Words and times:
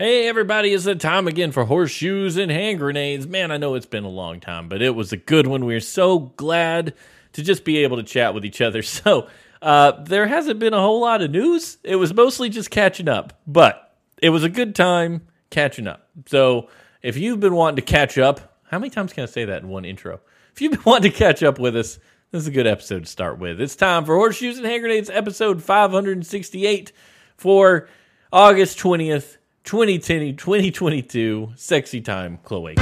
Hey, 0.00 0.26
everybody, 0.28 0.72
it's 0.72 0.84
the 0.84 0.94
time 0.94 1.28
again 1.28 1.52
for 1.52 1.66
horseshoes 1.66 2.38
and 2.38 2.50
hand 2.50 2.78
grenades. 2.78 3.26
Man, 3.26 3.50
I 3.50 3.58
know 3.58 3.74
it's 3.74 3.84
been 3.84 4.04
a 4.04 4.08
long 4.08 4.40
time, 4.40 4.66
but 4.66 4.80
it 4.80 4.94
was 4.94 5.12
a 5.12 5.18
good 5.18 5.46
one. 5.46 5.66
We're 5.66 5.78
so 5.78 6.20
glad 6.38 6.94
to 7.34 7.42
just 7.42 7.66
be 7.66 7.84
able 7.84 7.98
to 7.98 8.02
chat 8.02 8.32
with 8.32 8.46
each 8.46 8.62
other. 8.62 8.82
So, 8.86 9.28
uh, 9.60 10.02
there 10.04 10.26
hasn't 10.26 10.58
been 10.58 10.72
a 10.72 10.80
whole 10.80 11.02
lot 11.02 11.20
of 11.20 11.30
news. 11.30 11.76
It 11.84 11.96
was 11.96 12.14
mostly 12.14 12.48
just 12.48 12.70
catching 12.70 13.10
up, 13.10 13.42
but 13.46 13.94
it 14.22 14.30
was 14.30 14.42
a 14.42 14.48
good 14.48 14.74
time 14.74 15.26
catching 15.50 15.86
up. 15.86 16.08
So, 16.24 16.70
if 17.02 17.18
you've 17.18 17.40
been 17.40 17.54
wanting 17.54 17.76
to 17.76 17.82
catch 17.82 18.16
up, 18.16 18.58
how 18.70 18.78
many 18.78 18.88
times 18.88 19.12
can 19.12 19.24
I 19.24 19.26
say 19.26 19.44
that 19.44 19.62
in 19.62 19.68
one 19.68 19.84
intro? 19.84 20.20
If 20.54 20.62
you've 20.62 20.72
been 20.72 20.82
wanting 20.86 21.12
to 21.12 21.18
catch 21.18 21.42
up 21.42 21.58
with 21.58 21.76
us, 21.76 21.98
this 22.30 22.40
is 22.40 22.46
a 22.46 22.52
good 22.52 22.66
episode 22.66 23.00
to 23.00 23.10
start 23.10 23.38
with. 23.38 23.60
It's 23.60 23.76
time 23.76 24.06
for 24.06 24.16
Horseshoes 24.16 24.56
and 24.56 24.64
Hand 24.64 24.80
Grenades, 24.80 25.10
episode 25.10 25.62
568 25.62 26.90
for 27.36 27.86
August 28.32 28.78
20th, 28.78 29.36
2010, 29.64 30.36
2022. 30.36 31.52
Sexy 31.56 32.00
time, 32.00 32.38
Chloe. 32.44 32.74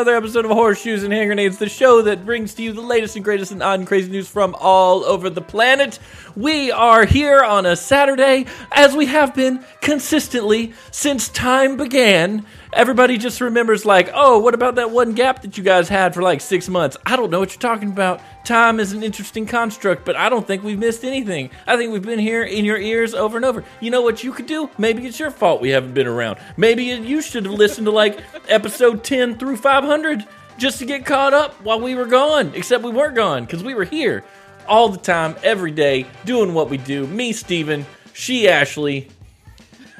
Another 0.00 0.16
episode 0.16 0.46
of 0.46 0.50
Horseshoes 0.50 1.02
and 1.02 1.12
Hand 1.12 1.28
Grenades, 1.28 1.58
the 1.58 1.68
show 1.68 2.00
that 2.00 2.24
brings 2.24 2.54
to 2.54 2.62
you 2.62 2.72
the 2.72 2.80
latest 2.80 3.16
and 3.16 3.22
greatest 3.22 3.52
and 3.52 3.62
odd 3.62 3.80
and 3.80 3.86
crazy 3.86 4.10
news 4.10 4.26
from 4.26 4.56
all 4.58 5.04
over 5.04 5.28
the 5.28 5.42
planet. 5.42 5.98
We 6.34 6.72
are 6.72 7.04
here 7.04 7.44
on 7.44 7.66
a 7.66 7.76
Saturday, 7.76 8.46
as 8.72 8.96
we 8.96 9.04
have 9.04 9.34
been 9.34 9.62
consistently 9.82 10.72
since 10.90 11.28
time 11.28 11.76
began. 11.76 12.46
Everybody 12.72 13.18
just 13.18 13.40
remembers, 13.40 13.84
like, 13.84 14.10
oh, 14.14 14.38
what 14.38 14.54
about 14.54 14.76
that 14.76 14.92
one 14.92 15.12
gap 15.14 15.42
that 15.42 15.58
you 15.58 15.64
guys 15.64 15.88
had 15.88 16.14
for 16.14 16.22
like 16.22 16.40
six 16.40 16.68
months? 16.68 16.96
I 17.04 17.16
don't 17.16 17.30
know 17.30 17.40
what 17.40 17.50
you're 17.50 17.60
talking 17.60 17.88
about. 17.88 18.20
Time 18.44 18.78
is 18.78 18.92
an 18.92 19.02
interesting 19.02 19.44
construct, 19.44 20.04
but 20.04 20.14
I 20.14 20.28
don't 20.28 20.46
think 20.46 20.62
we've 20.62 20.78
missed 20.78 21.04
anything. 21.04 21.50
I 21.66 21.76
think 21.76 21.92
we've 21.92 22.00
been 22.00 22.20
here 22.20 22.44
in 22.44 22.64
your 22.64 22.78
ears 22.78 23.12
over 23.12 23.36
and 23.36 23.44
over. 23.44 23.64
You 23.80 23.90
know 23.90 24.02
what 24.02 24.22
you 24.22 24.32
could 24.32 24.46
do? 24.46 24.70
Maybe 24.78 25.04
it's 25.04 25.18
your 25.18 25.32
fault 25.32 25.60
we 25.60 25.70
haven't 25.70 25.94
been 25.94 26.06
around. 26.06 26.38
Maybe 26.56 26.84
you 26.84 27.20
should 27.22 27.44
have 27.44 27.54
listened 27.54 27.86
to 27.86 27.90
like 27.90 28.20
episode 28.48 29.02
10 29.02 29.38
through 29.38 29.56
500 29.56 30.24
just 30.56 30.78
to 30.78 30.84
get 30.86 31.04
caught 31.04 31.34
up 31.34 31.54
while 31.62 31.80
we 31.80 31.96
were 31.96 32.06
gone. 32.06 32.52
Except 32.54 32.84
we 32.84 32.92
weren't 32.92 33.16
gone 33.16 33.46
because 33.46 33.64
we 33.64 33.74
were 33.74 33.84
here 33.84 34.22
all 34.68 34.88
the 34.88 34.98
time, 34.98 35.34
every 35.42 35.72
day, 35.72 36.06
doing 36.24 36.54
what 36.54 36.70
we 36.70 36.76
do. 36.76 37.04
Me, 37.08 37.32
Steven, 37.32 37.84
she, 38.12 38.48
Ashley. 38.48 39.08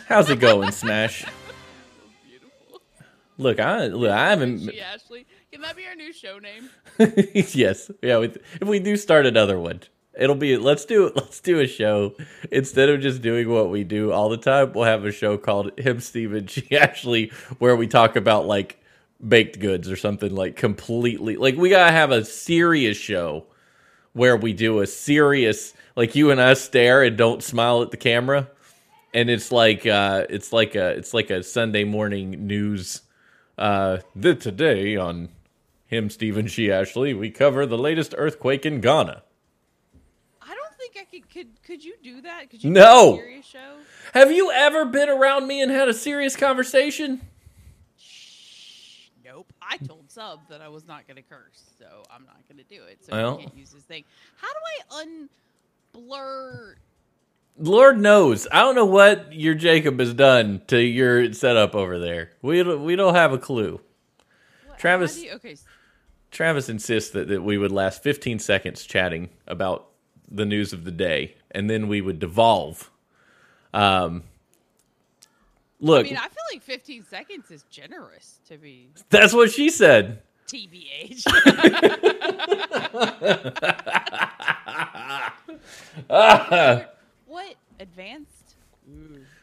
How's 0.07 0.31
it 0.31 0.39
going, 0.39 0.71
Smash? 0.71 1.25
Look, 3.41 3.59
I 3.59 3.87
look, 3.87 4.11
I 4.11 4.31
haven't. 4.31 4.71
She 4.71 4.81
Ashley. 4.81 5.27
Can 5.51 5.63
that 5.63 5.75
be 5.75 5.87
our 5.87 5.95
new 5.95 6.13
show 6.13 6.39
name? 6.39 6.69
yes, 7.55 7.91
yeah. 8.03 8.19
We, 8.19 8.27
if 8.27 8.69
we 8.69 8.81
do 8.81 8.99
start 8.99 9.25
another 9.25 9.59
one, 9.59 9.81
it'll 10.19 10.37
be 10.37 10.59
let's 10.59 10.85
do 10.85 11.11
let's 11.17 11.41
do 11.41 11.59
a 11.59 11.67
show 11.67 12.15
instead 12.53 12.91
of 12.91 13.01
just 13.01 13.23
doing 13.23 13.49
what 13.49 13.71
we 13.71 13.83
do 13.83 14.13
all 14.13 14.29
the 14.29 14.37
time. 14.37 14.75
We'll 14.75 14.85
have 14.85 15.07
a 15.07 15.11
show 15.11 15.39
called 15.39 15.79
Him, 15.79 16.01
Steven, 16.01 16.47
She, 16.49 16.77
Ashley, 16.77 17.33
where 17.59 17.75
we 17.75 17.87
talk 17.87 18.15
about 18.15 18.47
like 18.47 18.79
baked 19.27 19.59
goods 19.59 19.91
or 19.91 19.97
something 19.97 20.35
like 20.35 20.57
completely. 20.57 21.37
Like 21.37 21.57
we 21.57 21.71
gotta 21.71 21.93
have 21.93 22.11
a 22.11 22.27
serious 22.27 22.99
show 22.99 23.47
where 24.13 24.37
we 24.37 24.53
do 24.53 24.81
a 24.81 24.87
serious 24.87 25.73
like 25.97 26.15
you 26.15 26.31
and 26.31 26.41
us 26.41 26.61
stare 26.61 27.03
and 27.03 27.17
don't 27.17 27.43
smile 27.43 27.81
at 27.81 27.91
the 27.91 27.97
camera 27.97 28.51
and 29.15 29.31
it's 29.31 29.51
like 29.51 29.87
uh 29.87 30.27
it's 30.29 30.53
like 30.53 30.75
a 30.75 30.91
it's 30.91 31.15
like 31.15 31.31
a 31.31 31.43
sunday 31.43 31.85
morning 31.85 32.47
news 32.47 33.03
uh 33.61 33.99
the, 34.17 34.35
today 34.35 34.97
on 34.97 35.29
him 35.87 36.11
stephen 36.11 36.47
she 36.49 36.73
ashley 36.73 37.15
we 37.15 37.31
cover 37.31 37.67
the 37.67 37.79
latest 37.79 38.15
earthquake 38.19 38.65
in 38.67 38.81
ghana 38.81 39.23
I 40.43 40.55
don't 40.55 40.75
think 40.77 40.97
I 40.99 41.05
could. 41.11 41.31
Could 41.31 41.63
could 41.63 41.85
you 41.85 41.95
do 42.03 42.23
that? 42.23 42.51
Could 42.51 42.65
you 42.65 42.71
No. 42.71 43.13
do 43.13 43.21
a 43.21 43.23
serious 43.23 43.47
show? 43.47 43.75
have 44.15 44.33
you 44.33 44.51
ever 44.51 44.85
been 44.87 45.09
around 45.09 45.47
me 45.47 45.61
and 45.63 45.71
had 45.71 45.89
a 45.89 45.95
serious 45.95 46.35
conversation 46.37 47.21
Nope. 49.25 49.53
I 49.63 49.77
told 49.77 50.11
Sub 50.11 50.41
that 50.49 50.61
I 50.61 50.69
was 50.69 50.89
not 50.89 51.07
going 51.07 51.17
to 51.17 51.23
curse, 51.23 51.63
so 51.79 52.03
I'm 52.11 52.25
not 52.25 52.39
going 52.49 52.59
to 52.59 52.65
do 52.75 52.83
it. 52.83 52.99
So 53.05 53.13
Well. 53.13 53.37
he 53.37 53.45
can't 53.45 53.57
use 53.57 53.71
this 53.71 53.85
thing. 53.85 54.03
How 54.37 54.49
do 54.49 54.59
I 54.99 55.05
unblur? 55.97 56.75
Lord 57.59 57.99
knows 58.01 58.47
i 58.53 58.61
don't 58.61 58.75
know 58.75 58.85
what 58.87 59.33
your 59.33 59.55
jacob 59.55 59.99
has 59.99 60.15
done 60.15 60.61
to 60.67 60.81
your 60.81 61.33
setup 61.33 61.75
over 61.75 61.99
there 61.99 62.31
we 62.43 62.63
don't, 62.63 62.85
we 62.85 62.97
don't 62.97 63.15
have 63.15 63.33
a 63.33 63.39
clue 63.39 63.81
What, 64.67 64.79
Travis- 64.79 65.23
you- 65.23 65.33
okay. 65.33 65.57
Travis 66.31 66.69
insists 66.69 67.11
that, 67.11 67.27
that 67.29 67.43
we 67.43 67.59
would 67.59 67.73
last 67.73 68.03
15 68.05 68.39
seconds 68.39 68.85
chatting 68.87 69.31
about 69.49 69.89
the 70.31 70.45
news 70.47 70.73
of 70.73 70.85
the 70.85 70.93
day, 70.93 71.35
and 71.51 71.69
then 71.69 71.89
we 71.89 72.01
would 72.01 72.21
devolve. 72.21 72.89
Um, 73.75 74.23
look, 75.81 76.07
I 76.07 76.11
mean, 76.11 76.17
I 76.17 76.29
feel 76.29 76.45
like 76.53 76.63
15 76.63 77.03
seconds 77.03 77.51
is 77.51 77.65
generous 77.69 78.39
to 78.49 78.59
be 78.59 78.91
that's 79.09 79.35
what 79.35 79.51
she 79.51 79.71
said. 79.71 80.23
TBH. 80.47 81.27
what 86.11 86.87
advanced? 87.81 88.55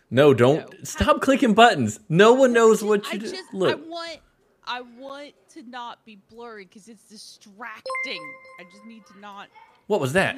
No, 0.10 0.34
don't 0.34 0.60
No. 0.72 0.78
stop 0.84 1.22
clicking 1.22 1.54
buttons. 1.54 2.00
No 2.10 2.34
one 2.34 2.54
knows 2.54 2.84
what 2.84 3.06
I 3.08 3.14
you 3.14 3.20
do. 3.20 3.30
just 3.32 3.44
I 3.54 3.76
want 3.76 4.20
I 4.66 4.82
want 4.82 5.34
to 5.54 5.64
not 5.64 6.04
be 6.06 6.18
blurry 6.30 6.66
because 6.66 6.88
it's 6.90 7.04
distracting. 7.10 8.22
I 8.60 8.64
just 8.72 8.86
need 8.86 9.06
to 9.08 9.20
not. 9.20 9.48
what 9.88 10.00
was 10.02 10.14
that? 10.14 10.36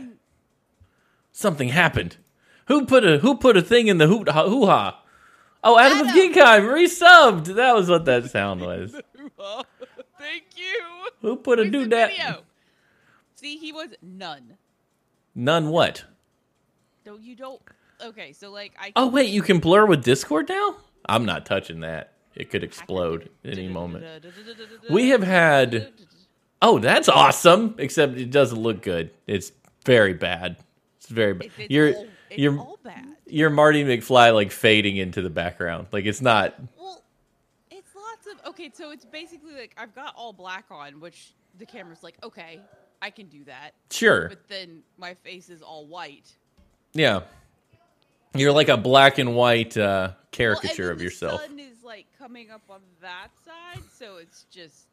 Something 1.32 1.70
happened. 1.70 2.18
Who 2.68 2.86
put 2.86 3.04
a 3.04 3.20
who 3.20 3.36
put 3.38 3.58
a 3.58 3.62
thing 3.62 3.88
in 3.88 3.98
the 3.98 4.08
hoo 4.08 4.24
hoo 4.26 4.66
ha? 4.66 5.02
Oh, 5.64 5.78
Adam, 5.78 6.02
of 6.02 6.08
Adam. 6.08 6.34
Geekheim 6.34 6.62
resubbed. 6.72 7.56
That 7.56 7.76
was 7.76 7.90
what 7.90 8.06
that 8.06 8.26
sound 8.30 8.62
was. 8.70 8.92
Thank 10.18 10.44
you. 10.56 11.08
Who 11.22 11.36
put 11.36 11.60
a 11.60 11.64
Where's 11.64 11.72
the 11.72 11.86
that? 11.90 12.10
video? 12.12 12.44
See, 13.36 13.58
he 13.58 13.72
was 13.74 13.90
none. 14.02 14.58
None 15.36 15.70
what? 15.70 16.06
No, 17.06 17.18
you 17.18 17.36
don't. 17.36 17.62
Okay, 18.02 18.34
so 18.34 18.52
like 18.52 18.74
I. 18.80 18.92
Oh 18.96 19.08
wait, 19.08 19.30
you 19.30 19.42
can 19.42 19.60
blur 19.60 19.86
with 19.86 20.04
Discord 20.04 20.50
now? 20.50 20.78
I'm 21.08 21.26
not 21.26 21.46
touching 21.46 21.82
that. 21.82 22.14
It 22.36 22.50
could 22.50 22.64
explode 22.64 23.30
at 23.44 23.54
any 23.58 23.68
moment. 23.68 24.06
We 24.90 25.10
have 25.10 25.24
had- 25.24 25.92
Oh, 26.62 26.78
that's 26.80 27.08
awesome. 27.08 27.76
Except 27.78 28.18
it 28.18 28.32
doesn't 28.32 28.60
look 28.60 28.82
good. 28.82 29.12
It's 29.28 29.52
very 29.86 30.14
bad. 30.14 30.58
It's 30.98 31.08
very 31.08 31.34
bad. 31.34 31.52
It's, 31.58 31.70
You're 31.72 31.94
all, 31.96 32.08
you're 32.32 32.60
all 32.60 32.80
bad. 32.84 33.06
you're 33.26 33.50
Marty 33.50 33.84
McFly 33.86 34.34
like 34.34 34.52
fading 34.52 34.98
into 34.98 35.22
the 35.22 35.30
background. 35.30 35.88
Like 35.94 36.06
it's 36.06 36.22
not. 36.22 36.56
Well, 36.78 37.02
it's 37.72 37.96
lots 37.96 38.28
of 38.28 38.50
okay. 38.50 38.72
So 38.74 38.92
it's 38.92 39.06
basically 39.06 39.54
like 39.54 39.74
I've 39.78 39.96
got 39.96 40.14
all 40.16 40.34
black 40.34 40.66
on, 40.70 41.00
which 41.00 41.34
the 41.58 41.66
camera's 41.66 42.04
like, 42.04 42.16
okay, 42.24 42.60
I 43.02 43.10
can 43.10 43.28
do 43.28 43.46
that. 43.46 43.72
Sure. 43.90 44.28
But 44.30 44.48
then 44.50 44.84
my 44.98 45.14
face 45.14 45.50
is 45.50 45.62
all 45.62 45.88
white. 45.88 46.30
Yeah. 46.94 47.22
You're 48.36 48.52
like 48.52 48.70
a 48.70 48.78
black 48.78 49.18
and 49.18 49.36
white 49.36 49.76
uh, 49.78 50.10
Well, 50.10 50.16
caricature 50.32 50.84
then 50.84 50.92
of 50.94 50.98
the 51.00 51.04
yourself. 51.06 51.42
sun 51.42 51.60
is 51.60 51.84
like 51.84 52.06
coming 52.18 52.52
up 52.52 52.62
on 52.70 52.82
that 53.02 53.30
side, 53.46 53.84
so 53.98 54.18
it's 54.18 54.46
just. 54.52 54.86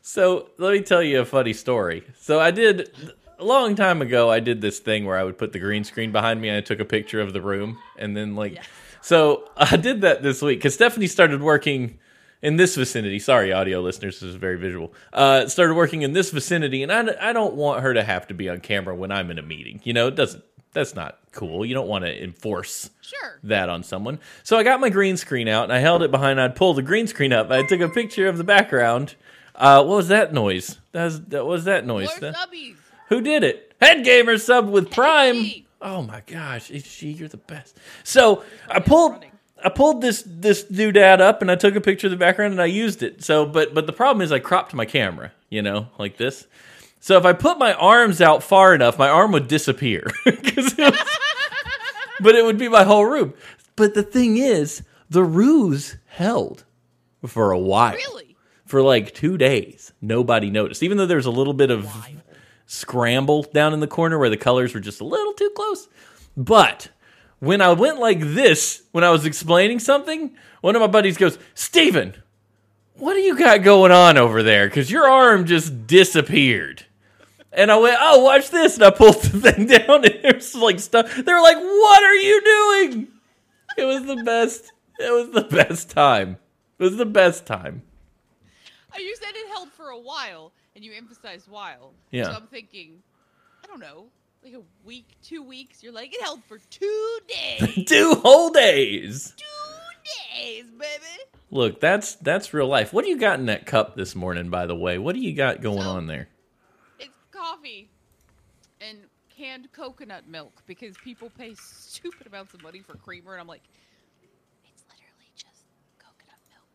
So 0.00 0.50
let 0.58 0.72
me 0.72 0.80
tell 0.80 1.02
you 1.02 1.20
a 1.20 1.24
funny 1.24 1.52
story. 1.52 2.04
So 2.18 2.38
I 2.40 2.50
did 2.50 2.90
a 3.38 3.44
long 3.44 3.74
time 3.74 4.00
ago. 4.00 4.30
I 4.30 4.40
did 4.40 4.60
this 4.60 4.78
thing 4.78 5.04
where 5.04 5.18
I 5.18 5.24
would 5.24 5.36
put 5.38 5.52
the 5.52 5.58
green 5.58 5.84
screen 5.84 6.12
behind 6.12 6.40
me 6.40 6.48
and 6.48 6.56
I 6.56 6.60
took 6.60 6.80
a 6.80 6.84
picture 6.84 7.20
of 7.20 7.32
the 7.32 7.40
room, 7.42 7.78
and 7.98 8.16
then 8.16 8.36
like, 8.36 8.54
Yes. 8.54 8.66
so 9.02 9.48
I 9.56 9.76
did 9.76 10.00
that 10.02 10.22
this 10.22 10.40
week 10.42 10.58
because 10.58 10.74
Stephanie 10.74 11.08
started 11.08 11.42
working 11.42 11.98
in 12.42 12.56
this 12.56 12.76
vicinity. 12.76 13.18
Sorry, 13.18 13.52
audio 13.52 13.80
listeners, 13.80 14.20
this 14.20 14.28
is 14.30 14.36
very 14.36 14.56
visual. 14.56 14.94
Uh, 15.12 15.46
started 15.48 15.74
working 15.74 16.02
in 16.02 16.12
this 16.12 16.30
vicinity, 16.30 16.82
and 16.82 16.92
I, 16.92 17.30
I 17.30 17.32
don't 17.32 17.54
want 17.54 17.82
her 17.82 17.92
to 17.94 18.02
have 18.04 18.26
to 18.28 18.34
be 18.34 18.48
on 18.48 18.60
camera 18.60 18.94
when 18.94 19.10
I'm 19.10 19.30
in 19.30 19.38
a 19.38 19.42
meeting. 19.42 19.80
You 19.84 19.92
know, 19.92 20.06
it 20.08 20.14
doesn't. 20.14 20.44
That's 20.76 20.94
not 20.94 21.18
cool. 21.32 21.64
You 21.64 21.72
don't 21.72 21.88
want 21.88 22.04
to 22.04 22.22
enforce 22.22 22.90
Sure. 23.00 23.38
that 23.44 23.70
on 23.70 23.82
someone. 23.82 24.18
So 24.42 24.58
I 24.58 24.62
got 24.62 24.78
my 24.78 24.90
green 24.90 25.16
screen 25.16 25.48
out 25.48 25.64
and 25.64 25.72
I 25.72 25.78
held 25.78 26.02
it 26.02 26.10
behind. 26.10 26.38
I'd 26.38 26.54
pull 26.54 26.74
the 26.74 26.82
green 26.82 27.06
screen 27.06 27.32
up. 27.32 27.50
I 27.50 27.62
took 27.62 27.80
a 27.80 27.88
picture 27.88 28.28
of 28.28 28.36
the 28.36 28.44
background. 28.44 29.14
Uh, 29.54 29.82
what 29.82 29.96
was 29.96 30.08
that 30.08 30.34
noise? 30.34 30.78
That 30.92 31.04
was 31.04 31.20
that 31.28 31.46
was 31.46 31.64
that 31.64 31.86
noise. 31.86 32.08
More 32.20 32.30
That- 32.32 32.48
who 33.08 33.22
did 33.22 33.42
it? 33.42 33.72
Head 33.80 34.04
gamer 34.04 34.36
sub 34.36 34.68
with 34.68 34.90
Prime. 34.90 35.36
G. 35.44 35.66
Oh 35.80 36.02
my 36.02 36.20
gosh, 36.26 36.70
it's 36.70 36.86
she. 36.86 37.08
You're 37.08 37.28
the 37.28 37.38
best. 37.38 37.74
So 38.04 38.44
I 38.68 38.80
pulled 38.80 39.12
running. 39.12 39.30
I 39.64 39.70
pulled 39.70 40.02
this 40.02 40.22
this 40.26 40.62
doodad 40.64 41.20
up 41.20 41.40
and 41.40 41.50
I 41.50 41.54
took 41.56 41.74
a 41.74 41.80
picture 41.80 42.08
of 42.08 42.10
the 42.10 42.18
background 42.18 42.52
and 42.52 42.60
I 42.60 42.66
used 42.66 43.02
it. 43.02 43.24
So, 43.24 43.46
but 43.46 43.72
but 43.72 43.86
the 43.86 43.94
problem 43.94 44.20
is 44.20 44.30
I 44.30 44.40
cropped 44.40 44.74
my 44.74 44.84
camera, 44.84 45.32
you 45.48 45.62
know, 45.62 45.86
like 45.98 46.18
this. 46.18 46.46
So 47.06 47.16
if 47.16 47.24
I 47.24 47.34
put 47.34 47.56
my 47.56 47.72
arms 47.72 48.20
out 48.20 48.42
far 48.42 48.74
enough, 48.74 48.98
my 48.98 49.08
arm 49.08 49.30
would 49.30 49.46
disappear. 49.46 50.10
it 50.26 50.56
was- 50.56 50.74
but 52.20 52.34
it 52.34 52.44
would 52.44 52.58
be 52.58 52.68
my 52.68 52.82
whole 52.82 53.06
room. 53.06 53.32
But 53.76 53.94
the 53.94 54.02
thing 54.02 54.38
is, 54.38 54.82
the 55.08 55.22
ruse 55.22 55.98
held 56.06 56.64
for 57.24 57.52
a 57.52 57.58
while. 57.60 57.94
Really? 57.94 58.36
For 58.64 58.82
like 58.82 59.14
two 59.14 59.38
days. 59.38 59.92
Nobody 60.00 60.50
noticed. 60.50 60.82
Even 60.82 60.98
though 60.98 61.06
there's 61.06 61.26
a 61.26 61.30
little 61.30 61.52
bit 61.54 61.70
of 61.70 61.88
scramble 62.66 63.44
down 63.44 63.72
in 63.72 63.78
the 63.78 63.86
corner 63.86 64.18
where 64.18 64.28
the 64.28 64.36
colors 64.36 64.74
were 64.74 64.80
just 64.80 65.00
a 65.00 65.04
little 65.04 65.32
too 65.34 65.52
close. 65.54 65.86
But 66.36 66.88
when 67.38 67.60
I 67.60 67.72
went 67.74 68.00
like 68.00 68.18
this, 68.18 68.82
when 68.90 69.04
I 69.04 69.10
was 69.10 69.24
explaining 69.24 69.78
something, 69.78 70.34
one 70.60 70.74
of 70.74 70.80
my 70.80 70.88
buddies 70.88 71.18
goes, 71.18 71.38
Steven, 71.54 72.16
what 72.94 73.14
do 73.14 73.20
you 73.20 73.38
got 73.38 73.62
going 73.62 73.92
on 73.92 74.18
over 74.18 74.42
there? 74.42 74.66
Because 74.66 74.90
your 74.90 75.08
arm 75.08 75.46
just 75.46 75.86
disappeared. 75.86 76.84
And 77.56 77.72
I 77.72 77.76
went, 77.78 77.96
oh, 77.98 78.22
watch 78.22 78.50
this. 78.50 78.74
And 78.76 78.84
I 78.84 78.90
pulled 78.90 79.14
the 79.22 79.50
thing 79.52 79.66
down 79.66 80.04
and 80.04 80.34
was 80.36 80.54
like 80.54 80.78
stuff. 80.78 81.12
They 81.16 81.32
were 81.32 81.40
like, 81.40 81.56
what 81.56 82.02
are 82.04 82.14
you 82.14 82.42
doing? 82.44 83.08
It 83.78 83.84
was 83.84 84.04
the 84.04 84.22
best. 84.22 84.72
It 84.98 85.10
was 85.10 85.30
the 85.32 85.48
best 85.56 85.90
time. 85.90 86.36
It 86.78 86.82
was 86.84 86.96
the 86.96 87.06
best 87.06 87.46
time. 87.46 87.82
Uh, 88.94 88.98
You 88.98 89.16
said 89.16 89.30
it 89.34 89.48
held 89.48 89.70
for 89.72 89.88
a 89.88 89.98
while, 89.98 90.52
and 90.74 90.84
you 90.84 90.92
emphasized 90.96 91.48
while. 91.48 91.92
Yeah. 92.10 92.24
So 92.24 92.32
I'm 92.32 92.46
thinking, 92.46 93.02
I 93.64 93.66
don't 93.66 93.80
know, 93.80 94.06
like 94.44 94.54
a 94.54 94.62
week, 94.84 95.06
two 95.22 95.42
weeks. 95.42 95.82
You're 95.82 95.92
like, 95.92 96.14
it 96.14 96.22
held 96.22 96.44
for 96.44 96.58
two 96.70 97.18
days. 97.28 97.84
Two 97.86 98.14
whole 98.22 98.50
days. 98.50 99.34
two 99.36 100.38
days, 100.38 100.64
baby. 100.78 101.22
Look, 101.50 101.80
that's 101.80 102.14
that's 102.16 102.52
real 102.54 102.66
life. 102.68 102.92
What 102.92 103.04
do 103.04 103.10
you 103.10 103.18
got 103.18 103.38
in 103.38 103.46
that 103.46 103.66
cup 103.66 103.96
this 103.96 104.14
morning, 104.14 104.50
by 104.50 104.66
the 104.66 104.76
way? 104.76 104.98
What 104.98 105.14
do 105.14 105.20
you 105.20 105.34
got 105.34 105.60
going 105.62 105.82
So- 105.82 105.88
on 105.88 106.06
there? 106.06 106.28
Coffee 107.46 107.88
and 108.80 108.98
canned 109.28 109.70
coconut 109.72 110.26
milk 110.26 110.62
because 110.66 110.96
people 111.04 111.30
pay 111.38 111.54
stupid 111.54 112.26
amounts 112.26 112.54
of 112.54 112.62
money 112.62 112.80
for 112.80 112.96
creamer, 112.96 113.32
and 113.32 113.40
I'm 113.40 113.46
like, 113.46 113.62
it's 114.64 114.82
literally 114.88 115.30
just 115.36 115.62
coconut 115.98 116.40
milk 116.50 116.68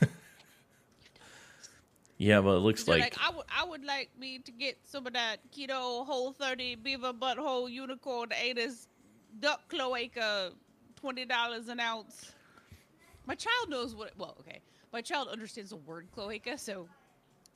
like. 0.02 0.10
Yeah, 2.18 2.38
well, 2.38 2.56
it 2.56 2.60
looks 2.60 2.88
like, 2.88 3.02
like, 3.02 3.16
I 3.22 3.30
would, 3.30 3.44
I 3.54 3.64
would 3.64 3.84
like 3.84 4.08
me 4.18 4.38
to 4.38 4.50
get 4.50 4.78
some 4.84 5.06
of 5.06 5.12
that 5.12 5.38
keto 5.54 6.04
whole 6.06 6.32
30 6.32 6.76
beaver 6.76 7.12
butthole 7.12 7.70
unicorn 7.70 8.30
anus 8.32 8.88
duck 9.38 9.68
cloaca, 9.68 10.52
twenty 10.98 11.26
dollars 11.26 11.68
an 11.68 11.78
ounce. 11.78 12.32
My 13.26 13.34
child 13.34 13.68
knows 13.68 13.94
what. 13.94 14.12
Well, 14.16 14.34
okay, 14.40 14.60
my 14.94 15.02
child 15.02 15.28
understands 15.28 15.70
the 15.70 15.76
word 15.76 16.08
cloaca, 16.10 16.56
so 16.58 16.88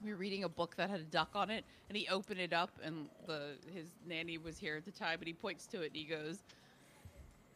we 0.03 0.11
were 0.11 0.17
reading 0.17 0.45
a 0.45 0.49
book 0.49 0.77
that 0.77 0.91
had 0.91 1.01
a 1.01 1.05
duck 1.05 1.31
on 1.35 1.51
it, 1.51 1.65
and 1.89 1.97
he 1.97 2.09
opened 2.09 2.41
it 2.41 2.53
up, 2.53 2.71
and 2.83 3.07
the 3.27 3.53
his 3.75 3.89
nanny 4.07 4.39
was 4.39 4.59
here 4.59 4.77
at 4.77 4.85
the 4.85 4.91
time, 4.91 5.19
and 5.19 5.27
he 5.27 5.33
points 5.35 5.67
to 5.69 5.83
it, 5.83 5.89
and 5.89 5.97
he 5.97 6.05
goes, 6.05 6.39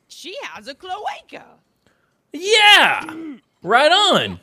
"She 0.08 0.36
has 0.42 0.68
a 0.68 0.74
cloaca." 0.74 1.44
yeah, 2.32 3.04
right 3.62 3.92
on. 3.92 4.40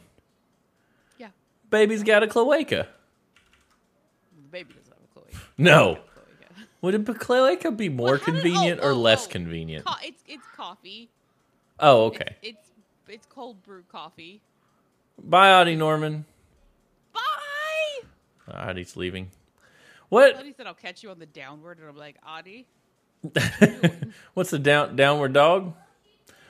Yeah, 1.17 1.27
Baby's 1.69 2.03
got 2.03 2.23
a 2.23 2.27
cloaca. 2.27 2.87
the 4.35 4.47
baby 4.49 4.73
doesn't 4.73 4.93
have 4.93 5.03
a 5.03 5.13
cloaca. 5.13 5.45
No, 5.57 5.95
Cloaca. 5.95 6.67
would 6.81 6.95
a 6.95 7.13
cloaca 7.13 7.71
be 7.71 7.89
more 7.89 8.11
Well, 8.11 8.17
how 8.17 8.25
did- 8.25 8.33
convenient 8.33 8.79
oh, 8.81 8.87
or 8.87 8.91
oh, 8.91 8.95
oh. 8.95 8.99
less 8.99 9.27
oh. 9.27 9.31
convenient? 9.31 9.85
Co- 9.85 9.93
it's 10.03 10.23
it's 10.27 10.45
coffee. 10.55 11.09
Oh, 11.79 12.07
It's- 12.07 12.21
okay. 12.21 12.35
It's, 12.43 12.71
it's 13.07 13.25
cold 13.25 13.61
brew 13.63 13.83
coffee. 13.91 14.39
Bye, 15.23 15.51
Audie 15.53 15.75
Norman. 15.75 16.25
Audie's 18.53 18.95
leaving. 18.95 19.31
What? 20.09 20.43
he 20.43 20.53
said 20.53 20.67
I'll 20.67 20.73
catch 20.73 21.03
you 21.03 21.09
on 21.09 21.19
the 21.19 21.25
downward, 21.25 21.79
and 21.79 21.87
I'm 21.87 21.95
like, 21.97 22.17
Audie. 22.27 22.67
What's 24.33 24.49
the 24.49 24.59
down 24.59 24.95
downward 24.95 25.33
dog? 25.33 25.73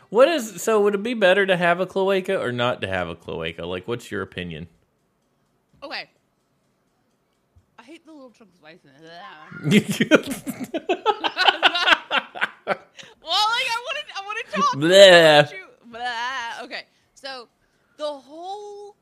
What 0.09 0.27
is 0.27 0.61
so? 0.61 0.81
Would 0.81 0.95
it 0.95 1.03
be 1.03 1.13
better 1.13 1.45
to 1.45 1.55
have 1.55 1.79
a 1.79 1.85
cloaca 1.85 2.39
or 2.39 2.51
not 2.51 2.81
to 2.81 2.87
have 2.87 3.07
a 3.07 3.15
cloaca? 3.15 3.65
Like, 3.65 3.87
what's 3.87 4.11
your 4.11 4.21
opinion? 4.21 4.67
Okay. 5.81 6.09
I 7.79 7.83
hate 7.83 8.05
the 8.05 8.11
little 8.11 8.31
chunks 8.31 8.57
of 8.57 8.65
ice 8.65 8.79
in 8.83 8.89
it. 8.89 9.01
well, 10.75 10.89
like 12.67 13.67
I 13.69 13.79
want 13.85 13.97
to, 13.97 14.03
I 14.15 14.21
want 14.25 14.45
to 14.45 14.51
talk. 14.51 14.75
Bleh. 14.75 15.51
Blah. 15.85 16.63
Okay, 16.63 16.83
so 17.13 17.47
the 17.97 18.11
whole 18.11 18.95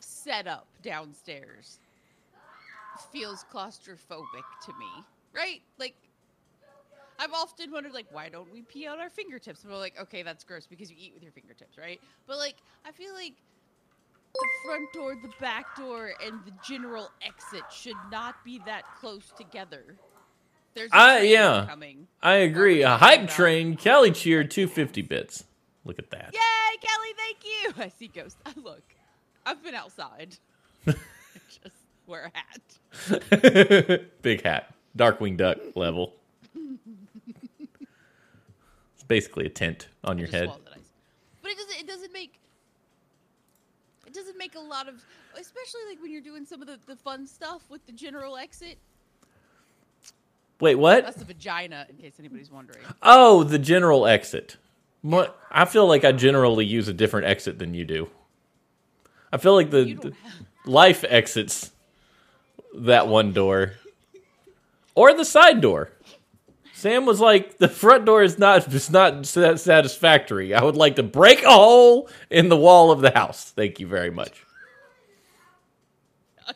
setup 0.00 0.66
downstairs 0.82 1.78
feels 3.12 3.44
claustrophobic 3.52 4.44
to 4.66 4.72
me, 4.78 5.04
right? 5.34 5.60
Like, 5.78 5.94
I've 7.18 7.32
often 7.32 7.70
wondered, 7.70 7.92
like, 7.92 8.06
why 8.10 8.28
don't 8.28 8.50
we 8.52 8.62
pee 8.62 8.86
on 8.86 8.98
our 8.98 9.10
fingertips? 9.10 9.62
And 9.62 9.72
we're 9.72 9.78
like, 9.78 10.00
okay, 10.00 10.22
that's 10.22 10.44
gross 10.44 10.66
because 10.66 10.90
you 10.90 10.96
eat 10.98 11.12
with 11.14 11.22
your 11.22 11.32
fingertips, 11.32 11.76
right? 11.78 12.00
But 12.26 12.38
like, 12.38 12.56
I 12.86 12.92
feel 12.92 13.12
like 13.14 13.34
the 14.34 14.46
front 14.64 14.92
door, 14.92 15.14
the 15.22 15.32
back 15.40 15.76
door, 15.76 16.12
and 16.24 16.40
the 16.46 16.52
general 16.66 17.10
exit 17.26 17.62
should 17.70 17.96
not 18.10 18.42
be 18.44 18.60
that 18.66 18.84
close 19.00 19.32
together. 19.36 19.82
There's 20.74 20.90
a 20.92 20.96
I- 20.96 21.20
yeah. 21.22 21.66
coming. 21.68 22.06
I 22.22 22.34
agree. 22.36 22.82
A 22.82 22.96
hype 22.96 23.28
train, 23.28 23.76
Kelly 23.76 24.12
cheer, 24.12 24.44
250 24.44 25.02
bits. 25.02 25.44
Look 25.84 25.98
at 25.98 26.10
that. 26.10 26.32
Yay, 26.32 26.78
Kelly, 26.80 27.14
thank 27.16 27.38
you. 27.44 27.82
I 27.84 27.88
see 27.88 28.08
ghosts. 28.08 28.38
Look, 28.56 28.84
I've 29.44 29.62
been 29.62 29.74
outside. 29.74 30.36
Just 30.86 31.74
wear 32.06 32.30
a 32.34 32.38
hat. 32.38 34.02
Big 34.22 34.42
hat. 34.42 34.74
Darkwing 34.96 35.36
Duck 35.36 35.58
level. 35.74 36.14
it's 36.54 36.78
basically 39.06 39.46
a 39.46 39.50
tent 39.50 39.88
on 40.04 40.18
your 40.18 40.28
head. 40.28 40.44
swallow 40.44 40.60
that 40.64 40.74
ice. 40.74 40.80
But 41.42 41.52
it 41.52 41.58
doesn't. 41.58 41.80
It 41.80 41.86
doesn't 41.86 42.12
make. 42.12 42.38
It 44.06 44.14
doesn't 44.14 44.36
make 44.36 44.56
a 44.56 44.60
lot 44.60 44.88
of, 44.88 44.96
especially 45.38 45.82
like 45.88 46.02
when 46.02 46.10
you're 46.10 46.20
doing 46.20 46.44
some 46.44 46.60
of 46.60 46.66
the, 46.66 46.80
the 46.86 46.96
fun 46.96 47.28
stuff 47.28 47.62
with 47.68 47.86
the 47.86 47.92
general 47.92 48.36
exit. 48.36 48.78
Wait, 50.60 50.74
what? 50.74 51.04
That's 51.04 51.16
the 51.16 51.24
vagina, 51.24 51.86
in 51.88 51.96
case 51.96 52.14
anybody's 52.18 52.50
wondering. 52.50 52.84
Oh, 53.02 53.44
the 53.44 53.58
general 53.58 54.06
exit. 54.06 54.56
What? 55.02 55.38
I 55.50 55.64
feel 55.64 55.86
like 55.86 56.04
I 56.04 56.12
generally 56.12 56.66
use 56.66 56.88
a 56.88 56.92
different 56.92 57.26
exit 57.26 57.58
than 57.58 57.72
you 57.72 57.84
do. 57.84 58.10
I 59.32 59.38
feel 59.38 59.54
like 59.54 59.70
the, 59.70 59.94
the 59.94 60.12
have. 60.22 60.46
Life 60.70 61.04
exits 61.08 61.72
that 62.74 63.08
one 63.08 63.32
door 63.32 63.72
or 64.94 65.12
the 65.12 65.24
side 65.24 65.60
door. 65.60 65.90
Sam 66.72 67.04
was 67.04 67.20
like, 67.20 67.58
the 67.58 67.68
front 67.68 68.06
door 68.06 68.22
is 68.22 68.38
not 68.38 68.72
it's 68.72 68.88
not 68.88 69.26
sa- 69.26 69.56
satisfactory. 69.56 70.54
I 70.54 70.62
would 70.62 70.76
like 70.76 70.96
to 70.96 71.02
break 71.02 71.42
a 71.42 71.50
hole 71.50 72.08
in 72.30 72.48
the 72.48 72.56
wall 72.56 72.90
of 72.90 73.00
the 73.00 73.10
house. 73.10 73.50
Thank 73.50 73.80
you 73.80 73.86
very 73.86 74.10
much. 74.10 74.46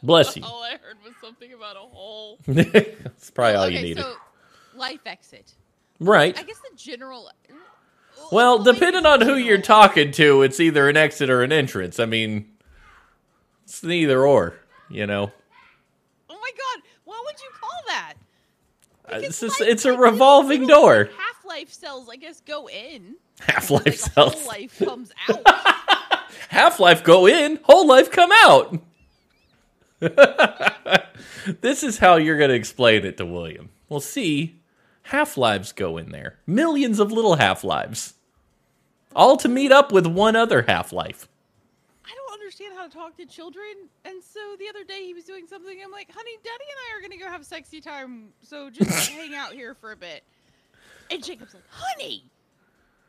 Bless 0.02 0.36
you. 0.36 0.42
All 0.44 0.62
I 0.62 0.72
heard 0.72 0.96
was 1.04 1.12
something 1.20 1.52
about 1.52 1.76
a 1.76 1.80
hole. 1.80 2.38
That's 2.46 3.30
probably 3.30 3.54
all 3.54 3.68
you 3.68 3.78
okay, 3.78 3.88
needed. 3.88 4.02
so 4.02 4.14
life 4.74 5.00
exit. 5.06 5.52
right. 6.00 6.38
I 6.38 6.42
guess 6.42 6.58
the 6.58 6.76
general. 6.76 7.28
Uh, 7.28 7.54
well, 8.32 8.58
maybe 8.58 8.72
depending 8.72 9.06
on 9.06 9.20
who 9.20 9.36
you're 9.36 9.60
talking 9.60 10.10
to, 10.12 10.42
it's 10.42 10.58
either 10.58 10.88
an 10.88 10.96
exit 10.96 11.30
or 11.30 11.42
an 11.42 11.52
entrance. 11.52 12.00
I 12.00 12.06
mean, 12.06 12.53
it's 13.74 13.82
neither 13.82 14.24
or, 14.24 14.54
you 14.88 15.04
know. 15.06 15.32
Oh 16.30 16.38
my 16.40 16.50
god! 16.56 16.82
What 17.04 17.24
would 17.24 17.34
you 17.40 17.50
call 17.60 17.80
that? 17.88 18.14
Uh, 19.12 19.16
It's 19.22 19.40
just, 19.40 19.60
life- 19.60 19.68
it's 19.68 19.84
a 19.84 19.90
like, 19.90 20.00
revolving 20.00 20.62
little, 20.66 20.80
door. 20.82 20.98
like, 21.04 21.10
Half-life 21.18 21.72
cells, 21.72 22.08
I 22.10 22.16
guess, 22.16 22.40
go 22.46 22.68
in. 22.68 23.16
Half 23.40 23.70
life 23.70 23.96
cells. 23.98 24.34
whole 24.34 24.46
life 24.46 24.78
comes 24.78 25.12
out. 25.28 25.42
Half 26.48 26.78
life 26.80 27.02
go 27.02 27.26
in, 27.26 27.58
whole 27.64 27.86
life 27.86 28.10
come 28.12 28.30
out. 28.44 28.78
this 31.60 31.82
is 31.82 31.98
how 31.98 32.16
you're 32.16 32.38
going 32.38 32.50
to 32.50 32.54
explain 32.56 33.04
it 33.04 33.16
to 33.18 33.26
William. 33.26 33.70
Well, 33.88 34.00
see, 34.00 34.60
half 35.02 35.36
lives 35.36 35.72
go 35.72 35.96
in 35.98 36.10
there. 36.10 36.38
Millions 36.46 36.98
of 37.00 37.10
little 37.12 37.36
half 37.36 37.64
lives. 37.64 38.14
All 39.16 39.36
to 39.38 39.48
meet 39.48 39.72
up 39.72 39.92
with 39.92 40.06
one 40.06 40.36
other 40.36 40.62
half 40.62 40.92
life. 40.92 41.28
I 42.84 42.88
don't 42.88 42.96
understand 42.96 43.08
how 43.08 43.08
to 43.08 43.10
talk 43.10 43.16
to 43.16 43.26
children, 43.26 43.88
and 44.04 44.22
so 44.22 44.40
the 44.58 44.68
other 44.68 44.84
day 44.84 45.04
he 45.04 45.14
was 45.14 45.24
doing 45.24 45.46
something. 45.46 45.76
I'm 45.82 45.90
like, 45.90 46.10
"Honey, 46.12 46.32
Daddy 46.42 46.64
and 46.64 46.78
I 46.92 46.98
are 46.98 47.02
gonna 47.02 47.18
go 47.20 47.30
have 47.30 47.44
sexy 47.44 47.80
time, 47.80 48.28
so 48.42 48.70
just 48.70 49.10
hang 49.10 49.34
out 49.34 49.52
here 49.52 49.74
for 49.74 49.92
a 49.92 49.96
bit." 49.96 50.22
And 51.10 51.22
Jacob's 51.22 51.54
like, 51.54 51.64
"Honey, 51.70 52.24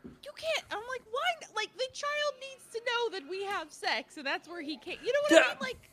you 0.03 0.31
can't." 0.37 0.65
I'm 0.71 0.77
like, 0.89 1.01
"Why? 1.11 1.47
Like 1.55 1.73
the 1.77 1.87
child 1.93 2.33
needs 2.39 2.65
to 2.73 2.79
know 2.85 3.19
that 3.19 3.29
we 3.29 3.43
have 3.45 3.71
sex, 3.71 4.17
and 4.17 4.25
that's 4.25 4.47
where 4.47 4.61
he 4.61 4.77
can't. 4.77 4.99
You 5.03 5.13
know 5.13 5.19
what 5.37 5.45
I 5.45 5.49
mean? 5.49 5.57
Like, 5.61 5.89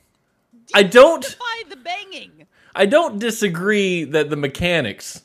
I 0.75 0.83
don't- 0.83 1.37
the 1.69 1.77
banging. 1.77 2.47
I 2.75 2.87
don't 2.87 3.19
disagree 3.19 4.05
that 4.05 4.31
the 4.31 4.37
mechanics 4.37 5.23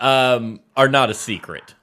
um, 0.00 0.60
are 0.76 0.88
not 0.88 1.10
a 1.10 1.14
secret. 1.14 1.74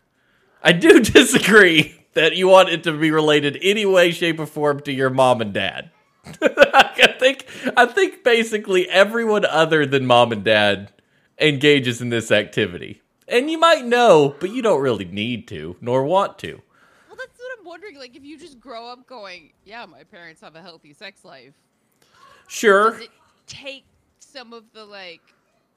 I 0.63 0.72
do 0.74 1.00
disagree 1.03 1.96
that 2.13 2.36
you 2.36 2.48
want 2.48 2.70
it 2.70 2.84
to 2.84 2.91
be 2.91 3.12
related 3.12 3.58
any 3.62 3.86
way, 3.86 4.12
shape, 4.12 4.39
or 4.39 4.46
form 4.46 4.79
to 4.82 4.91
your 4.91 5.10
mom 5.10 5.41
and 5.41 5.53
dad. 5.53 5.91
I 6.42 7.15
think 7.20 7.46
I 7.75 7.86
think 7.86 8.24
basically 8.24 8.89
everyone 8.89 9.46
other 9.46 9.86
than 9.86 10.06
mom 10.06 10.32
and 10.32 10.44
dad 10.44 10.92
engages 11.39 12.01
in 12.01 12.10
this 12.10 12.32
activity. 12.32 13.01
And 13.27 13.50
you 13.50 13.58
might 13.58 13.86
know, 13.86 14.36
but 14.39 14.51
you 14.51 14.62
don't 14.62 14.82
really 14.82 15.06
need 15.06 15.48
to, 15.50 15.75
nor 15.82 16.03
want 16.03 16.38
to. 16.39 16.62
Well, 17.08 17.18
that's 17.18 17.39
what 17.39 17.60
I'm 17.60 17.65
wondering. 17.65 17.98
Like, 17.98 18.15
if 18.15 18.24
you 18.24 18.38
just 18.38 18.60
grow 18.60 18.88
up 18.88 19.08
going, 19.08 19.51
yeah, 19.65 19.86
my 19.86 20.03
parents 20.03 20.42
have 20.42 20.56
a 20.56 20.62
healthy 20.62 20.94
sex 20.94 21.24
life, 21.24 21.53
Sure. 22.48 23.00
take 23.48 23.86
some 24.20 24.51
of 24.53 24.63
the, 24.74 24.84
like, 24.86 25.22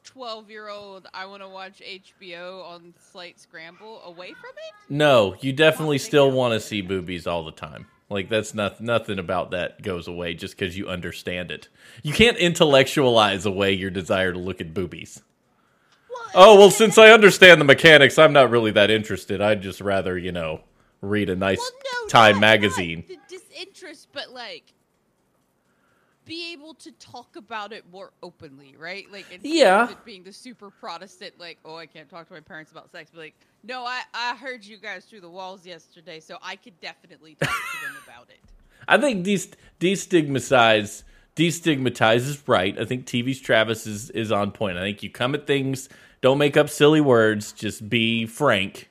12 0.05 0.50
year 0.50 0.69
old, 0.69 1.07
I 1.15 1.26
want 1.26 1.43
to 1.43 1.49
watch 1.49 1.81
HBO 1.81 2.65
on 2.65 2.95
Slight 3.12 3.38
Scramble 3.41 4.03
away 4.05 4.29
from 4.33 4.50
it? 4.50 4.91
No, 4.91 5.37
you 5.41 5.53
definitely 5.53 5.99
still 5.99 6.31
want 6.33 6.53
to 6.55 6.61
see 6.61 6.81
boobies 6.81 7.26
all 7.26 7.45
the 7.45 7.53
time. 7.53 7.87
Like 8.09 8.29
that's 8.29 8.55
not 8.55 8.81
nothing 8.81 9.19
about 9.19 9.51
that 9.51 9.83
goes 9.83 10.07
away 10.07 10.35
just 10.35 10.57
because 10.57 10.77
you 10.79 10.89
understand 10.89 11.51
it. 11.51 11.69
You 12.03 12.13
can't 12.13 12.37
intellectualize 12.37 13.45
away 13.47 13.73
your 13.73 13.91
desire 13.91 14.33
to 14.33 14.39
look 14.39 14.61
at 14.61 14.73
boobies. 14.73 15.23
Well, 16.09 16.31
Oh 16.35 16.57
well, 16.59 16.71
since 16.71 16.99
I 16.99 17.11
understand 17.11 17.61
the 17.61 17.65
mechanics, 17.65 18.19
I'm 18.19 18.33
not 18.33 18.51
really 18.51 18.71
that 18.73 18.91
interested. 18.91 19.41
I'd 19.41 19.61
just 19.63 19.81
rather 19.81 20.17
you 20.17 20.31
know 20.33 20.61
read 21.03 21.29
a 21.31 21.37
nice 21.37 21.59
well, 21.59 22.03
no, 22.05 22.09
Time 22.09 22.35
not- 22.37 22.41
magazine. 22.41 23.05
not 23.09 23.29
disinterest, 23.29 24.09
but, 24.13 24.31
like, 24.33 24.73
be 26.25 26.53
able 26.53 26.75
to 26.75 26.91
talk 26.93 27.37
about 27.37 27.73
it 27.73 27.85
more 27.93 28.11
openly, 28.23 28.75
right? 28.79 29.07
Like, 29.13 29.27
instead 29.31 29.49
Yeah. 29.53 29.85
of 29.85 29.91
it 29.93 30.05
being 30.05 30.25
the 30.25 30.33
super 30.33 30.71
Protestant, 30.71 31.39
like, 31.39 31.59
oh, 31.65 31.77
I 31.77 31.87
can't 31.87 32.09
talk 32.09 32.27
to 32.29 32.33
my 32.33 32.41
parents 32.41 32.73
about 32.73 32.91
sex, 32.91 33.11
but 33.13 33.21
like, 33.21 33.35
no, 33.66 33.85
I, 33.85 34.00
I 34.14 34.37
heard 34.37 34.64
you 34.64 34.76
guys 34.78 35.04
through 35.04 35.20
the 35.20 35.30
walls 35.30 35.66
yesterday, 35.66 36.20
so 36.20 36.38
I 36.42 36.56
could 36.56 36.78
definitely 36.80 37.35
talk 37.35 37.49
to 37.50 37.87
them 37.87 37.96
about 38.06 38.28
it. 38.30 38.40
I 38.88 38.99
think 38.99 39.25
these 39.25 39.49
destigmatize 39.80 41.02
destigmatize 41.35 42.16
is 42.28 42.49
right. 42.49 42.78
I 42.78 42.85
think 42.85 43.06
TV's 43.06 43.40
Travis 43.40 43.87
is 43.87 44.11
is 44.11 44.30
on 44.32 44.52
point. 44.52 44.78
I 44.78 44.82
think 44.82 45.02
you 45.02 45.11
come 45.11 45.35
at 45.35 45.46
things, 45.46 45.88
don't 46.20 46.38
make 46.38 46.56
up 46.56 46.68
silly 46.70 47.00
words, 47.00 47.52
just 47.52 47.88
be 47.88 48.26
frank 48.26 48.90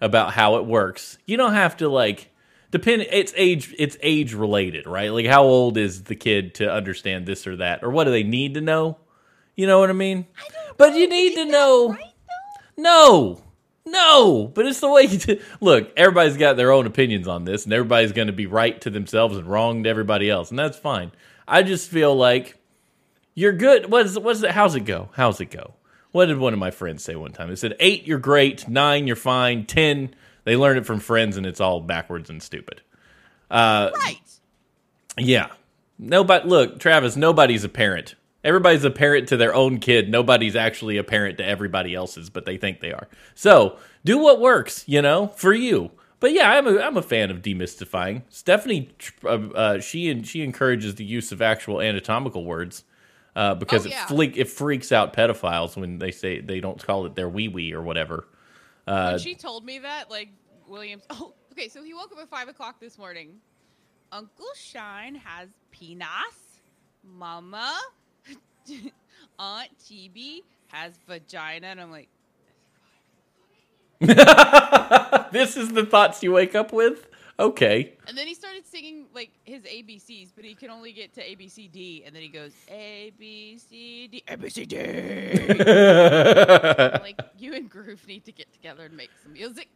about 0.00 0.32
how 0.34 0.56
it 0.56 0.66
works. 0.66 1.18
You 1.26 1.36
don't 1.36 1.54
have 1.54 1.76
to 1.78 1.88
like 1.88 2.30
depend 2.70 3.02
it's 3.10 3.32
age 3.36 3.74
it's 3.78 3.96
age 4.02 4.34
related, 4.34 4.86
right? 4.86 5.10
Like 5.12 5.26
how 5.26 5.42
old 5.42 5.76
is 5.76 6.04
the 6.04 6.14
kid 6.16 6.54
to 6.56 6.70
understand 6.72 7.26
this 7.26 7.46
or 7.46 7.56
that 7.56 7.82
or 7.82 7.90
what 7.90 8.04
do 8.04 8.10
they 8.10 8.22
need 8.22 8.54
to 8.54 8.60
know? 8.60 8.98
You 9.56 9.66
know 9.66 9.78
what 9.80 9.90
I 9.90 9.94
mean? 9.94 10.26
I 10.38 10.48
But 10.76 10.94
you 10.94 11.08
need 11.08 11.34
to 11.34 11.44
know 11.46 11.90
Right, 11.90 12.12
though? 12.76 12.82
no, 12.82 13.42
no, 13.90 14.50
but 14.54 14.66
it's 14.66 14.80
the 14.80 14.90
way 14.90 15.02
you 15.02 15.18
do. 15.18 15.40
Look, 15.60 15.92
everybody's 15.96 16.36
got 16.36 16.56
their 16.56 16.72
own 16.72 16.86
opinions 16.86 17.28
on 17.28 17.44
this, 17.44 17.64
and 17.64 17.72
everybody's 17.72 18.12
going 18.12 18.28
to 18.28 18.32
be 18.32 18.46
right 18.46 18.80
to 18.82 18.90
themselves 18.90 19.36
and 19.36 19.46
wrong 19.46 19.84
to 19.84 19.90
everybody 19.90 20.30
else, 20.30 20.50
and 20.50 20.58
that's 20.58 20.78
fine. 20.78 21.12
I 21.46 21.62
just 21.62 21.90
feel 21.90 22.14
like 22.14 22.56
you're 23.34 23.52
good. 23.52 23.90
What 23.90 24.06
is 24.06 24.18
what's 24.18 24.42
it? 24.42 24.52
How's 24.52 24.74
it 24.74 24.84
go? 24.84 25.10
How's 25.14 25.40
it 25.40 25.50
go? 25.50 25.74
What 26.12 26.26
did 26.26 26.38
one 26.38 26.52
of 26.52 26.58
my 26.58 26.70
friends 26.70 27.04
say 27.04 27.14
one 27.14 27.32
time? 27.32 27.48
They 27.48 27.56
said 27.56 27.76
eight, 27.80 28.06
you're 28.06 28.18
great. 28.18 28.68
Nine, 28.68 29.06
you're 29.06 29.16
fine. 29.16 29.66
Ten, 29.66 30.14
they 30.44 30.56
learned 30.56 30.78
it 30.78 30.86
from 30.86 31.00
friends, 31.00 31.36
and 31.36 31.46
it's 31.46 31.60
all 31.60 31.80
backwards 31.80 32.30
and 32.30 32.42
stupid. 32.42 32.82
Uh, 33.50 33.90
right. 33.94 34.20
Yeah. 35.18 35.48
Nobody 35.98 36.48
look, 36.48 36.78
Travis, 36.80 37.16
nobody's 37.16 37.64
a 37.64 37.68
parent. 37.68 38.14
Everybody's 38.42 38.84
a 38.84 38.90
parent 38.90 39.28
to 39.28 39.36
their 39.36 39.54
own 39.54 39.78
kid. 39.78 40.08
Nobody's 40.08 40.56
actually 40.56 40.96
a 40.96 41.04
parent 41.04 41.38
to 41.38 41.44
everybody 41.44 41.94
else's, 41.94 42.30
but 42.30 42.46
they 42.46 42.56
think 42.56 42.80
they 42.80 42.92
are. 42.92 43.06
So, 43.34 43.76
do 44.04 44.18
what 44.18 44.40
works, 44.40 44.84
you 44.86 45.02
know, 45.02 45.28
for 45.28 45.52
you. 45.52 45.90
But 46.20 46.32
yeah, 46.32 46.50
I'm 46.52 46.66
a, 46.66 46.78
I'm 46.80 46.96
a 46.96 47.02
fan 47.02 47.30
of 47.30 47.42
demystifying. 47.42 48.22
Stephanie, 48.28 48.90
uh, 49.24 49.28
uh, 49.28 49.80
she 49.80 50.22
she 50.22 50.42
encourages 50.42 50.94
the 50.96 51.04
use 51.04 51.32
of 51.32 51.40
actual 51.42 51.80
anatomical 51.80 52.44
words 52.44 52.84
uh, 53.36 53.54
because 53.54 53.86
Oh, 53.86 53.90
yeah. 53.90 54.06
it 54.10 54.36
it 54.38 54.48
freaks 54.48 54.92
out 54.92 55.12
pedophiles 55.14 55.76
when 55.76 55.98
they 55.98 56.10
say 56.10 56.40
they 56.40 56.60
don't 56.60 56.82
call 56.84 57.06
it 57.06 57.14
their 57.14 57.28
wee 57.28 57.48
wee 57.48 57.72
or 57.72 57.82
whatever. 57.82 58.28
Uh, 58.86 59.16
she 59.18 59.34
told 59.34 59.64
me 59.64 59.78
that, 59.80 60.10
like 60.10 60.28
Williams. 60.66 61.04
Oh, 61.10 61.34
okay. 61.52 61.68
So 61.68 61.82
he 61.82 61.94
woke 61.94 62.12
up 62.12 62.18
at 62.20 62.28
five 62.28 62.48
o'clock 62.48 62.80
this 62.80 62.98
morning. 62.98 63.36
Uncle 64.12 64.46
Shine 64.56 65.14
has 65.14 65.48
penis. 65.70 66.06
Mama, 67.02 67.78
Aunt 69.38 69.70
TB 69.78 70.42
has 70.68 70.92
vagina, 71.06 71.68
and 71.68 71.80
I'm 71.80 71.90
like, 71.90 72.08
this 74.00 75.56
is 75.56 75.72
the 75.72 75.84
thoughts 75.84 76.22
you 76.22 76.32
wake 76.32 76.54
up 76.54 76.72
with. 76.72 77.06
Okay. 77.38 77.94
and 78.06 78.16
then 78.18 78.26
he 78.26 78.34
started 78.34 78.66
singing 78.66 79.06
like 79.14 79.30
his 79.44 79.62
ABCs, 79.62 80.28
but 80.36 80.44
he 80.44 80.54
can 80.54 80.68
only 80.68 80.92
get 80.92 81.14
to 81.14 81.22
ABCD, 81.22 82.06
and 82.06 82.14
then 82.14 82.20
he 82.22 82.28
goes 82.28 82.52
A 82.68 83.12
B 83.18 83.56
C 83.58 84.08
D 84.08 84.22
A 84.28 84.36
B 84.36 84.50
C 84.50 84.66
D. 84.66 84.76
I'm 84.78 85.48
like 87.02 87.18
you 87.38 87.54
and 87.54 87.70
Groove 87.70 88.06
need 88.06 88.26
to 88.26 88.32
get 88.32 88.52
together 88.52 88.84
and 88.84 88.94
make 88.94 89.08
some 89.22 89.32
music. 89.32 89.68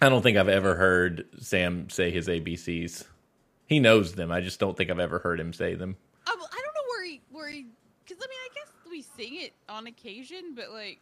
I 0.00 0.08
don't 0.08 0.22
think 0.22 0.36
I've 0.36 0.48
ever 0.48 0.76
heard 0.76 1.26
Sam 1.40 1.90
say 1.90 2.12
his 2.12 2.28
ABCs. 2.28 3.04
He 3.66 3.80
knows 3.80 4.12
them. 4.14 4.30
I 4.30 4.40
just 4.40 4.60
don't 4.60 4.76
think 4.76 4.88
I've 4.90 5.00
ever 5.00 5.18
heard 5.18 5.40
him 5.40 5.52
say 5.52 5.74
them. 5.74 5.96
Oh, 6.28 6.30
I, 6.30 6.32
I 6.32 6.36
don't 6.36 6.74
know 6.74 6.90
where 6.90 7.04
he 7.04 7.20
where 7.32 7.48
he 7.48 7.66
because 8.04 8.22
I 8.22 8.26
mean 8.28 8.38
I 8.44 8.54
guess 8.54 8.72
we 8.90 9.02
sing 9.02 9.40
it 9.42 9.52
on 9.68 9.86
occasion, 9.86 10.54
but 10.54 10.70
like 10.70 11.00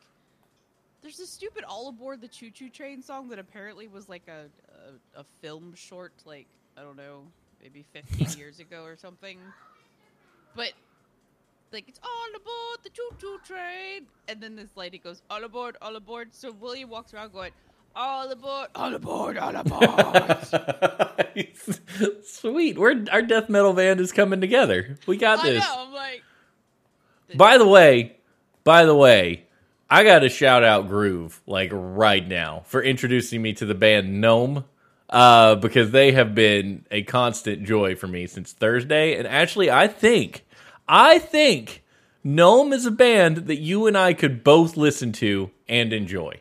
there's 1.03 1.17
this 1.17 1.31
stupid 1.31 1.65
all 1.65 1.89
aboard 1.89 2.21
the 2.21 2.29
choo 2.29 2.51
choo 2.51 2.69
train 2.71 3.03
song 3.03 3.29
that 3.29 3.39
apparently 3.39 3.89
was 3.89 4.09
like 4.09 4.29
a 4.29 4.47
a, 5.17 5.21
a 5.21 5.25
film 5.41 5.75
short 5.77 6.13
like 6.25 6.47
I 6.77 6.83
don't 6.83 6.97
know 6.97 7.23
maybe 7.63 7.85
15 7.93 8.29
years 8.39 8.61
ago 8.61 8.85
or 8.85 8.97
something, 8.97 9.39
but 10.55 10.73
like 11.73 11.89
it's 11.89 12.01
all 12.03 12.29
aboard 12.37 12.79
the 12.83 12.91
choo 12.91 13.11
choo 13.21 13.39
train, 13.45 14.07
and 14.29 14.41
then 14.41 14.57
this 14.57 14.71
lady 14.77 14.99
goes 14.99 15.23
all 15.31 15.45
aboard 15.45 15.77
all 15.83 15.97
aboard. 15.97 16.29
So 16.33 16.53
William 16.53 16.91
walks 16.91 17.13
around 17.15 17.33
going. 17.33 17.53
All 17.95 18.31
aboard! 18.31 18.69
All 18.75 18.95
aboard! 18.95 19.37
All 19.37 19.55
aboard! 19.55 20.39
Sweet. 22.25 22.79
We're, 22.79 23.05
our 23.11 23.23
death 23.23 23.49
metal 23.49 23.75
band 23.75 24.01
is 24.01 24.13
coming 24.13 24.41
together. 24.41 24.97
We 25.07 25.17
got 25.19 25.41
I 25.45 25.51
this. 25.51 25.65
know. 25.65 25.75
I'm 25.87 25.93
like, 25.93 26.23
By 27.35 27.59
the 27.59 27.67
way, 27.67 28.17
by 28.65 28.85
the 28.85 28.95
way, 28.95 29.45
I 29.89 30.05
got 30.05 30.21
to 30.21 30.29
shout 30.29 30.65
out 30.65 30.89
Groove 30.89 31.41
like 31.47 31.71
right 31.73 32.27
now 32.27 32.63
for 32.67 32.83
introducing 32.83 33.43
me 33.43 33.53
to 33.55 33.67
the 33.67 33.75
band 33.75 34.21
Gnome. 34.21 34.65
Uh, 35.11 35.57
because 35.57 35.91
they 35.91 36.13
have 36.13 36.35
been 36.35 36.87
a 36.91 37.03
constant 37.03 37.65
joy 37.65 37.95
for 37.95 38.07
me 38.07 38.27
since 38.27 38.55
Thursday. 38.55 39.15
And 39.19 39.29
actually, 39.29 39.71
I 39.71 39.87
think, 39.87 40.47
I 40.89 41.19
think 41.19 41.83
Gnome 42.25 42.73
is 42.73 42.87
a 42.87 42.91
band 42.91 43.37
that 43.49 43.59
you 43.59 43.87
and 43.87 43.99
I 43.99 44.15
could 44.15 44.43
both 44.43 44.75
listen 44.75 45.13
to 45.13 45.51
and 45.69 45.93
enjoy. 45.93 46.41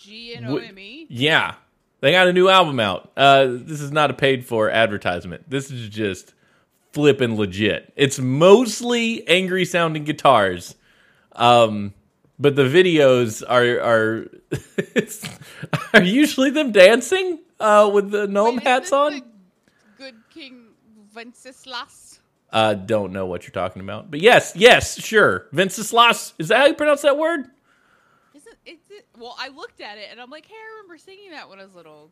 G 0.00 0.34
N 0.34 0.46
O 0.46 0.56
M 0.56 0.76
E. 0.76 1.06
Yeah. 1.08 1.54
They 2.00 2.10
got 2.10 2.26
a 2.26 2.32
new 2.32 2.48
album 2.48 2.80
out. 2.80 3.12
Uh, 3.16 3.46
this 3.50 3.80
is 3.80 3.92
not 3.92 4.10
a 4.10 4.14
paid 4.14 4.44
for 4.44 4.68
advertisement. 4.68 5.48
This 5.48 5.70
is 5.70 5.88
just 5.88 6.34
flipping 6.96 7.36
legit. 7.36 7.92
It's 7.94 8.18
mostly 8.18 9.28
angry 9.28 9.66
sounding 9.66 10.04
guitars. 10.04 10.74
Um, 11.32 11.92
but 12.38 12.56
the 12.56 12.62
videos 12.62 13.42
are 13.46 13.78
are 13.82 14.30
are 16.00 16.02
usually 16.02 16.48
them 16.48 16.72
dancing 16.72 17.40
uh, 17.60 17.90
with 17.92 18.10
the 18.10 18.26
gnome 18.26 18.56
Wait, 18.56 18.66
hats 18.66 18.92
on. 18.94 19.20
Good 19.98 20.14
King 20.30 20.68
Venceslas. 21.12 22.20
Uh, 22.50 22.72
don't 22.72 23.12
know 23.12 23.26
what 23.26 23.42
you're 23.42 23.52
talking 23.52 23.82
about. 23.82 24.10
But 24.10 24.22
yes, 24.22 24.54
yes, 24.56 24.98
sure. 24.98 25.48
Venceslas. 25.52 26.32
Is 26.38 26.48
that 26.48 26.56
how 26.56 26.64
you 26.64 26.74
pronounce 26.74 27.02
that 27.02 27.18
word? 27.18 27.44
Isn't 28.34 28.56
it? 28.64 28.78
Well, 29.18 29.36
I 29.38 29.48
looked 29.48 29.82
at 29.82 29.98
it 29.98 30.08
and 30.10 30.18
I'm 30.18 30.30
like, 30.30 30.46
hey, 30.46 30.54
I 30.54 30.76
remember 30.76 30.96
singing 30.96 31.32
that 31.32 31.50
when 31.50 31.58
I 31.58 31.64
was 31.64 31.74
little. 31.74 32.10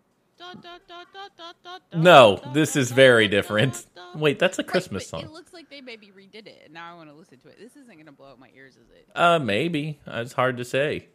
No, 1.95 2.41
this 2.53 2.77
is 2.77 2.91
very 2.91 3.29
different. 3.29 3.85
Wait, 4.15 4.39
that's 4.39 4.59
a 4.59 4.65
Christmas 4.65 5.09
song. 5.09 5.23
It 5.23 5.31
looks 5.31 5.53
like 5.53 5.71
they 5.71 5.81
maybe 5.81 6.09
redid 6.09 6.47
it, 6.47 6.63
and 6.65 6.75
now 6.75 6.93
I 6.93 6.97
want 6.97 7.09
to 7.11 7.15
listen 7.15 7.39
to 7.39 7.49
it. 7.49 7.59
This 7.59 7.77
isn't 7.77 7.95
going 7.95 8.07
to 8.07 8.13
blow 8.13 8.29
out 8.31 8.39
my 8.39 8.51
ears, 8.57 8.75
is 8.75 8.89
it? 8.91 9.09
Uh, 9.15 9.39
maybe. 9.39 10.01
Uh, 10.07 10.21
It's 10.21 10.33
hard 10.33 10.57
to 10.59 10.65
say. 10.65 11.09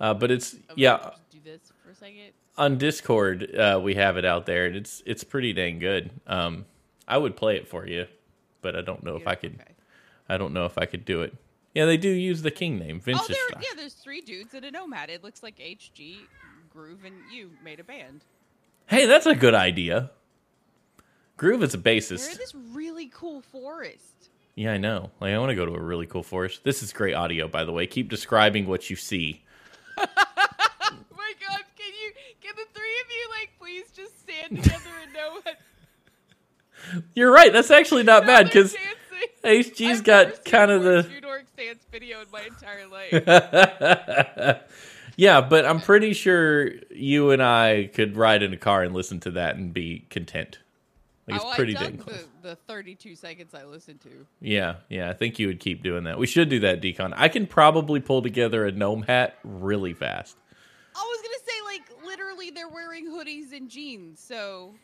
Uh, 0.00 0.12
but 0.14 0.30
it's 0.30 0.54
I'm 0.54 0.74
yeah. 0.76 1.10
Do 1.30 1.38
this 1.42 1.72
for 1.82 1.90
a 1.90 1.94
second. 1.94 2.32
On 2.58 2.76
Discord, 2.78 3.54
uh, 3.54 3.80
we 3.82 3.94
have 3.94 4.16
it 4.16 4.24
out 4.24 4.44
there, 4.46 4.66
and 4.66 4.76
it's 4.76 5.02
it's 5.06 5.24
pretty 5.24 5.52
dang 5.52 5.78
good. 5.78 6.10
Um, 6.26 6.66
I 7.08 7.16
would 7.18 7.36
play 7.36 7.56
it 7.56 7.66
for 7.68 7.86
you, 7.86 8.06
but 8.62 8.76
I 8.76 8.82
don't 8.82 9.02
know 9.02 9.16
if 9.16 9.26
I 9.26 9.34
could. 9.36 9.54
Okay. 9.54 9.72
I 10.28 10.36
don't 10.36 10.52
know 10.52 10.66
if 10.66 10.76
I 10.76 10.84
could 10.86 11.04
do 11.04 11.22
it. 11.22 11.34
Yeah, 11.74 11.84
they 11.86 11.96
do 11.96 12.08
use 12.10 12.42
the 12.42 12.50
king 12.50 12.78
name, 12.78 12.96
Oh, 12.98 13.04
Vince. 13.04 13.26
there, 13.28 13.36
yeah, 13.60 13.68
there's 13.76 13.92
three 13.94 14.20
dudes 14.22 14.54
and 14.54 14.64
a 14.64 14.70
nomad. 14.70 15.08
It 15.10 15.22
looks 15.22 15.42
like 15.42 15.58
HG, 15.58 16.16
Groove, 16.70 17.04
and 17.04 17.14
you 17.30 17.50
made 17.62 17.80
a 17.80 17.84
band. 17.84 18.24
Hey, 18.86 19.06
that's 19.06 19.26
a 19.26 19.34
good 19.34 19.54
idea. 19.54 20.10
Groove 21.36 21.62
is 21.62 21.74
a 21.74 21.78
They're 21.78 22.32
in 22.32 22.38
this 22.38 22.54
really 22.72 23.08
cool 23.12 23.42
forest. 23.42 24.30
Yeah, 24.54 24.72
I 24.72 24.78
know. 24.78 25.10
Like, 25.20 25.34
I 25.34 25.38
want 25.38 25.50
to 25.50 25.54
go 25.54 25.66
to 25.66 25.74
a 25.74 25.80
really 25.80 26.06
cool 26.06 26.22
forest. 26.22 26.64
This 26.64 26.82
is 26.82 26.92
great 26.92 27.14
audio, 27.14 27.46
by 27.46 27.64
the 27.64 27.72
way. 27.72 27.86
Keep 27.86 28.08
describing 28.08 28.66
what 28.66 28.88
you 28.88 28.96
see. 28.96 29.44
Oh 29.98 30.06
my 30.16 31.32
god, 31.46 31.60
can 31.76 31.92
you 32.00 32.12
can 32.40 32.54
the 32.56 32.64
get 34.26 34.62
together 34.62 34.90
and 35.02 35.12
know 35.12 35.40
what 35.42 35.56
You're 37.14 37.32
right. 37.32 37.52
That's 37.52 37.70
actually 37.70 38.04
not 38.04 38.22
how 38.22 38.28
bad 38.28 38.46
because. 38.46 38.74
HG's 39.44 39.98
I've 39.98 40.04
got 40.04 40.44
kind 40.44 40.70
of 40.70 40.82
the. 40.82 41.02
New 41.08 41.20
Dork 41.20 41.44
dance 41.56 41.86
video 41.90 42.20
in 42.20 42.26
my 42.30 42.42
entire 42.42 42.86
life. 42.88 43.12
Yeah, 45.16 45.40
but 45.40 45.66
I'm 45.66 45.80
pretty 45.80 46.12
sure 46.12 46.70
you 46.90 47.30
and 47.30 47.42
I 47.42 47.90
could 47.92 48.16
ride 48.16 48.42
in 48.42 48.52
a 48.52 48.56
car 48.56 48.82
and 48.82 48.94
listen 48.94 49.20
to 49.20 49.32
that 49.32 49.56
and 49.56 49.72
be 49.72 50.06
content. 50.10 50.58
Like 51.26 51.40
oh, 51.42 51.48
it's 51.48 51.56
pretty 51.56 51.76
I 51.76 51.82
dang 51.82 51.98
close. 51.98 52.24
the, 52.42 52.50
the 52.50 52.56
32 52.56 53.16
seconds 53.16 53.52
I 53.52 53.64
listened 53.64 54.00
to. 54.02 54.26
Yeah, 54.40 54.76
yeah. 54.88 55.10
I 55.10 55.12
think 55.12 55.40
you 55.40 55.48
would 55.48 55.58
keep 55.58 55.82
doing 55.82 56.04
that. 56.04 56.18
We 56.18 56.26
should 56.28 56.48
do 56.48 56.60
that, 56.60 56.80
Decon. 56.80 57.14
I 57.16 57.28
can 57.28 57.46
probably 57.48 57.98
pull 57.98 58.22
together 58.22 58.64
a 58.64 58.70
gnome 58.70 59.02
hat 59.02 59.36
really 59.42 59.92
fast. 59.92 60.36
I 60.94 61.00
was 61.00 61.22
gonna 61.22 61.44
say 61.44 61.64
like 61.64 62.06
literally 62.06 62.50
they're 62.50 62.68
wearing 62.68 63.06
hoodies 63.10 63.52
and 63.56 63.68
jeans, 63.68 64.20
so 64.20 64.74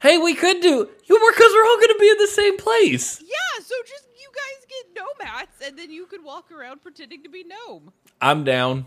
Hey, 0.00 0.16
we 0.16 0.34
could 0.34 0.60
do 0.60 0.68
you 0.68 1.30
because 1.32 1.52
we're 1.52 1.64
all 1.66 1.76
going 1.76 1.88
to 1.88 1.96
be 1.98 2.08
in 2.08 2.18
the 2.18 2.28
same 2.28 2.56
place. 2.56 3.20
yeah. 3.20 3.64
So 3.64 3.74
just 3.86 4.06
you 4.20 4.28
guys 4.32 4.66
get 4.68 4.94
gnome 4.94 5.28
hats, 5.28 5.60
and 5.66 5.76
then 5.76 5.90
you 5.90 6.06
can 6.06 6.22
walk 6.22 6.52
around 6.52 6.82
pretending 6.82 7.24
to 7.24 7.28
be 7.28 7.44
gnome. 7.44 7.92
I'm 8.20 8.44
down. 8.44 8.86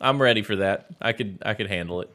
I'm 0.00 0.20
ready 0.20 0.42
for 0.42 0.56
that. 0.56 0.86
I 1.00 1.12
could 1.12 1.38
I 1.44 1.54
could 1.54 1.68
handle 1.68 2.00
it. 2.00 2.10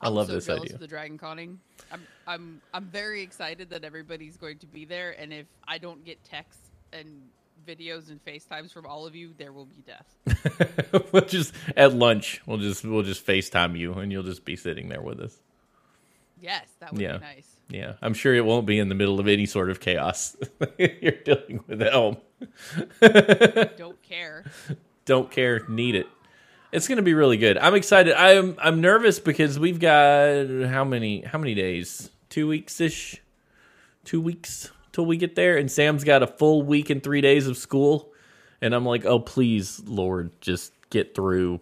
I 0.00 0.06
I'm 0.08 0.14
love 0.14 0.28
so 0.28 0.34
this 0.34 0.48
idea. 0.48 0.78
The 0.78 0.86
Dragon 0.86 1.18
Conning. 1.18 1.58
I'm 1.92 2.02
I'm 2.26 2.60
I'm 2.72 2.84
very 2.86 3.22
excited 3.22 3.70
that 3.70 3.84
everybody's 3.84 4.36
going 4.36 4.58
to 4.58 4.66
be 4.66 4.84
there, 4.84 5.14
and 5.18 5.32
if 5.32 5.46
I 5.68 5.78
don't 5.78 6.04
get 6.04 6.22
texts 6.24 6.70
and 6.92 7.06
videos 7.68 8.08
and 8.10 8.24
FaceTimes 8.24 8.72
from 8.72 8.86
all 8.86 9.06
of 9.06 9.14
you, 9.14 9.34
there 9.36 9.52
will 9.52 9.66
be 9.66 9.82
death. 9.86 11.04
we'll 11.12 11.26
just 11.26 11.52
at 11.76 11.92
lunch. 11.94 12.40
We'll 12.46 12.58
just 12.58 12.84
we'll 12.84 13.02
just 13.02 13.26
FaceTime 13.26 13.78
you, 13.78 13.92
and 13.94 14.10
you'll 14.10 14.22
just 14.22 14.44
be 14.44 14.56
sitting 14.56 14.88
there 14.88 15.02
with 15.02 15.20
us. 15.20 15.36
Yes, 16.40 16.68
that 16.80 16.92
would 16.92 17.00
Yeah. 17.02 17.18
be 17.18 17.24
nice. 17.24 17.48
Yeah, 17.68 17.92
I'm 18.00 18.14
sure 18.14 18.34
it 18.34 18.44
won't 18.44 18.64
be 18.66 18.78
in 18.78 18.88
the 18.88 18.94
middle 18.94 19.20
of 19.20 19.28
any 19.28 19.44
sort 19.46 19.68
of 19.70 19.78
chaos 19.78 20.36
you're 20.78 21.12
dealing 21.24 21.62
with 21.68 21.82
at 21.82 21.92
home. 21.92 22.16
Don't 23.76 24.02
care. 24.02 24.44
Don't 25.04 25.30
care, 25.30 25.66
need 25.68 25.94
it. 25.94 26.06
It's 26.72 26.86
going 26.86 26.96
to 26.96 27.02
be 27.02 27.14
really 27.14 27.36
good. 27.36 27.58
I'm 27.58 27.74
excited. 27.74 28.14
I'm 28.14 28.56
I'm 28.58 28.80
nervous 28.80 29.18
because 29.18 29.58
we've 29.58 29.80
got 29.80 30.68
how 30.68 30.84
many 30.84 31.22
how 31.22 31.38
many 31.38 31.54
days? 31.54 32.10
Two 32.28 32.46
weeks 32.46 32.80
ish. 32.80 33.20
Two 34.04 34.20
weeks 34.20 34.70
till 34.92 35.04
we 35.04 35.16
get 35.16 35.34
there, 35.34 35.56
and 35.56 35.70
Sam's 35.70 36.04
got 36.04 36.22
a 36.22 36.26
full 36.26 36.62
week 36.62 36.88
and 36.88 37.02
three 37.02 37.20
days 37.20 37.46
of 37.48 37.56
school, 37.56 38.12
and 38.60 38.74
I'm 38.74 38.86
like, 38.86 39.04
oh 39.04 39.18
please, 39.18 39.82
Lord, 39.84 40.30
just 40.40 40.72
get 40.90 41.14
through 41.14 41.60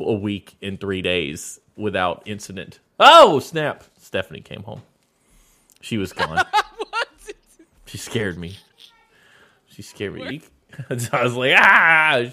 a 0.00 0.14
week 0.14 0.56
in 0.60 0.78
three 0.78 1.02
days 1.02 1.60
without 1.76 2.22
incident. 2.24 2.80
Oh 2.98 3.38
snap! 3.38 3.84
Stephanie 3.98 4.40
came 4.40 4.62
home. 4.62 4.82
She 5.82 5.98
was 5.98 6.14
gone. 6.14 6.36
what? 6.78 7.08
She 7.84 7.98
scared 7.98 8.38
me. 8.38 8.56
She 9.66 9.82
scared 9.82 10.14
me. 10.14 10.40
I 10.90 11.22
was 11.22 11.34
like, 11.34 11.54
ah. 11.56 12.24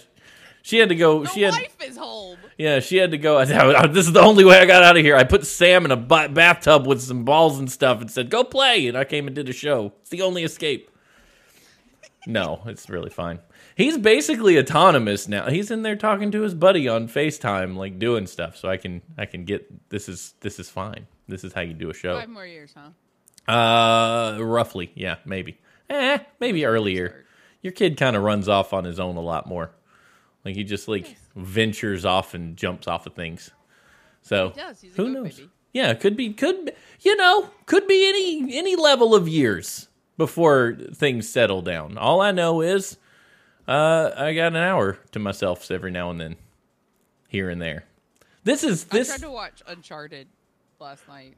She 0.63 0.77
had 0.79 0.89
to 0.89 0.96
go. 0.96 1.24
The 1.24 1.29
She 1.29 1.41
had, 1.41 1.51
wife 1.53 1.75
is 1.86 1.98
home. 1.98 2.38
yeah, 2.58 2.79
she 2.79 2.96
had 2.98 3.12
to 3.12 3.17
go. 3.17 3.38
I 3.39 3.43
said, 3.46 3.93
this 3.93 4.08
is 4.08 4.13
the 4.13 4.22
only 4.22 4.46
way 4.46 4.58
I 4.58 4.65
got 4.65 4.82
out 4.82 4.98
of 4.98 5.03
here. 5.03 5.15
I 5.15 5.25
put 5.25 5.46
Sam 5.46 5.86
in 5.86 5.91
a 5.91 5.98
bathtub 5.98 6.88
with 6.88 7.01
some 7.01 7.25
balls 7.25 7.60
and 7.60 7.70
stuff, 7.72 8.01
and 8.01 8.10
said, 8.10 8.29
"Go 8.29 8.43
play." 8.43 8.88
And 8.88 8.98
I 8.98 9.03
came 9.03 9.27
and 9.27 9.36
did 9.36 9.50
a 9.50 9.53
show. 9.53 9.91
It's 10.01 10.10
the 10.10 10.22
only 10.22 10.43
escape. 10.43 10.89
No, 12.25 12.62
it's 12.65 12.89
really 12.89 13.10
fine. 13.10 13.39
He's 13.75 13.98
basically 13.98 14.58
autonomous 14.58 15.27
now. 15.27 15.50
He's 15.50 15.70
in 15.70 15.82
there 15.82 15.98
talking 15.98 16.32
to 16.32 16.41
his 16.41 16.53
buddy 16.53 16.88
on 16.88 17.10
Facetime, 17.10 17.75
like 17.75 18.00
doing 18.00 18.27
stuff. 18.27 18.55
So 18.55 18.70
I 18.70 18.77
can, 18.77 19.01
I 19.17 19.25
can 19.25 19.43
get 19.43 19.89
this 19.89 20.08
is 20.08 20.34
this 20.39 20.60
is 20.60 20.70
fine. 20.70 21.08
This 21.27 21.43
is 21.43 21.51
how 21.51 21.62
you 21.62 21.74
do 21.74 21.89
a 21.89 21.93
show. 21.93 22.17
Five 22.17 22.29
more 22.29 22.46
years, 22.46 22.74
huh? 22.77 23.51
Uh, 23.51 24.38
roughly, 24.41 24.91
yeah, 24.96 25.17
maybe. 25.25 25.60
Eh, 25.89 26.20
maybe 26.39 26.65
earlier. 26.65 27.25
Your 27.62 27.74
kid 27.74 27.98
kind 27.98 28.15
of 28.15 28.24
runs 28.24 28.48
off 28.48 28.72
on 28.72 28.86
his 28.86 29.00
own 29.01 29.17
a 29.17 29.22
lot 29.22 29.48
more. 29.48 29.72
Like 30.46 30.56
he 30.56 30.64
just 30.64 30.88
like 30.88 31.16
ventures 31.36 32.06
off 32.06 32.34
and 32.34 32.58
jumps 32.58 32.88
off 32.88 33.06
of 33.06 33.14
things. 33.14 33.51
So 34.22 34.50
He 34.50 34.60
does. 34.60 34.82
He's 34.82 34.96
who 34.96 35.10
knows? 35.10 35.38
baby. 35.38 35.50
Yeah, 35.74 35.94
could 35.96 36.16
be, 36.16 36.34
could 36.34 36.66
be, 36.66 36.72
you 37.01 37.16
know, 37.18 37.50
could 37.66 37.88
be 37.88 38.08
any 38.08 38.58
any 38.58 38.75
level 38.75 39.16
of 39.16 39.27
years 39.27 39.88
before 40.18 40.77
things 40.94 41.27
settle 41.27 41.62
down. 41.62 41.98
All 41.98 42.22
I 42.22 42.32
know 42.32 42.62
is, 42.62 42.98
uh, 43.68 44.12
I 44.16 44.34
got 44.36 44.48
an 44.48 44.58
hour 44.58 45.00
to 45.12 45.20
myself 45.20 45.70
every 45.72 45.90
now 45.90 46.12
and 46.12 46.22
then, 46.22 46.36
here 47.27 47.50
and 47.50 47.60
there. 47.62 47.86
This 48.44 48.64
is 48.64 48.86
this. 48.86 49.10
I 49.10 49.18
tried 49.18 49.25
to 49.27 49.32
watch 49.32 49.64
Uncharted 49.66 50.27
last 50.79 51.08
night. 51.08 51.36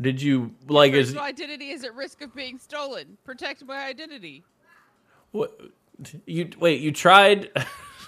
did 0.00 0.20
you 0.20 0.52
like? 0.66 0.92
Is 0.94 1.08
Personal 1.10 1.24
identity 1.24 1.70
is 1.70 1.84
at 1.84 1.94
risk 1.94 2.22
of 2.22 2.34
being 2.34 2.58
stolen. 2.58 3.16
Protect 3.24 3.64
my 3.64 3.84
identity. 3.84 4.42
What 5.30 5.60
you 6.26 6.50
wait? 6.58 6.80
You 6.80 6.90
tried. 6.90 7.50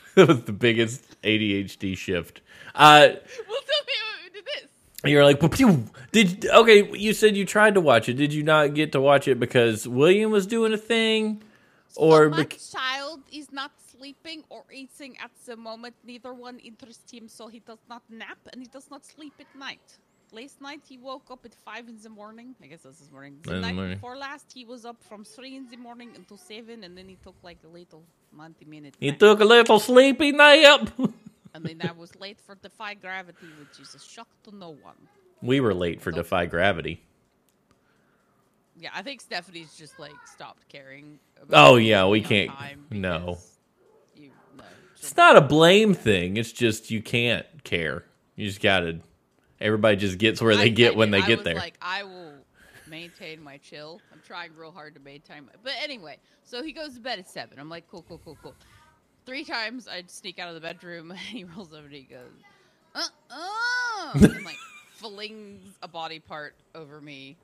that 0.15 0.29
was 0.29 0.43
the 0.45 0.53
biggest 0.53 1.21
ADHD 1.23 1.97
shift. 1.97 2.41
Uh, 2.75 3.09
Well, 3.49 3.59
tell 3.67 3.85
me 3.87 3.93
who 4.25 4.31
did 4.31 4.45
this. 4.47 4.71
you're 5.05 5.25
like, 5.25 5.41
"Pew." 5.53 5.85
did 6.13 6.47
okay? 6.47 6.91
You 6.97 7.13
said 7.13 7.37
you 7.37 7.45
tried 7.45 7.75
to 7.75 7.81
watch 7.81 8.09
it. 8.09 8.15
Did 8.15 8.33
you 8.33 8.43
not 8.43 8.75
get 8.75 8.93
to 8.93 9.01
watch 9.01 9.29
it 9.29 9.39
because 9.39 9.87
William 9.87 10.31
was 10.31 10.47
doing 10.47 10.73
a 10.73 10.79
thing, 10.79 11.43
or 11.97 12.25
so 12.25 12.31
my 12.31 12.37
bec- 12.39 12.59
child 12.73 13.21
is 13.33 13.53
not 13.53 13.73
sleeping 13.91 14.45
or 14.49 14.65
eating 14.73 15.17
at 15.23 15.31
the 15.47 15.57
moment. 15.57 15.95
Neither 16.05 16.33
one 16.33 16.59
interests 16.61 17.11
him, 17.13 17.29
so 17.29 17.49
he 17.49 17.59
does 17.61 17.83
not 17.89 18.03
nap 18.09 18.39
and 18.53 18.63
he 18.63 18.69
does 18.69 18.91
not 18.91 19.05
sleep 19.05 19.35
at 19.41 19.47
night. 19.59 19.99
Last 20.33 20.61
night 20.61 20.81
he 20.87 20.99
woke 20.99 21.31
up 21.31 21.45
at 21.47 21.55
five 21.55 21.89
in 21.89 21.99
the 22.03 22.11
morning. 22.11 22.55
I 22.63 22.67
guess 22.67 22.83
that's 22.83 22.99
this 22.99 23.11
morning. 23.11 23.39
The 23.43 23.51
In 23.55 23.57
the 23.63 23.67
night 23.67 23.75
morning. 23.75 23.95
before 23.95 24.17
last 24.17 24.53
he 24.53 24.65
was 24.65 24.85
up 24.85 25.03
from 25.03 25.25
three 25.25 25.57
in 25.57 25.69
the 25.71 25.77
morning 25.79 26.11
until 26.17 26.37
seven, 26.37 26.85
and 26.85 26.97
then 26.97 27.09
he 27.09 27.17
took 27.17 27.37
like 27.43 27.59
a 27.65 27.69
little 27.69 28.05
ninety 28.37 28.65
minute. 28.67 28.95
he 29.01 29.11
nap. 29.11 29.19
took 29.19 29.41
a 29.41 29.45
little 29.45 29.81
sleepy 29.81 30.33
nap? 30.33 30.91
and 31.55 31.65
then 31.65 31.81
I 31.83 31.93
was 31.93 32.15
late 32.17 32.41
for 32.41 32.55
Defy 32.57 32.95
Gravity, 32.95 33.47
which 33.59 33.81
is 33.81 33.95
a 33.95 33.99
shock 33.99 34.29
to 34.45 34.55
no 34.55 34.71
one. 34.71 34.97
we 35.41 35.61
were 35.61 35.73
late 35.75 36.01
for 36.03 36.13
Defy 36.13 36.45
Gravity. 36.47 37.01
Yeah, 38.81 38.91
I 38.95 39.03
think 39.03 39.21
Stephanie's 39.21 39.75
just 39.75 39.99
like 39.99 40.15
stopped 40.27 40.69
caring. 40.69 41.19
About 41.43 41.71
Oh 41.73 41.77
yeah, 41.77 42.07
we 42.07 42.21
can't. 42.21 42.51
No, 42.91 43.39
You, 44.15 44.31
no, 44.57 44.65
it's 44.97 45.17
not 45.17 45.37
a 45.37 45.41
blame 45.41 45.95
thing. 45.95 46.37
It's 46.37 46.53
just 46.53 46.91
you 46.91 47.03
can't 47.03 47.47
care. 47.65 48.05
You 48.37 48.47
just 48.47 48.61
gotta. 48.61 49.01
Everybody 49.61 49.97
just 49.97 50.19
gets 50.19 50.41
where 50.41 50.57
they 50.57 50.65
I 50.65 50.69
get 50.69 50.91
said 50.91 50.99
when 50.99 51.11
they 51.11 51.23
I 51.23 51.27
get 51.27 51.39
was 51.39 51.45
there. 51.45 51.55
Like 51.57 51.79
I 51.83 52.05
will 52.05 52.35
maintain 52.89 53.43
my 53.43 53.59
chill. 53.59 54.01
I'm 54.13 54.21
trying 54.27 54.55
real 54.57 54.71
hard 54.71 54.95
to 54.95 55.01
maintain. 55.01 55.47
My, 55.47 55.53
but 55.63 55.73
anyway, 55.83 56.19
so 56.45 56.63
he 56.63 56.73
goes 56.73 56.95
to 56.95 57.01
bed 57.01 57.19
at 57.19 57.29
seven. 57.29 57.59
I'm 57.59 57.69
like, 57.69 57.89
cool, 57.89 58.05
cool, 58.09 58.21
cool, 58.25 58.39
cool. 58.43 58.55
Three 59.27 59.45
times 59.45 59.89
I'd 59.89 60.11
sneak 60.11 60.39
out 60.39 60.49
of 60.49 60.55
the 60.55 60.61
bedroom, 60.61 61.11
and 61.11 61.19
he 61.19 61.45
rolls 61.45 61.73
over 61.73 61.87
and 61.87 61.95
he 61.95 62.03
goes, 62.03 62.31
uh, 62.95 63.03
uh, 63.31 64.13
and 64.15 64.45
like 64.45 64.57
flings 64.93 65.77
a 65.83 65.89
body 65.89 66.19
part 66.19 66.55
over 66.75 67.01
me. 67.01 67.37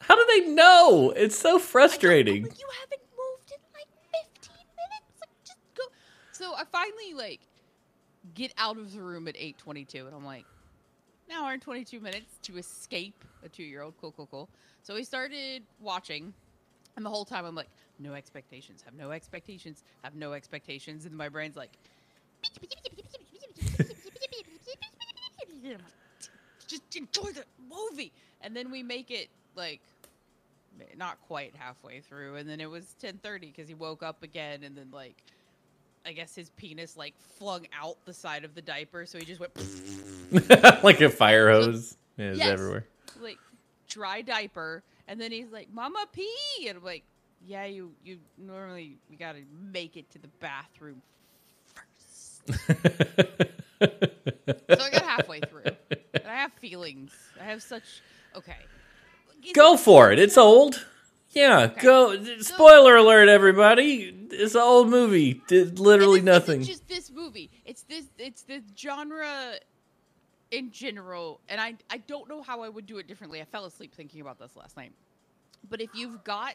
How 0.00 0.14
do 0.14 0.26
they 0.28 0.50
know? 0.50 1.12
It's 1.16 1.38
so 1.38 1.56
I 1.56 1.60
frustrating. 1.60 2.42
but 2.42 2.58
you 2.58 2.66
haven't 2.80 3.02
moved 3.16 3.50
in 3.50 3.58
like 3.72 3.88
15 4.40 4.56
minutes. 4.76 5.20
Like, 5.20 5.44
just 5.44 5.58
go. 5.74 5.84
So 6.32 6.54
I 6.54 6.64
finally 6.70 7.14
like 7.14 7.40
get 8.34 8.52
out 8.58 8.76
of 8.76 8.92
the 8.92 9.00
room 9.00 9.26
at 9.26 9.36
8:22, 9.36 10.06
and 10.06 10.14
I'm 10.14 10.24
like, 10.24 10.44
hour 11.32 11.52
and 11.52 11.62
22 11.62 12.00
minutes 12.00 12.38
to 12.42 12.58
escape 12.58 13.24
a 13.44 13.48
two-year-old. 13.48 13.94
Cool, 14.00 14.12
cool, 14.12 14.28
cool. 14.30 14.48
So 14.82 14.94
we 14.94 15.04
started 15.04 15.62
watching, 15.80 16.32
and 16.96 17.04
the 17.04 17.10
whole 17.10 17.24
time 17.24 17.44
I'm 17.44 17.54
like, 17.54 17.68
no 17.98 18.14
expectations. 18.14 18.82
Have 18.84 18.94
no 18.94 19.10
expectations. 19.10 19.82
Have 20.02 20.14
no 20.14 20.32
expectations. 20.32 21.06
And 21.06 21.16
my 21.16 21.28
brain's 21.28 21.56
like. 21.56 21.72
Just 26.68 26.96
enjoy 26.96 27.30
the 27.32 27.44
movie, 27.70 28.12
and 28.40 28.54
then 28.56 28.70
we 28.70 28.82
make 28.82 29.10
it 29.10 29.28
like 29.54 29.80
not 30.96 31.18
quite 31.26 31.54
halfway 31.56 32.00
through 32.00 32.36
and 32.36 32.48
then 32.48 32.60
it 32.60 32.68
was 32.68 32.94
10:30 33.02 33.40
because 33.40 33.68
he 33.68 33.74
woke 33.74 34.02
up 34.02 34.22
again 34.22 34.62
and 34.62 34.76
then 34.76 34.88
like 34.92 35.16
I 36.04 36.12
guess 36.12 36.34
his 36.34 36.50
penis 36.50 36.96
like 36.96 37.14
flung 37.38 37.66
out 37.78 37.96
the 38.04 38.14
side 38.14 38.44
of 38.44 38.54
the 38.54 38.62
diaper 38.62 39.06
so 39.06 39.18
he 39.18 39.24
just 39.24 39.40
went 39.40 39.52
like 40.82 41.00
a 41.00 41.08
fire 41.10 41.50
hose 41.50 41.96
is 42.18 42.38
Yes. 42.38 42.48
everywhere. 42.48 42.86
like 43.20 43.38
dry 43.88 44.22
diaper 44.22 44.82
and 45.08 45.20
then 45.20 45.30
he's 45.32 45.50
like 45.50 45.68
mama 45.72 46.04
pee 46.12 46.66
and 46.68 46.78
I'm 46.78 46.84
like 46.84 47.04
yeah 47.46 47.64
you 47.66 47.92
you 48.04 48.18
normally 48.38 48.98
you 49.10 49.16
got 49.16 49.32
to 49.32 49.42
make 49.72 49.96
it 49.96 50.10
to 50.12 50.18
the 50.18 50.28
bathroom 50.40 51.02
first 51.74 52.46
so 53.80 54.84
I 54.84 54.90
got 54.90 55.02
halfway 55.02 55.40
through 55.40 55.62
and 55.90 56.26
I 56.26 56.34
have 56.36 56.52
feelings 56.54 57.12
I 57.40 57.44
have 57.44 57.62
such 57.62 58.02
okay 58.36 58.56
Is 59.44 59.52
Go 59.52 59.74
it- 59.74 59.80
for 59.80 60.10
it. 60.12 60.18
It's 60.18 60.36
old. 60.38 60.84
Yeah, 61.30 61.66
go. 61.66 62.16
Spoiler 62.40 62.96
alert, 62.96 63.28
everybody. 63.28 64.14
It's 64.30 64.54
an 64.54 64.62
old 64.62 64.88
movie. 64.88 65.42
Did 65.48 65.78
literally 65.78 66.22
nothing. 66.22 66.60
It's 66.60 66.68
just 66.68 66.88
this 66.88 67.10
movie. 67.10 67.50
It's 67.66 67.82
this. 67.82 68.06
It's 68.16 68.42
the 68.42 68.62
genre 68.74 69.56
in 70.50 70.70
general, 70.70 71.40
and 71.48 71.60
I 71.60 71.74
I 71.90 71.98
don't 71.98 72.28
know 72.28 72.42
how 72.42 72.62
I 72.62 72.68
would 72.68 72.86
do 72.86 72.98
it 72.98 73.06
differently. 73.06 73.40
I 73.40 73.44
fell 73.44 73.64
asleep 73.64 73.94
thinking 73.94 74.20
about 74.20 74.38
this 74.38 74.56
last 74.56 74.76
night. 74.76 74.92
But 75.68 75.80
if 75.80 75.90
you've 75.94 76.22
got 76.24 76.54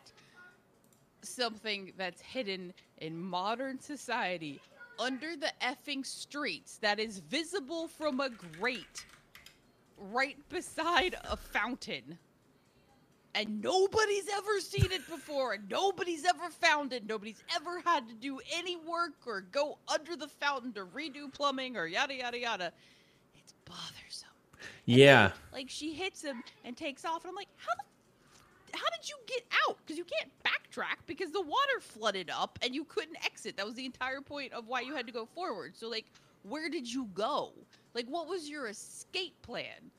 something 1.22 1.94
that's 1.98 2.22
hidden 2.22 2.74
in 2.98 3.18
modern 3.18 3.80
society 3.80 4.60
under 5.00 5.36
the 5.36 5.52
effing 5.62 6.06
streets 6.06 6.78
that 6.78 7.00
is 7.00 7.20
visible 7.20 7.88
from 7.88 8.20
a 8.20 8.30
grate 8.60 9.06
right 9.98 10.38
beside 10.50 11.16
a 11.30 11.38
fountain 11.38 12.18
and 13.34 13.62
nobody's 13.62 14.28
ever 14.36 14.60
seen 14.60 14.92
it 14.92 15.08
before 15.08 15.54
and 15.54 15.70
nobody's 15.70 16.26
ever 16.26 16.50
found 16.50 16.92
it 16.92 17.08
nobody's 17.08 17.44
ever 17.56 17.80
had 17.82 18.08
to 18.08 18.16
do 18.16 18.40
any 18.54 18.76
work 18.78 19.14
or 19.26 19.42
go 19.42 19.78
under 19.88 20.16
the 20.16 20.28
fountain 20.28 20.74
to 20.74 20.86
redo 20.86 21.32
plumbing 21.32 21.78
or 21.78 21.86
yada 21.88 22.16
yada 22.16 22.40
yada 22.40 22.74
bothersome 23.72 24.30
Yeah. 24.86 25.32
like 25.54 25.70
she 25.70 25.94
hits 25.94 26.22
him 26.22 26.44
and 26.66 26.76
takes 26.76 27.06
off 27.06 27.24
and 27.24 27.30
i'm 27.30 27.36
like 27.36 27.48
how 27.58 27.74
the 27.78 27.84
how 28.74 28.86
did 28.98 29.10
you 29.10 29.16
get 29.28 29.44
out? 29.68 29.78
Because 29.80 29.98
you 29.98 30.06
can't 30.06 30.32
backtrack 30.46 31.06
because 31.06 31.30
the 31.32 31.42
water 31.42 31.82
flooded 31.82 32.30
up 32.30 32.58
and 32.62 32.74
you 32.74 32.86
couldn't 32.86 33.18
exit. 33.26 33.58
That 33.58 33.66
was 33.66 33.76
the 33.76 33.86
entire 33.86 34.22
point 34.22 34.54
of 34.54 34.66
why 34.66 34.80
you 34.80 34.96
had 34.96 35.06
to 35.08 35.12
go 35.12 35.26
forward. 35.26 35.76
So 35.76 35.90
like 35.90 36.06
where 36.44 36.70
did 36.70 36.90
you 36.92 37.10
go? 37.14 37.52
Like 37.94 38.08
what 38.08 38.30
was 38.30 38.50
your 38.50 38.68
escape 38.70 39.36
plan? 39.42 39.92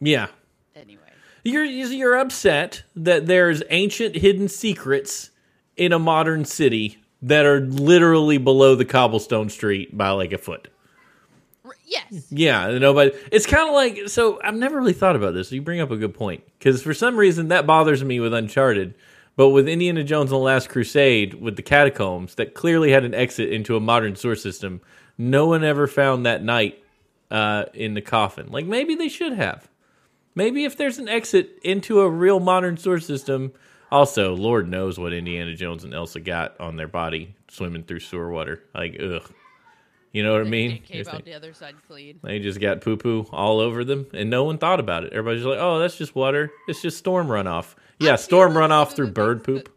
Yeah. 0.00 0.28
anyway. 0.74 1.02
You're 1.44 1.64
you're 1.64 2.16
upset 2.16 2.84
that 2.96 3.26
there's 3.26 3.62
ancient 3.68 4.16
hidden 4.16 4.48
secrets 4.48 5.30
in 5.76 5.92
a 5.92 5.98
modern 5.98 6.46
city 6.46 6.98
that 7.20 7.44
are 7.44 7.60
literally 7.60 8.38
below 8.38 8.74
the 8.76 8.86
cobblestone 8.86 9.50
street 9.50 9.94
by 9.96 10.08
like 10.10 10.32
a 10.32 10.38
foot. 10.38 10.68
Yes 11.86 12.26
Yeah, 12.30 12.68
and 12.68 12.80
nobody. 12.80 13.12
It's 13.32 13.46
kind 13.46 13.68
of 13.68 13.74
like 13.74 14.08
so. 14.08 14.40
I've 14.42 14.54
never 14.54 14.76
really 14.76 14.92
thought 14.92 15.16
about 15.16 15.34
this. 15.34 15.48
So 15.48 15.54
You 15.54 15.62
bring 15.62 15.80
up 15.80 15.90
a 15.90 15.96
good 15.96 16.14
point 16.14 16.44
because 16.58 16.82
for 16.82 16.94
some 16.94 17.16
reason 17.16 17.48
that 17.48 17.66
bothers 17.66 18.04
me 18.04 18.20
with 18.20 18.34
Uncharted, 18.34 18.94
but 19.36 19.50
with 19.50 19.68
Indiana 19.68 20.04
Jones 20.04 20.30
and 20.30 20.38
the 20.38 20.44
Last 20.44 20.68
Crusade 20.68 21.34
with 21.34 21.56
the 21.56 21.62
catacombs 21.62 22.34
that 22.36 22.54
clearly 22.54 22.90
had 22.90 23.04
an 23.04 23.14
exit 23.14 23.50
into 23.50 23.76
a 23.76 23.80
modern 23.80 24.16
sewer 24.16 24.36
system, 24.36 24.80
no 25.16 25.46
one 25.46 25.64
ever 25.64 25.86
found 25.86 26.26
that 26.26 26.42
knight 26.42 26.82
uh, 27.30 27.64
in 27.72 27.94
the 27.94 28.02
coffin. 28.02 28.50
Like 28.50 28.66
maybe 28.66 28.94
they 28.94 29.08
should 29.08 29.32
have. 29.32 29.68
Maybe 30.34 30.64
if 30.64 30.76
there's 30.76 30.98
an 30.98 31.08
exit 31.08 31.58
into 31.62 32.00
a 32.00 32.10
real 32.10 32.40
modern 32.40 32.76
sewer 32.76 33.00
system. 33.00 33.52
Also, 33.90 34.34
Lord 34.34 34.68
knows 34.68 34.98
what 34.98 35.12
Indiana 35.12 35.54
Jones 35.54 35.84
and 35.84 35.94
Elsa 35.94 36.18
got 36.18 36.58
on 36.60 36.74
their 36.76 36.88
body 36.88 37.36
swimming 37.48 37.84
through 37.84 38.00
sewer 38.00 38.28
water. 38.30 38.64
Like, 38.74 38.98
ugh. 39.00 39.30
You 40.14 40.22
know 40.22 40.32
what 40.32 40.40
I 40.42 40.44
mean? 40.44 40.70
they 40.70 40.78
came 40.78 40.96
Just 40.98 41.10
out 41.12 41.24
the 41.24 41.34
other 41.34 41.52
side 41.52 41.74
clean 41.88 42.20
they 42.22 42.38
just 42.38 42.60
got 42.60 42.80
poo 42.80 42.96
poo 42.96 43.26
all 43.32 43.58
over 43.60 43.84
them, 43.84 44.06
and 44.14 44.30
no 44.30 44.44
one 44.44 44.56
thought 44.58 44.78
about 44.80 45.04
it. 45.04 45.12
Everybody's 45.12 45.44
like, 45.44 45.58
"Oh, 45.60 45.78
that's 45.80 45.96
just 45.98 46.14
water. 46.14 46.50
It's 46.68 46.80
just 46.80 46.96
storm 46.98 47.26
runoff." 47.26 47.74
Yeah, 47.98 48.16
storm 48.16 48.54
runoff 48.54 48.94
through 48.94 49.10
bird 49.10 49.44
poop. 49.44 49.68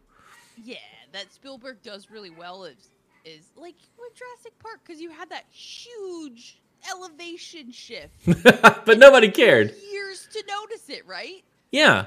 yeah 0.64 0.76
that 1.12 1.32
spielberg 1.32 1.82
does 1.82 2.08
really 2.10 2.30
well 2.30 2.64
is 2.64 2.90
is 3.24 3.46
like 3.56 3.74
with 3.98 4.14
jurassic 4.14 4.56
park 4.60 4.78
because 4.86 5.00
you 5.00 5.10
had 5.10 5.28
that 5.30 5.44
huge 5.50 6.60
elevation 6.90 7.70
shift 7.72 8.12
but 8.84 8.98
nobody 8.98 9.28
cared. 9.30 9.74
years 9.90 10.28
to 10.32 10.42
notice 10.48 10.88
it 10.88 11.06
right 11.06 11.42
Yeah, 11.72 12.06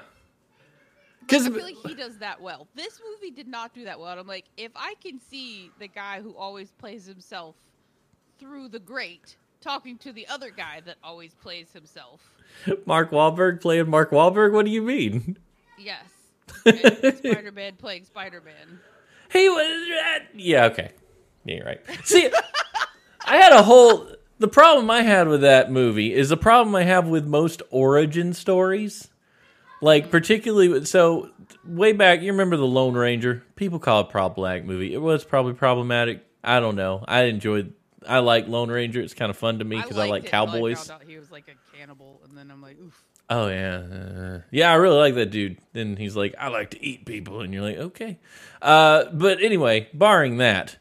because 1.21 1.45
I 1.47 1.49
feel 1.49 1.63
like 1.63 1.75
he 1.85 1.95
does 1.95 2.17
that 2.19 2.39
well. 2.41 2.67
This 2.75 2.99
movie 3.09 3.31
did 3.31 3.47
not 3.47 3.73
do 3.73 3.83
that 3.85 3.99
well. 3.99 4.11
And 4.11 4.19
I'm 4.19 4.27
like, 4.27 4.45
if 4.57 4.71
I 4.75 4.95
can 5.03 5.19
see 5.19 5.71
the 5.79 5.87
guy 5.87 6.21
who 6.21 6.35
always 6.35 6.71
plays 6.71 7.05
himself 7.05 7.55
through 8.41 8.67
the 8.67 8.79
grate 8.79 9.35
talking 9.61 9.97
to 9.99 10.11
the 10.11 10.27
other 10.27 10.49
guy 10.49 10.81
that 10.83 10.97
always 11.03 11.35
plays 11.35 11.71
himself, 11.71 12.19
Mark 12.85 13.11
Wahlberg 13.11 13.61
playing 13.61 13.89
Mark 13.89 14.11
Wahlberg. 14.11 14.51
What 14.51 14.65
do 14.65 14.71
you 14.71 14.81
mean? 14.81 15.37
yes, 15.77 16.03
Spider 16.57 17.51
Man 17.51 17.75
playing 17.77 18.05
Spider 18.05 18.41
Man. 18.41 18.79
He 19.31 19.47
was. 19.47 19.87
Yeah, 20.33 20.65
okay. 20.65 20.91
Yeah, 21.45 21.55
you're 21.55 21.65
right. 21.65 21.81
See, 22.03 22.29
I 23.25 23.37
had 23.37 23.53
a 23.53 23.63
whole. 23.63 24.07
The 24.39 24.47
problem 24.47 24.89
I 24.89 25.03
had 25.03 25.27
with 25.27 25.41
that 25.41 25.71
movie 25.71 26.13
is 26.13 26.29
the 26.29 26.37
problem 26.37 26.73
I 26.75 26.83
have 26.83 27.07
with 27.07 27.27
most 27.27 27.61
origin 27.69 28.33
stories. 28.33 29.07
Like, 29.83 30.03
mm-hmm. 30.03 30.11
particularly, 30.11 30.85
so 30.85 31.29
way 31.63 31.93
back, 31.93 32.21
you 32.21 32.31
remember 32.31 32.57
The 32.57 32.65
Lone 32.65 32.95
Ranger? 32.95 33.43
People 33.55 33.77
call 33.77 34.01
it 34.01 34.07
a 34.07 34.09
problematic 34.09 34.65
movie. 34.65 34.93
It 34.93 35.01
was 35.01 35.23
probably 35.23 35.53
problematic. 35.53 36.25
I 36.43 36.59
don't 36.59 36.75
know. 36.75 37.05
I 37.07 37.23
enjoyed. 37.23 37.73
I 38.07 38.19
like 38.19 38.47
Lone 38.47 38.69
Ranger. 38.69 39.01
It's 39.01 39.13
kind 39.13 39.29
of 39.29 39.37
fun 39.37 39.59
to 39.59 39.65
me 39.65 39.77
because 39.77 39.97
I, 39.97 40.07
liked 40.07 40.25
like 40.25 40.25
I 40.25 40.29
cowboys. 40.29 40.89
out 40.89 41.03
he 41.07 41.17
was 41.17 41.31
like 41.31 41.45
a 41.47 41.77
cannibal, 41.77 42.21
and 42.27 42.37
then 42.37 42.51
I'm 42.51 42.61
like, 42.61 42.77
oof. 42.79 43.03
Oh 43.29 43.47
yeah, 43.47 43.77
uh, 43.77 44.41
yeah. 44.51 44.71
I 44.71 44.75
really 44.75 44.97
like 44.97 45.15
that 45.15 45.31
dude. 45.31 45.57
Then 45.73 45.95
he's 45.95 46.15
like, 46.15 46.35
I 46.37 46.49
like 46.49 46.71
to 46.71 46.83
eat 46.83 47.05
people, 47.05 47.41
and 47.41 47.53
you're 47.53 47.63
like, 47.63 47.77
okay. 47.77 48.19
Uh, 48.61 49.05
but 49.13 49.41
anyway, 49.41 49.87
barring 49.93 50.37
that, 50.37 50.77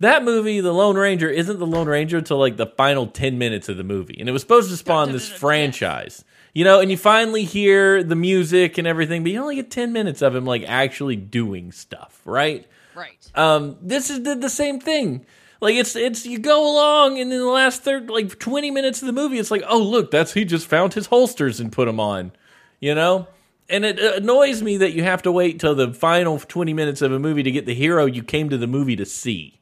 that 0.00 0.24
movie, 0.24 0.60
The 0.60 0.72
Lone 0.72 0.96
Ranger, 0.96 1.28
isn't 1.28 1.58
the 1.58 1.66
Lone 1.66 1.86
Ranger 1.86 2.18
until 2.18 2.38
like 2.38 2.56
the 2.56 2.66
final 2.66 3.06
ten 3.06 3.38
minutes 3.38 3.68
of 3.68 3.76
the 3.76 3.84
movie, 3.84 4.16
and 4.18 4.28
it 4.28 4.32
was 4.32 4.42
supposed 4.42 4.70
to 4.70 4.76
spawn 4.76 5.12
this 5.12 5.28
franchise. 5.28 6.24
You 6.54 6.64
know, 6.64 6.80
and 6.80 6.90
you 6.90 6.98
finally 6.98 7.44
hear 7.44 8.02
the 8.02 8.16
music 8.16 8.76
and 8.76 8.86
everything, 8.86 9.22
but 9.22 9.32
you 9.32 9.40
only 9.40 9.56
get 9.56 9.70
ten 9.70 9.92
minutes 9.92 10.22
of 10.22 10.34
him 10.34 10.44
like 10.44 10.64
actually 10.66 11.16
doing 11.16 11.72
stuff, 11.72 12.20
right? 12.24 12.66
Right. 12.94 13.30
Um, 13.34 13.76
this 13.80 14.10
is 14.10 14.20
did 14.20 14.40
the 14.40 14.50
same 14.50 14.80
thing. 14.80 15.24
Like 15.62 15.76
it's 15.76 15.94
it's 15.94 16.26
you 16.26 16.40
go 16.40 16.68
along, 16.68 17.20
and 17.20 17.32
in 17.32 17.38
the 17.38 17.46
last 17.46 17.82
third 17.82 18.10
like 18.10 18.36
twenty 18.40 18.72
minutes 18.72 19.00
of 19.00 19.06
the 19.06 19.12
movie, 19.12 19.38
it's 19.38 19.52
like, 19.52 19.62
oh 19.68 19.78
look, 19.78 20.10
that's 20.10 20.32
he 20.32 20.44
just 20.44 20.66
found 20.66 20.94
his 20.94 21.06
holsters 21.06 21.60
and 21.60 21.70
put 21.70 21.84
them 21.86 22.00
on, 22.00 22.32
you 22.80 22.96
know. 22.96 23.28
And 23.68 23.84
it 23.84 24.00
annoys 24.00 24.60
me 24.60 24.78
that 24.78 24.92
you 24.92 25.04
have 25.04 25.22
to 25.22 25.30
wait 25.30 25.60
till 25.60 25.76
the 25.76 25.94
final 25.94 26.40
twenty 26.40 26.74
minutes 26.74 27.00
of 27.00 27.12
a 27.12 27.20
movie 27.20 27.44
to 27.44 27.50
get 27.52 27.64
the 27.64 27.76
hero 27.76 28.06
you 28.06 28.24
came 28.24 28.50
to 28.50 28.58
the 28.58 28.66
movie 28.66 28.96
to 28.96 29.06
see. 29.06 29.60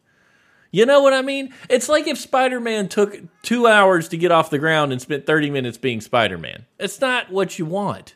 You 0.70 0.86
know 0.86 1.02
what 1.02 1.12
I 1.12 1.20
mean? 1.20 1.52
It's 1.68 1.90
like 1.90 2.06
if 2.06 2.16
Spider 2.16 2.60
Man 2.60 2.88
took 2.88 3.18
two 3.42 3.66
hours 3.66 4.08
to 4.08 4.16
get 4.16 4.32
off 4.32 4.48
the 4.48 4.58
ground 4.58 4.92
and 4.92 5.02
spent 5.02 5.26
thirty 5.26 5.50
minutes 5.50 5.76
being 5.76 6.00
Spider 6.00 6.38
Man. 6.38 6.64
It's 6.78 6.98
not 7.02 7.30
what 7.30 7.58
you 7.58 7.66
want. 7.66 8.14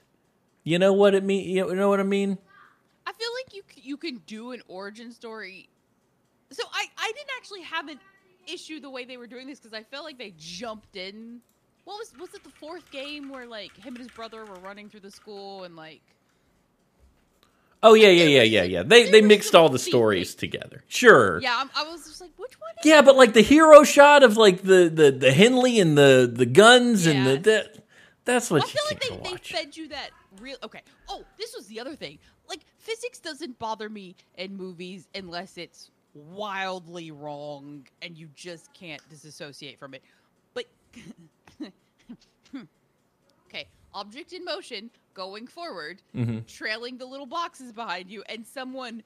You 0.62 0.79
know 0.79 0.94
what 0.94 1.14
it 1.14 1.23
mean? 1.23 1.51
You 1.51 1.75
know 1.75 1.90
what 1.90 2.01
I 2.01 2.05
mean? 2.05 2.38
I 3.07 3.12
feel 3.12 3.29
like 3.44 3.55
you 3.55 3.62
you 3.77 3.99
can 3.99 4.23
do 4.27 4.53
an 4.53 4.62
origin 4.68 5.12
story. 5.12 5.68
So 6.50 6.62
I 6.72 6.87
I 6.98 7.12
didn't 7.14 7.30
actually 7.37 7.62
have 7.62 7.88
an 7.88 8.00
issue 8.46 8.80
the 8.80 8.90
way 8.90 9.04
they 9.04 9.16
were 9.16 9.26
doing 9.26 9.46
this 9.46 9.61
because 9.61 9.76
I 9.76 9.83
felt 9.83 10.04
like 10.04 10.18
they 10.18 10.35
jumped 10.38 10.96
in. 10.96 11.40
What 11.85 11.98
was 11.98 12.12
was 12.18 12.35
it 12.35 12.44
the 12.44 12.50
fourth 12.50 12.90
game 12.90 13.28
where 13.28 13.46
like 13.46 13.76
him 13.76 13.94
and 13.94 13.98
his 13.98 14.09
brother 14.09 14.44
were 14.44 14.61
running 14.62 14.88
through 14.88 15.00
the 15.00 15.11
school 15.11 15.64
and 15.64 15.76
like 15.76 16.02
Oh 17.85 17.92
yeah, 17.92 18.09
yeah, 18.09 18.24
yeah, 18.24 18.42
yeah, 18.42 18.62
yeah. 18.62 18.83
They 18.83 19.11
they 19.11 19.20
mixed 19.20 19.54
all 19.54 19.68
the 19.68 19.78
stories 19.78 20.35
together. 20.35 20.83
Sure. 20.88 21.38
yeah 21.42 21.59
I'm, 21.61 21.70
I 21.76 21.85
was 21.85 22.07
just 22.07 22.20
like 22.20 22.30
which 22.38 22.59
one? 22.59 22.70
Is 22.80 22.87
Yeah, 22.87 23.02
but 23.02 23.14
like 23.14 23.35
the 23.35 23.42
hero 23.42 23.85
shot 23.85 24.22
of 24.22 24.38
like 24.38 24.62
the 24.62 24.88
the 24.88 25.11
the 25.11 25.33
Henley 25.33 25.78
and 25.78 25.96
the 25.96 26.30
the 26.33 26.46
guns 26.46 27.07
and 27.07 27.26
the 27.26 27.37
that 27.37 27.85
that's 28.24 28.50
what 28.50 28.64
I 28.64 28.66
feel 28.66 28.83
like 28.88 29.00
they, 29.02 29.30
they 29.30 29.37
fed 29.37 29.76
you 29.76 29.88
that 29.88 30.11
real. 30.40 30.57
Okay. 30.62 30.80
Oh, 31.11 31.24
this 31.37 31.54
was 31.54 31.66
the 31.66 31.78
other 31.78 31.94
thing. 31.94 32.18
Like 32.48 32.61
physics 32.78 33.18
doesn't 33.20 33.59
bother 33.59 33.90
me 33.90 34.16
in 34.38 34.57
movies 34.57 35.07
unless 35.14 35.59
it's 35.59 35.90
wildly 36.14 37.11
wrong 37.11 37.87
and 38.03 38.16
you 38.16 38.29
just 38.35 38.72
can't 38.72 39.03
disassociate 39.11 39.79
from 39.79 39.94
it. 39.94 40.03
But 40.55 40.64
okay, 43.48 43.66
object 43.92 44.33
in 44.33 44.44
motion 44.44 44.90
going 45.14 45.46
forward, 45.46 46.03
Mhm. 46.14 46.46
trailing 46.46 46.98
the 46.98 47.07
little 47.07 47.27
boxes 47.27 47.72
behind 47.72 48.11
you, 48.11 48.22
and 48.29 48.46
someone 48.46 49.03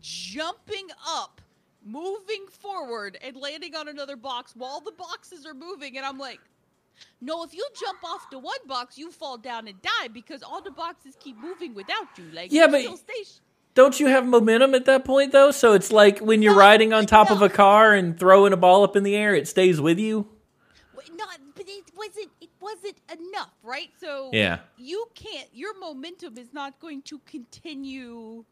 jumping 0.00 0.88
up. 1.06 1.40
Moving 1.84 2.46
forward 2.46 3.18
and 3.22 3.36
landing 3.36 3.74
on 3.74 3.88
another 3.88 4.14
box 4.14 4.54
while 4.54 4.78
the 4.80 4.92
boxes 4.92 5.44
are 5.44 5.52
moving, 5.54 5.96
and 5.96 6.06
I'm 6.06 6.16
like, 6.16 6.38
no, 7.20 7.42
if 7.42 7.52
you 7.52 7.66
jump 7.80 8.04
off 8.04 8.30
the 8.30 8.38
one 8.38 8.64
box, 8.68 8.96
you 8.96 9.10
fall 9.10 9.36
down 9.36 9.66
and 9.66 9.82
die 9.82 10.06
because 10.12 10.44
all 10.44 10.62
the 10.62 10.70
boxes 10.70 11.16
keep 11.18 11.36
moving 11.38 11.74
without 11.74 12.16
you. 12.16 12.30
Like 12.32 12.52
Yeah, 12.52 12.66
you 12.66 12.70
but- 12.70 12.80
still 12.82 12.96
Don't 13.74 13.98
you 13.98 14.06
have 14.08 14.26
momentum 14.26 14.74
at 14.74 14.84
that 14.84 15.04
point 15.04 15.32
though? 15.32 15.50
So 15.50 15.72
it's 15.72 15.90
like 15.90 16.18
when 16.18 16.42
you're 16.42 16.52
No, 16.52 16.58
riding 16.58 16.92
on 16.92 17.06
top 17.06 17.30
of 17.30 17.40
a 17.40 17.48
car 17.48 17.94
and 17.94 18.18
throwing 18.18 18.52
a 18.52 18.56
ball 18.56 18.84
up 18.84 18.96
in 18.96 19.02
the 19.02 19.16
air, 19.16 19.34
it 19.34 19.48
stays 19.48 19.80
with 19.80 19.98
you. 19.98 20.28
Not, 21.16 21.38
but 21.54 21.64
it 21.68 21.84
wasn't. 21.96 22.30
It 22.40 22.50
wasn't 22.60 22.96
enough, 23.10 23.52
right? 23.62 23.90
So 23.98 24.30
Yeah. 24.32 24.58
you 24.76 25.06
can't. 25.14 25.48
Your 25.52 25.78
momentum 25.78 26.36
is 26.38 26.52
not 26.52 26.78
going 26.80 27.02
to 27.02 27.18
continue 27.26 28.44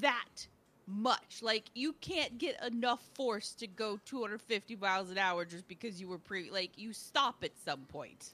that 0.00 0.46
much. 0.86 1.40
Like 1.42 1.64
you 1.74 1.94
can't 2.00 2.38
get 2.38 2.62
enough 2.64 3.00
force 3.14 3.52
to 3.54 3.66
go 3.66 3.98
250 4.04 4.76
miles 4.76 5.10
an 5.10 5.18
hour 5.18 5.44
just 5.44 5.68
because 5.68 6.00
you 6.00 6.08
were 6.08 6.18
pre. 6.18 6.50
Like 6.50 6.72
you 6.76 6.92
stop 6.92 7.42
at 7.44 7.52
some 7.64 7.80
point. 7.86 8.30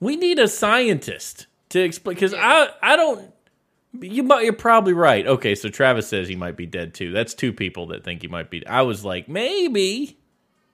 We 0.00 0.16
need 0.16 0.38
a 0.38 0.48
scientist 0.48 1.46
to 1.70 1.80
explain 1.80 2.14
because 2.14 2.32
Yeah. 2.32 2.68
I 2.82 2.92
I 2.92 2.96
don't. 2.96 3.32
You 4.00 4.22
might, 4.22 4.44
you're 4.44 4.52
probably 4.54 4.92
right. 4.94 5.26
Okay, 5.26 5.54
so 5.54 5.68
Travis 5.68 6.08
says 6.08 6.26
he 6.28 6.36
might 6.36 6.56
be 6.56 6.66
dead 6.66 6.94
too. 6.94 7.12
That's 7.12 7.34
two 7.34 7.52
people 7.52 7.88
that 7.88 8.04
think 8.04 8.22
he 8.22 8.28
might 8.28 8.50
be. 8.50 8.66
I 8.66 8.82
was 8.82 9.04
like 9.04 9.28
maybe, 9.28 10.18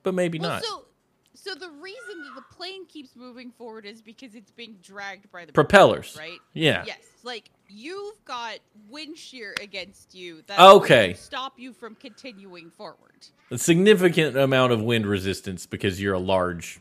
but 0.03 0.13
maybe 0.13 0.39
Well, 0.39 0.49
not. 0.51 0.63
so 0.63 0.85
So 1.33 1.53
the 1.55 1.69
reason 1.69 2.23
that 2.23 2.35
the 2.35 2.55
plane 2.55 2.85
keeps 2.85 3.15
moving 3.15 3.51
forward 3.51 3.85
is 3.85 4.01
because 4.01 4.35
it's 4.35 4.51
being 4.51 4.77
dragged 4.81 5.29
by 5.31 5.45
the 5.45 5.51
Propellers. 5.51 6.15
right? 6.17 6.39
Yeah. 6.53 6.83
Yes. 6.87 6.99
Like 7.23 7.49
you've 7.67 8.23
got 8.23 8.59
wind 8.89 9.17
shear 9.17 9.53
against 9.61 10.15
you 10.15 10.41
that 10.47 10.57
Okay. 10.59 11.13
stop 11.15 11.59
you 11.59 11.73
from 11.73 11.95
continuing 11.95 12.69
forward. 12.71 13.27
A 13.51 13.57
significant 13.57 14.37
amount 14.37 14.71
of 14.71 14.81
wind 14.81 15.05
resistance 15.05 15.65
because 15.65 16.01
you're 16.01 16.13
a 16.13 16.19
large 16.19 16.79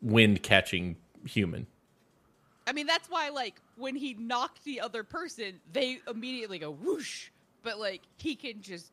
wind 0.00 0.42
catching 0.42 0.96
human. 1.26 1.66
I 2.66 2.72
mean, 2.72 2.86
that's 2.86 3.08
why 3.10 3.28
like 3.28 3.60
when 3.76 3.94
he 3.94 4.14
knocked 4.14 4.64
the 4.64 4.80
other 4.80 5.04
person, 5.04 5.60
they 5.72 6.00
immediately 6.08 6.58
go 6.58 6.70
whoosh, 6.70 7.28
but 7.62 7.78
like 7.78 8.02
he 8.16 8.34
can 8.34 8.62
just 8.62 8.90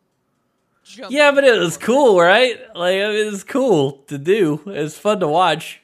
jump. 0.83 1.11
Yeah, 1.11 1.31
but 1.31 1.43
it 1.43 1.57
was 1.57 1.77
cool, 1.77 2.19
right? 2.19 2.59
Like 2.75 2.95
it 2.95 3.31
was 3.31 3.43
cool 3.43 4.03
to 4.07 4.17
do. 4.17 4.61
It's 4.67 4.97
fun 4.97 5.19
to 5.21 5.27
watch. 5.27 5.81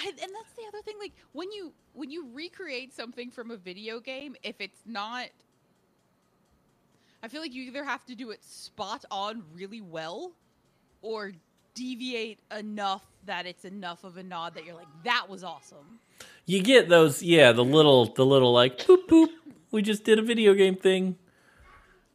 And, 0.00 0.08
and 0.08 0.18
that's 0.34 0.52
the 0.56 0.66
other 0.68 0.82
thing. 0.82 0.96
Like 0.98 1.12
when 1.32 1.50
you 1.52 1.72
when 1.94 2.10
you 2.10 2.26
recreate 2.32 2.94
something 2.94 3.30
from 3.30 3.50
a 3.50 3.56
video 3.56 4.00
game, 4.00 4.36
if 4.42 4.60
it's 4.60 4.80
not, 4.86 5.26
I 7.22 7.28
feel 7.28 7.40
like 7.40 7.52
you 7.52 7.62
either 7.64 7.84
have 7.84 8.04
to 8.06 8.14
do 8.14 8.30
it 8.30 8.44
spot 8.44 9.04
on 9.10 9.42
really 9.54 9.80
well, 9.80 10.32
or 11.02 11.32
deviate 11.80 12.38
enough 12.56 13.04
that 13.26 13.46
it's 13.46 13.64
enough 13.64 14.04
of 14.04 14.16
a 14.16 14.22
nod 14.22 14.54
that 14.54 14.64
you're 14.64 14.74
like, 14.74 14.86
that 15.04 15.26
was 15.28 15.42
awesome. 15.42 15.98
You 16.46 16.62
get 16.62 16.88
those, 16.88 17.22
yeah, 17.22 17.52
the 17.52 17.64
little, 17.64 18.06
the 18.06 18.26
little 18.26 18.52
like 18.52 18.78
boop 18.78 19.06
boop. 19.08 19.28
We 19.70 19.82
just 19.82 20.04
did 20.04 20.18
a 20.18 20.22
video 20.22 20.52
game 20.54 20.76
thing. 20.76 21.16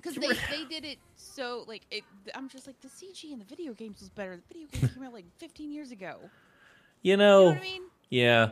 Because 0.02 0.16
they, 0.16 0.28
they 0.58 0.66
did 0.70 0.86
it 0.86 1.00
so 1.16 1.64
like 1.68 1.82
it. 1.90 2.04
I'm 2.36 2.48
just 2.50 2.68
like 2.68 2.80
the 2.82 2.88
CG 2.90 3.32
in 3.32 3.40
the 3.40 3.46
video 3.46 3.74
games 3.74 4.02
was 4.02 4.10
better. 4.10 4.36
The 4.36 4.44
video 4.54 4.68
games 4.72 4.94
came 4.94 5.04
out 5.04 5.14
like 5.14 5.26
15 5.38 5.72
years 5.72 5.92
ago. 5.92 6.18
You 7.02 7.12
You 7.12 7.18
know, 7.18 7.40
know 7.46 7.50
what 7.50 7.58
I 7.58 7.62
mean? 7.62 7.82
yeah. 8.10 8.50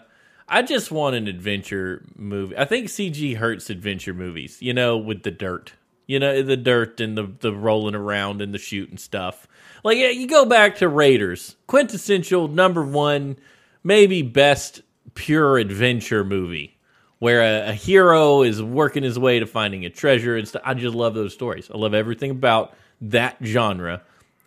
I 0.47 0.61
just 0.61 0.91
want 0.91 1.15
an 1.15 1.27
adventure 1.27 2.03
movie. 2.15 2.57
I 2.57 2.65
think 2.65 2.87
CG 2.87 3.37
hurts 3.37 3.69
adventure 3.69 4.13
movies. 4.13 4.61
You 4.61 4.73
know, 4.73 4.97
with 4.97 5.23
the 5.23 5.31
dirt. 5.31 5.73
You 6.05 6.19
know, 6.19 6.41
the 6.41 6.57
dirt 6.57 6.99
and 6.99 7.17
the 7.17 7.31
the 7.39 7.53
rolling 7.53 7.95
around 7.95 8.41
and 8.41 8.53
the 8.53 8.59
shooting 8.59 8.97
stuff. 8.97 9.47
Like 9.83 9.97
yeah, 9.97 10.09
you 10.09 10.27
go 10.27 10.45
back 10.45 10.77
to 10.77 10.87
Raiders, 10.87 11.55
quintessential 11.67 12.47
number 12.47 12.83
one, 12.83 13.37
maybe 13.83 14.21
best 14.21 14.81
pure 15.13 15.57
adventure 15.57 16.23
movie, 16.23 16.77
where 17.19 17.41
a, 17.41 17.69
a 17.69 17.73
hero 17.73 18.41
is 18.43 18.61
working 18.61 19.03
his 19.03 19.17
way 19.19 19.39
to 19.39 19.45
finding 19.45 19.85
a 19.85 19.89
treasure 19.89 20.35
and 20.35 20.47
stuff. 20.47 20.61
I 20.65 20.73
just 20.73 20.95
love 20.95 21.13
those 21.13 21.33
stories. 21.33 21.69
I 21.73 21.77
love 21.77 21.93
everything 21.93 22.31
about 22.31 22.75
that 23.01 23.37
genre, 23.43 24.01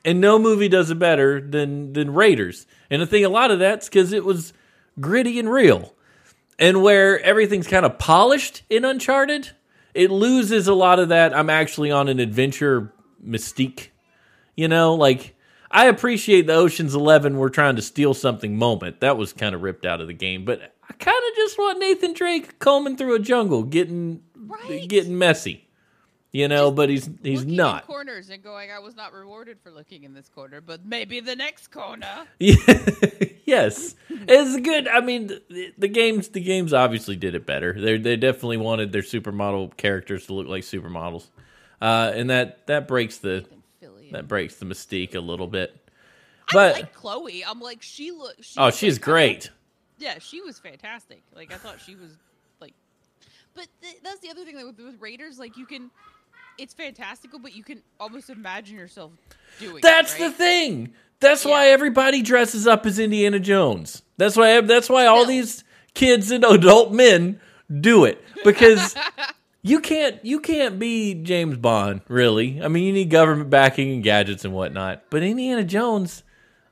and 0.05 0.21
no 0.21 0.38
movie 0.38 0.69
does 0.69 0.90
it 0.90 0.99
better 0.99 1.40
than 1.40 1.92
than 1.92 2.12
Raiders. 2.14 2.66
And 2.90 3.03
I 3.03 3.05
think 3.07 3.25
a 3.27 3.31
lot 3.31 3.51
of 3.51 3.59
that's 3.59 3.88
because 3.88 4.12
it 4.12 4.25
was 4.25 4.53
gritty 5.01 5.38
and 5.38 5.51
real, 5.51 5.95
and 6.59 6.83
where 6.83 7.21
everything's 7.21 7.66
kind 7.66 7.85
of 7.85 7.99
polished 7.99 8.62
in 8.71 8.85
Uncharted, 8.85 9.51
it 9.97 10.11
loses 10.11 10.69
a 10.69 10.75
lot 10.75 10.99
of 10.99 11.09
that. 11.09 11.37
I'm 11.37 11.51
actually 11.51 11.91
on 11.91 12.09
an 12.09 12.21
adventure 12.21 12.93
mystique. 13.27 13.89
You 14.57 14.69
know, 14.69 14.95
like 14.95 15.35
I 15.71 15.87
appreciate 15.87 16.47
the 16.47 16.55
Ocean's 16.55 16.95
Eleven 16.95 17.37
we're 17.39 17.49
trying 17.49 17.77
to 17.77 17.83
steal 17.83 18.15
something 18.15 18.57
moment. 18.57 19.01
That 19.01 19.17
was 19.17 19.33
kind 19.33 19.55
of 19.55 19.63
ripped 19.63 19.85
out 19.85 20.01
of 20.01 20.07
the 20.07 20.15
game, 20.15 20.45
but 20.45 20.61
I 20.89 20.93
kind 20.95 21.17
of 21.31 21.37
just 21.37 21.59
want 21.59 21.79
Nathan 21.79 22.13
Drake 22.15 22.59
combing 22.59 22.97
through 22.97 23.15
a 23.15 23.19
jungle, 23.19 23.63
getting 23.65 24.23
Right. 24.37 24.89
getting 24.89 25.19
messy. 25.19 25.63
You 26.33 26.49
know, 26.49 26.71
but 26.71 26.91
he's 26.91 27.09
he's 27.23 27.47
not. 27.47 27.87
corners 27.87 28.29
and 28.29 28.43
going. 28.43 28.71
I 28.71 28.79
was 28.79 28.95
not 28.95 29.13
rewarded 29.15 29.59
for 29.63 29.71
looking 29.71 30.05
in 30.05 30.13
this 30.13 30.29
corner, 30.29 30.61
but 30.61 30.85
maybe 30.85 31.21
the 31.21 31.35
next 31.35 31.69
corner. 31.69 32.07
yes, 33.47 33.95
it's 34.11 34.61
good. 34.61 34.87
I 34.89 35.01
mean, 35.01 35.29
the, 35.29 35.73
the 35.79 35.89
games 35.89 36.29
the 36.29 36.41
games 36.41 36.75
obviously 36.75 37.17
did 37.17 37.35
it 37.35 37.47
better. 37.47 37.73
They 37.73 37.97
they 37.97 38.17
definitely 38.17 38.59
wanted 38.59 38.93
their 38.93 39.03
supermodel 39.03 39.77
characters 39.77 40.27
to 40.27 40.35
look 40.35 40.49
like 40.49 40.63
supermodels, 40.63 41.27
uh, 41.81 42.13
and 42.15 42.29
that 42.29 42.67
that 42.67 42.87
breaks 42.87 43.19
the 43.19 43.47
that 44.13 44.29
breaks 44.29 44.57
the 44.57 44.67
mystique 44.67 45.15
a 45.15 45.21
little 45.21 45.47
bit. 45.47 45.75
I 46.49 46.53
But 46.53 46.73
like 46.75 46.95
Chloe. 46.95 47.45
I'm 47.45 47.61
like 47.61 47.83
she 47.83 48.11
looks. 48.11 48.47
She 48.47 48.61
oh, 48.61 48.71
she's 48.71 48.99
fantastic. 48.99 49.03
great. 49.03 49.51
Yeah, 49.99 50.19
she 50.19 50.43
was 50.43 50.59
fantastic. 50.59 51.23
Like 51.35 51.53
I 51.53 51.57
thought 51.57 51.81
she 51.85 51.95
was 51.97 52.11
like, 52.61 52.75
but 53.55 53.67
th- 53.83 53.99
that's 54.03 54.21
the 54.21 54.31
other 54.31 54.45
thing 54.45 54.57
like, 54.57 54.67
with, 54.67 54.79
with 54.79 55.01
Raiders. 55.01 55.39
Like 55.39 55.57
you 55.57 55.67
can, 55.67 55.91
it's 56.59 56.75
fantastical, 56.75 57.39
but 57.39 57.55
you 57.55 57.65
can 57.65 57.83
almost 57.99 58.29
imagine 58.31 58.77
yourself 58.77 59.13
doing. 59.59 59.81
That's 59.83 60.15
it, 60.15 60.19
the 60.19 60.31
thing. 60.31 60.93
That's 61.21 61.45
why 61.45 61.69
everybody 61.69 62.23
dresses 62.23 62.67
up 62.67 62.85
as 62.87 62.99
Indiana 62.99 63.39
Jones. 63.41 64.03
That's 64.19 64.37
why 64.37 64.61
that's 64.61 64.89
why 64.89 65.07
all 65.07 65.23
Still. 65.25 65.29
these 65.29 65.65
kids 65.95 66.31
and 66.31 66.45
adult 66.45 66.93
men 66.93 67.41
do 67.81 68.05
it 68.05 68.23
because 68.45 68.95
you 69.63 69.81
can't 69.81 70.23
you 70.25 70.41
can't 70.41 70.79
be 70.79 71.15
James 71.15 71.57
Bond 71.57 72.03
really. 72.09 72.63
I 72.63 72.69
mean, 72.69 72.85
you 72.85 72.93
need 72.93 73.11
government 73.11 73.51
backing 73.51 73.93
and 73.93 74.03
gadgets 74.03 74.45
and 74.45 74.53
whatnot. 74.55 75.05
But 75.11 75.23
Indiana 75.23 75.65
Jones, 75.65 76.23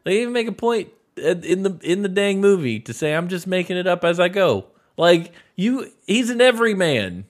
they 0.05 0.21
even 0.21 0.33
make 0.35 0.49
a 0.49 0.53
point 0.53 0.89
in 1.17 1.63
the 1.63 1.79
in 1.83 2.03
the 2.03 2.09
dang 2.09 2.41
movie 2.41 2.81
to 2.81 2.93
say 2.93 3.15
I'm 3.15 3.29
just 3.29 3.47
making 3.47 3.77
it 3.77 3.87
up 3.87 4.05
as 4.05 4.21
I 4.21 4.29
go. 4.29 4.67
Like 4.97 5.33
you, 5.57 5.91
he's 6.07 6.31
an 6.31 6.41
everyman. 6.41 7.25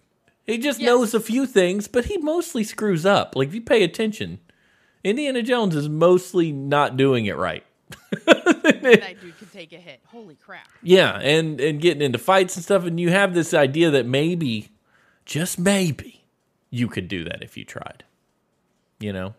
He 0.47 0.59
just 0.59 0.79
Yes. 0.81 0.87
knows 0.87 1.15
a 1.15 1.21
few 1.21 1.47
things, 1.47 1.89
but 1.89 2.05
he 2.07 2.19
mostly 2.19 2.65
screws 2.65 3.07
up. 3.07 3.35
Like 3.35 3.49
if 3.49 3.55
you 3.55 3.63
pay 3.63 3.83
attention, 3.83 4.41
Indiana 5.05 5.43
Jones 5.43 5.77
is 5.77 5.89
mostly 5.89 6.51
not 6.51 6.97
doing 6.97 7.27
it 7.27 7.37
right. 7.37 7.65
That 8.65 9.17
dude 9.21 9.39
can 9.39 9.49
take 9.49 9.73
a 9.75 9.77
hit. 9.77 10.01
Holy 10.07 10.37
crap! 10.37 10.67
Yeah, 10.83 11.19
and 11.19 11.61
and 11.61 11.81
getting 11.81 12.03
into 12.03 12.19
fights 12.19 12.57
and 12.57 12.65
stuff, 12.65 12.85
and 12.85 12.99
you 12.99 13.11
have 13.11 13.35
this 13.35 13.53
idea 13.53 13.91
that 13.91 14.07
maybe, 14.07 14.71
just 15.27 15.59
maybe, 15.59 16.25
you 16.71 16.89
could 16.89 17.09
do 17.09 17.25
that 17.25 17.43
if 17.43 17.57
you 17.57 17.65
tried. 17.65 18.05
You 18.99 19.13
know, 19.13 19.35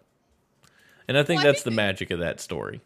and 1.07 1.17
I 1.17 1.23
think 1.23 1.39
Well, 1.39 1.47
I 1.47 1.51
that's 1.51 1.63
the 1.63 1.71
magic 1.71 2.11
of 2.11 2.19
that 2.19 2.39
story. 2.39 2.81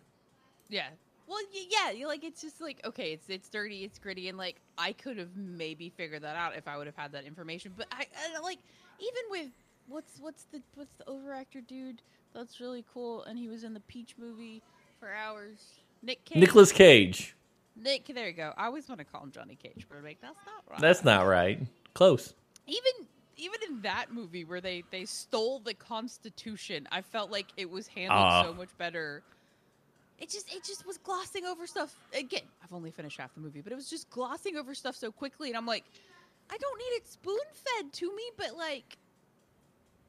Yeah. 0.70 0.88
Well, 1.28 1.40
yeah. 1.70 1.92
You're 1.92 2.08
like 2.08 2.24
it's 2.24 2.42
just 2.42 2.62
like 2.62 2.80
okay, 2.86 3.12
it's 3.12 3.30
it's 3.30 3.50
dirty, 3.50 3.84
it's 3.84 4.00
gritty, 4.00 4.30
and 4.30 4.38
like 4.38 4.56
I 4.78 4.94
could 4.94 5.18
have 5.18 5.36
maybe 5.36 5.90
figured 5.90 6.22
that 6.24 6.38
out 6.38 6.56
if 6.56 6.68
I 6.68 6.78
would 6.78 6.88
have 6.88 6.96
had 6.96 7.12
that 7.12 7.26
information. 7.26 7.74
But 7.76 7.88
I, 7.92 8.06
I 8.36 8.40
like 8.40 8.60
even 9.00 9.24
with 9.30 9.50
what's 9.88 10.20
what's 10.20 10.46
the 10.46 10.62
what's 10.76 10.94
the 10.96 11.04
overactor 11.06 11.66
dude 11.68 12.02
that's 12.34 12.60
really 12.60 12.84
cool, 12.94 13.24
and 13.24 13.38
he 13.38 13.48
was 13.48 13.64
in 13.64 13.74
the 13.74 13.80
Peach 13.82 14.16
movie 14.18 14.62
for 15.00 15.10
hours. 15.14 15.58
Nick 16.02 16.24
Cage. 16.26 16.38
Nicolas 16.38 16.72
Cage. 16.72 17.36
Nick, 17.76 18.06
there 18.14 18.28
you 18.28 18.34
go. 18.34 18.54
I 18.58 18.66
always 18.66 18.88
want 18.90 19.00
to 19.00 19.06
call 19.06 19.24
him 19.24 19.32
Johnny 19.32 19.56
Cage, 19.56 19.86
but 19.90 19.98
I'm 19.98 20.04
like 20.04 20.20
that's 20.22 20.38
not 20.46 20.64
right. 20.72 20.80
That's 20.82 21.04
not 21.04 21.26
right. 21.28 21.60
Close. 21.94 22.34
even 22.68 23.08
even 23.38 23.60
in 23.70 23.82
that 23.82 24.08
movie 24.14 24.44
where 24.44 24.60
they 24.62 24.84
they 24.92 25.06
stole 25.06 25.60
the 25.60 25.74
Constitution, 25.74 26.88
I 26.92 27.02
felt 27.02 27.32
like 27.32 27.48
it 27.58 27.70
was 27.70 27.88
handled 27.88 28.20
Ah. 28.20 28.44
so 28.44 28.54
much 28.54 28.70
better. 28.78 29.24
It 30.20 30.30
just 30.30 30.54
it 30.54 30.64
just 30.66 30.86
was 30.86 30.98
glossing 30.98 31.46
over 31.46 31.66
stuff. 31.66 31.96
Again, 32.14 32.42
I've 32.64 32.74
only 32.74 32.92
finished 32.92 33.18
half 33.18 33.34
the 33.34 33.40
movie, 33.40 33.62
but 33.62 33.72
it 33.72 33.76
was 33.76 33.90
just 33.90 34.10
glossing 34.10 34.58
over 34.58 34.74
stuff 34.76 34.96
so 34.98 35.12
quickly, 35.12 35.48
and 35.50 35.56
I'm 35.58 35.66
like, 35.66 35.86
I 36.52 36.58
don't 36.58 36.78
need 36.78 36.96
it 36.98 37.08
spoon 37.10 37.38
fed 37.54 37.94
to 37.94 38.16
me, 38.16 38.24
but 38.38 38.56
like. 38.58 38.98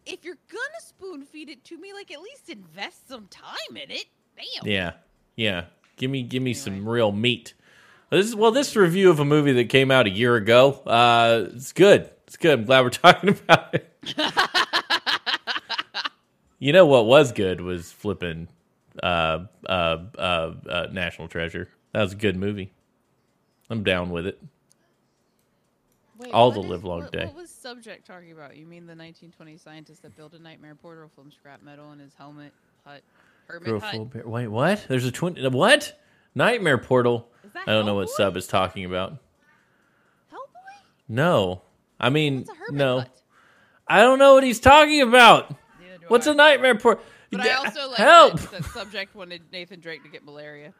If 0.06 0.24
you're 0.24 0.38
gonna 0.50 0.80
spoon 0.80 1.22
feed 1.22 1.48
it 1.48 1.64
to 1.64 1.78
me, 1.78 1.92
like 1.92 2.10
at 2.10 2.20
least 2.20 2.48
invest 2.48 3.08
some 3.08 3.26
time 3.28 3.76
in 3.76 3.90
it. 3.90 4.06
Damn. 4.36 4.70
Yeah, 4.70 4.92
yeah. 5.36 5.64
Give 5.96 6.10
me 6.10 6.22
give 6.22 6.42
me 6.42 6.54
some 6.54 6.88
real 6.88 7.12
meat. 7.12 7.54
This 8.10 8.26
is 8.26 8.34
well, 8.34 8.50
this 8.50 8.74
review 8.74 9.10
of 9.10 9.20
a 9.20 9.24
movie 9.24 9.52
that 9.52 9.68
came 9.68 9.90
out 9.90 10.06
a 10.06 10.10
year 10.10 10.36
ago. 10.36 10.72
Uh, 10.86 11.46
it's 11.54 11.72
good. 11.72 12.10
It's 12.26 12.36
good. 12.36 12.60
I'm 12.60 12.64
glad 12.64 12.82
we're 12.82 12.90
talking 12.90 13.30
about 13.30 13.74
it. 13.74 13.86
you 16.58 16.72
know 16.72 16.86
what 16.86 17.06
was 17.06 17.32
good 17.32 17.60
was 17.60 17.92
flipping 17.92 18.48
uh, 19.02 19.44
uh, 19.68 19.98
uh, 20.18 20.54
uh, 20.68 20.86
National 20.92 21.28
Treasure. 21.28 21.68
That 21.92 22.02
was 22.02 22.12
a 22.12 22.16
good 22.16 22.36
movie. 22.36 22.72
I'm 23.68 23.84
down 23.84 24.10
with 24.10 24.26
it. 24.26 24.40
Wait, 26.20 26.32
All 26.32 26.50
the 26.50 26.60
is- 26.60 26.66
livelong 26.66 27.00
what, 27.02 27.12
day. 27.12 27.24
What 27.26 27.34
was 27.34 27.50
subject 27.50 28.06
talking 28.06 28.32
about? 28.32 28.56
You 28.56 28.66
mean 28.66 28.86
the 28.86 28.92
1920 28.94 29.56
scientist 29.56 30.02
that 30.02 30.16
built 30.16 30.34
a 30.34 30.38
nightmare 30.38 30.74
portal 30.74 31.10
from 31.14 31.30
scrap 31.32 31.62
metal 31.62 31.92
in 31.92 31.98
his 31.98 32.14
helmet 32.14 32.52
hut? 32.84 33.02
Hermit 33.46 33.82
hut. 33.82 34.12
bear- 34.12 34.28
Wait, 34.28 34.48
what? 34.48 34.84
There's 34.88 35.04
a 35.06 35.10
twin. 35.12 35.36
What? 35.52 35.98
Nightmare 36.34 36.78
Portal. 36.78 37.26
I 37.66 37.72
don't 37.72 37.86
know 37.86 37.96
what 37.96 38.08
sub 38.08 38.36
is 38.36 38.46
talking 38.46 38.84
about. 38.84 39.14
Hellboy? 40.32 40.76
No, 41.08 41.62
I 41.98 42.10
mean 42.10 42.46
no. 42.70 43.00
hut? 43.00 43.10
I 43.88 44.00
don't 44.02 44.18
know 44.20 44.34
what 44.34 44.44
he's 44.44 44.60
talking 44.60 45.02
about. 45.02 45.52
What's 46.08 46.26
I. 46.28 46.32
a 46.32 46.34
nightmare 46.34 46.76
portal? 46.76 47.02
But 47.32 47.40
I 47.40 47.54
also 47.54 47.88
like 47.88 47.96
help. 47.96 48.40
That, 48.40 48.50
that 48.50 48.64
subject 48.66 49.14
wanted 49.14 49.42
Nathan 49.52 49.80
Drake 49.80 50.02
to 50.04 50.08
get 50.08 50.24
malaria. 50.24 50.72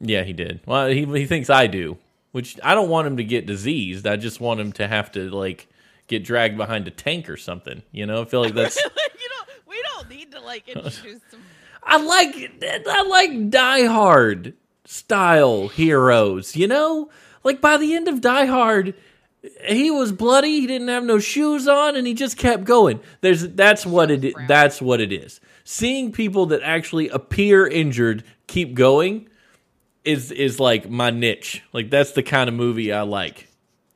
Yeah, 0.00 0.22
he 0.22 0.32
did. 0.32 0.60
Well, 0.66 0.88
he 0.88 1.04
he 1.04 1.26
thinks 1.26 1.50
I 1.50 1.66
do, 1.66 1.98
which 2.32 2.58
I 2.62 2.74
don't 2.74 2.88
want 2.88 3.06
him 3.06 3.16
to 3.16 3.24
get 3.24 3.46
diseased. 3.46 4.06
I 4.06 4.16
just 4.16 4.40
want 4.40 4.60
him 4.60 4.72
to 4.72 4.88
have 4.88 5.12
to 5.12 5.30
like 5.30 5.68
get 6.06 6.24
dragged 6.24 6.56
behind 6.56 6.86
a 6.88 6.90
tank 6.90 7.28
or 7.28 7.36
something. 7.36 7.82
You 7.92 8.06
know, 8.06 8.22
I 8.22 8.24
feel 8.24 8.40
like 8.40 8.54
that's. 8.54 8.76
you 8.76 8.84
know, 8.84 9.54
we 9.66 9.82
don't 9.94 10.08
need 10.08 10.32
to 10.32 10.40
like 10.40 10.68
introduce 10.68 11.20
some. 11.30 11.42
I 11.82 11.96
like 11.96 12.62
I 12.88 13.02
like 13.02 13.50
Die 13.50 13.84
Hard 13.86 14.54
style 14.84 15.68
heroes, 15.68 16.56
you 16.56 16.66
know? 16.66 17.10
Like 17.42 17.60
by 17.60 17.76
the 17.78 17.94
end 17.94 18.08
of 18.08 18.20
Die 18.20 18.46
Hard, 18.46 18.94
he 19.64 19.90
was 19.90 20.12
bloody, 20.12 20.60
he 20.60 20.66
didn't 20.66 20.88
have 20.88 21.04
no 21.04 21.18
shoes 21.18 21.66
on 21.66 21.96
and 21.96 22.06
he 22.06 22.12
just 22.12 22.36
kept 22.36 22.64
going. 22.64 23.00
There's 23.22 23.48
that's 23.48 23.86
what 23.86 24.10
it 24.10 24.34
that's 24.46 24.82
what 24.82 25.00
it 25.00 25.12
is. 25.12 25.40
Seeing 25.64 26.12
people 26.12 26.46
that 26.46 26.62
actually 26.62 27.08
appear 27.08 27.66
injured 27.66 28.24
keep 28.46 28.74
going 28.74 29.28
is 30.10 30.30
is 30.30 30.60
like 30.60 30.88
my 30.88 31.10
niche. 31.10 31.62
Like 31.72 31.90
that's 31.90 32.12
the 32.12 32.22
kind 32.22 32.48
of 32.48 32.54
movie 32.54 32.92
I 32.92 33.02
like. 33.02 33.48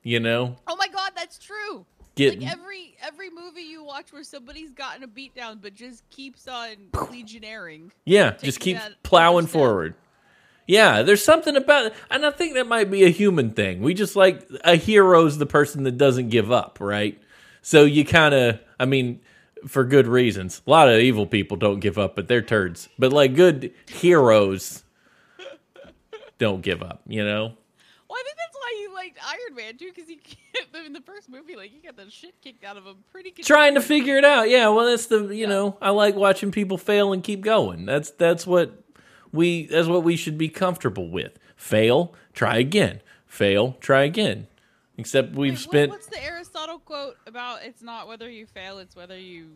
You 0.03 0.21
know? 0.21 0.57
Oh 0.67 0.77
my 0.77 0.89
god, 0.89 1.13
that's 1.17 1.39
true. 1.39 1.87
Get 2.15 2.41
Like 2.41 2.53
every 2.53 2.97
every 3.03 3.31
movie 3.31 3.63
you 3.63 3.83
watch 3.85 4.13
where 4.13 4.23
somebody's 4.23 4.73
gotten 4.73 5.03
a 5.03 5.07
beat 5.07 5.35
down 5.35 5.59
but 5.61 5.75
just 5.75 6.09
keeps 6.11 6.47
on 6.47 6.77
legionnaring. 7.11 7.91
Yeah, 8.05 8.33
just 8.33 8.61
keep 8.61 8.79
plowing 9.03 9.47
forward. 9.47 9.95
Yeah, 10.67 11.03
there's 11.03 11.23
something 11.23 11.57
about 11.57 11.87
it, 11.87 11.95
and 12.11 12.25
I 12.25 12.31
think 12.31 12.55
that 12.55 12.67
might 12.67 12.91
be 12.91 13.05
a 13.05 13.11
human 13.11 13.51
thing. 13.51 13.83
We 13.83 13.93
just 13.93 14.17
like 14.17 14.49
a 14.65 14.77
hero's 14.77 15.37
the 15.37 15.47
person 15.47 15.83
that 15.85 15.99
doesn't 15.99 16.31
give 16.31 16.51
up, 16.51 16.79
right? 16.81 17.21
So 17.61 17.85
you 17.85 18.05
kind 18.05 18.35
of, 18.35 18.61
I 18.79 18.87
mean, 18.87 19.21
for 19.67 19.85
good 19.85 20.07
reasons. 20.07 20.63
A 20.67 20.71
lot 20.71 20.89
of 20.89 21.01
evil 21.01 21.27
people 21.27 21.57
don't 21.57 21.81
give 21.81 21.99
up, 21.99 22.17
but 22.17 22.29
they're 22.29 22.43
turds. 22.43 22.89
But 22.99 23.13
like 23.13 23.35
good 23.35 23.73
heroes 23.91 24.84
don't 26.45 26.61
give 26.63 26.83
up, 26.83 27.01
you 27.07 27.25
know? 27.25 27.53
Well, 28.09 28.19
I 28.19 28.23
think 28.23 28.37
that's 28.37 28.55
why 28.55 28.79
you 28.81 28.95
liked 28.95 29.19
Iron 29.27 29.55
Man 29.57 29.77
too, 29.79 29.91
because 29.95 30.09
he 30.09 30.21
in 30.87 30.93
the 30.93 31.01
first 31.01 31.29
movie, 31.29 31.57
like 31.57 31.71
he 31.71 31.79
got 31.81 31.97
the 31.97 32.11
shit 32.11 32.35
kicked 32.43 32.63
out 32.65 32.77
of 32.77 32.85
him 32.85 32.97
pretty. 33.11 33.31
Trying 33.43 33.75
to 33.75 33.81
figure 33.81 34.17
it 34.19 34.25
out. 34.25 34.49
Yeah, 34.51 34.69
well, 34.69 34.87
that's 34.87 35.07
the, 35.07 35.25
you 35.29 35.33
Yeah. 35.43 35.47
know, 35.49 35.79
I 35.81 35.91
like 35.91 36.15
watching 36.15 36.51
people 36.53 36.77
fail 36.79 37.13
and 37.13 37.23
keep 37.25 37.41
going. 37.41 37.87
That's 37.87 38.11
that's 38.11 38.47
what 38.47 38.83
we 39.33 39.67
that's 39.67 39.89
what 39.89 40.05
we 40.05 40.17
should 40.17 40.37
be 40.39 40.49
comfortable 40.49 41.09
with. 41.11 41.39
Fail, 41.57 42.15
try 42.35 42.59
again. 42.59 43.01
Fail, 43.27 43.77
try 43.81 44.03
again. 44.03 44.47
Except 44.99 45.31
we've 45.31 45.39
Wait, 45.39 45.51
what- 45.53 45.59
spent 45.61 45.91
what's 45.91 46.07
the 46.07 46.23
Aristotle 46.23 46.79
quote 46.81 47.17
about? 47.27 47.65
It's 47.65 47.83
not 47.83 48.07
whether 48.07 48.29
you 48.31 48.47
fail; 48.47 48.79
it's 48.79 48.95
whether 48.95 49.19
you 49.19 49.49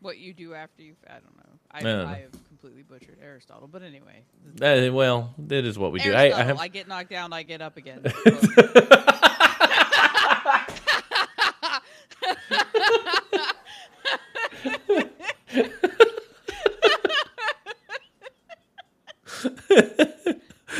what 0.00 0.18
you 0.18 0.32
do 0.34 0.54
after 0.54 0.82
you. 0.82 0.94
I 1.08 1.12
don't 1.14 1.36
know. 1.36 1.52
I, 1.70 1.78
I 1.78 1.82
don't 1.82 1.98
know. 2.02 2.06
I 2.12 2.18
have 2.20 2.30
completely 2.60 2.82
butchered 2.82 3.18
Aristotle, 3.22 3.68
but 3.68 3.82
anyway. 3.82 4.22
uh, 4.60 4.92
well, 4.92 5.34
that 5.38 5.64
is 5.64 5.78
what 5.78 5.92
we 5.92 6.00
do. 6.00 6.12
I, 6.12 6.28
Aristotle, 6.28 6.58
I 6.58 6.64
I, 6.64 6.68
get 6.68 6.88
knocked 6.88 7.10
down, 7.10 7.32
I 7.32 7.42
get 7.42 7.62
up 7.62 7.76
again. 7.76 8.00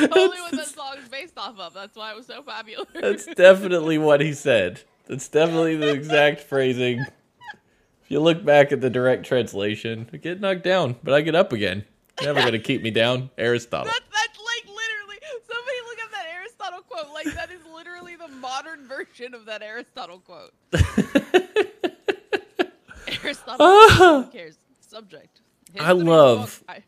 Only 0.01 0.41
what 0.41 0.53
that 0.53 0.67
song 0.75 0.97
is 0.99 1.09
based 1.09 1.37
off 1.37 1.59
of. 1.59 1.75
That's 1.75 1.97
why 1.97 2.11
it 2.11 2.17
was 2.17 2.27
so 2.27 2.43
popular. 2.43 2.87
That's 2.95 3.27
definitely 3.27 3.99
what 3.99 4.21
he 4.21 4.33
said. 4.33 4.81
That's 5.07 5.29
definitely 5.29 5.77
the 5.77 5.93
exact 5.93 6.41
phrasing. 6.49 7.05
If 8.09 8.13
you 8.13 8.21
look 8.21 8.43
back 8.43 8.73
at 8.73 8.81
the 8.81 8.89
direct 8.89 9.27
translation, 9.27 10.09
I 10.15 10.17
get 10.17 10.41
knocked 10.41 10.65
down, 10.65 10.97
but 11.05 11.13
I 11.13 11.21
get 11.21 11.35
up 11.35 11.53
again. 11.53 11.85
Never 12.23 12.41
gonna 12.41 12.59
keep 12.59 12.83
me 12.83 12.91
down. 12.91 13.29
Aristotle. 13.37 13.85
That, 13.85 14.01
that's 14.11 14.39
like 14.39 14.65
literally. 14.65 15.17
Somebody 15.47 15.77
look 15.87 15.99
up 16.05 16.11
that 16.13 16.25
Aristotle 16.35 16.81
quote. 16.89 17.13
Like 17.13 17.27
that 17.35 17.51
is 17.51 17.61
literally 17.71 18.17
the 18.17 18.29
modern 18.29 18.89
version 18.89 19.35
of 19.35 19.45
that 19.45 19.61
Aristotle 19.63 20.21
quote. 20.21 20.55
Aristotle. 23.23 23.67
Who 23.91 24.25
cares? 24.33 24.57
Subject. 24.81 25.43
I 25.79 25.93
love- 25.93 26.65
I- 26.67 26.85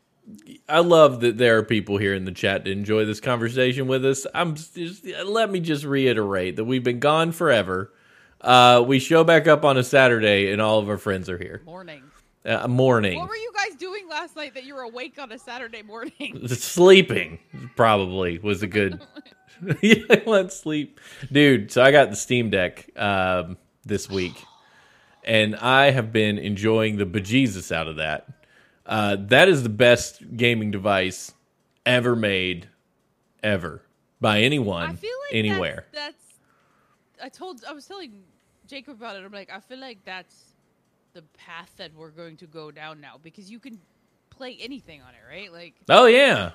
I 0.69 0.79
love 0.79 1.21
that 1.21 1.37
there 1.39 1.59
are 1.59 1.63
people 1.65 1.99
here 1.99 2.15
in 2.15 2.25
the 2.25 2.31
chat 2.33 2.65
to 2.65 2.71
enjoy 2.71 3.05
this 3.05 3.19
conversation 3.21 3.89
with 3.89 4.07
us. 4.07 4.27
I'm 4.33 4.55
just, 4.55 5.05
let 5.27 5.51
me 5.51 5.59
just 5.61 5.85
reiterate 5.85 6.55
that 6.57 6.65
we've 6.65 6.85
been 6.85 7.01
gone 7.01 7.33
forever. 7.33 7.93
Uh, 8.41 8.83
we 8.87 8.99
show 8.99 9.25
back 9.25 9.47
up 9.47 9.65
on 9.65 9.77
a 9.77 9.85
Saturday, 9.85 10.53
and 10.53 10.61
all 10.61 10.79
of 10.79 10.89
our 10.89 10.99
friends 10.99 11.29
are 11.29 11.39
here. 11.39 11.63
morning. 11.65 12.03
Uh, 12.43 12.67
morning, 12.67 13.19
What 13.19 13.29
were 13.29 13.37
you 13.37 13.53
guys 13.55 13.77
doing 13.77 14.09
last 14.09 14.35
night 14.35 14.55
that 14.55 14.65
you 14.65 14.75
were 14.75 14.81
awake 14.81 15.19
on 15.19 15.31
a 15.31 15.39
Saturday 15.39 15.83
morning? 15.83 16.41
sleeping 16.49 17.39
probably 17.77 18.39
was 18.39 18.63
a 18.63 18.67
good. 18.67 18.99
yeah, 19.83 20.23
let's 20.25 20.59
sleep, 20.59 20.99
dude. 21.31 21.71
So 21.71 21.83
I 21.83 21.93
got 21.93 22.09
the 22.09 22.17
Steam 22.17 22.49
Deck 22.49 22.89
um, 22.97 23.59
this 23.85 24.09
week, 24.09 24.43
and 25.23 25.55
I 25.55 25.91
have 25.91 26.13
been 26.13 26.39
enjoying 26.39 26.97
the 26.97 27.05
bejesus 27.05 27.71
out 27.71 27.89
of 27.89 27.97
that. 27.97 28.27
Uh, 28.87 29.17
that 29.21 29.51
is 29.51 29.63
the 29.63 29.69
best 29.69 30.23
gaming 30.35 30.71
device 30.71 31.35
ever 31.85 32.17
made, 32.17 32.69
ever 33.43 33.83
by 34.21 34.41
anyone, 34.41 34.83
I 34.83 34.87
like 34.87 35.01
anywhere. 35.33 35.87
That's. 35.93 36.17
I 37.23 37.29
told. 37.29 37.65
I 37.69 37.73
was 37.73 37.87
telling 37.87 38.23
Jacob 38.67 38.95
about 38.95 39.17
it. 39.17 39.25
I'm 39.25 39.33
like, 39.33 39.51
I 39.51 39.61
feel 39.61 39.79
like 39.79 39.99
that's 40.05 40.55
the 41.13 41.23
path 41.37 41.73
that 41.77 41.95
we're 41.95 42.11
going 42.11 42.37
to 42.39 42.47
go 42.47 42.71
down 42.71 43.01
now 43.01 43.19
because 43.23 43.51
you 43.51 43.59
can 43.59 43.81
play 44.31 44.57
anything 44.61 45.03
on 45.03 45.09
it, 45.09 45.29
right? 45.29 45.53
Like 45.53 45.75
Oh 45.89 46.07
yeah, 46.07 46.53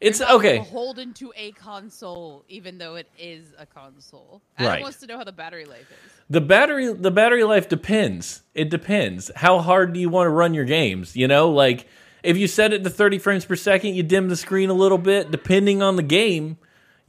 it's 0.00 0.20
okay. 0.20 0.58
Beholden 0.58 1.14
to 1.14 1.32
a 1.36 1.52
console, 1.52 2.44
even 2.48 2.78
though 2.78 2.96
it 2.96 3.08
is 3.18 3.52
a 3.56 3.66
console. 3.66 4.42
Right. 4.58 4.66
Adam 4.66 4.82
wants 4.82 4.98
to 4.98 5.06
know 5.06 5.16
how 5.16 5.24
the 5.24 5.32
battery 5.32 5.64
life 5.64 5.90
is. 5.90 6.12
The 6.28 6.40
battery 6.40 6.92
the 6.92 7.10
battery 7.10 7.44
life 7.44 7.68
depends. 7.68 8.42
It 8.54 8.68
depends. 8.68 9.30
How 9.36 9.60
hard 9.60 9.92
do 9.92 10.00
you 10.00 10.08
want 10.08 10.26
to 10.26 10.30
run 10.30 10.54
your 10.54 10.64
games? 10.64 11.14
You 11.16 11.28
know, 11.28 11.50
like 11.50 11.86
if 12.22 12.36
you 12.36 12.48
set 12.48 12.72
it 12.72 12.82
to 12.84 12.90
30 12.90 13.18
frames 13.18 13.44
per 13.44 13.54
second, 13.54 13.94
you 13.94 14.02
dim 14.02 14.28
the 14.28 14.36
screen 14.36 14.70
a 14.70 14.74
little 14.74 14.98
bit, 14.98 15.30
depending 15.30 15.82
on 15.82 15.96
the 15.96 16.02
game, 16.02 16.58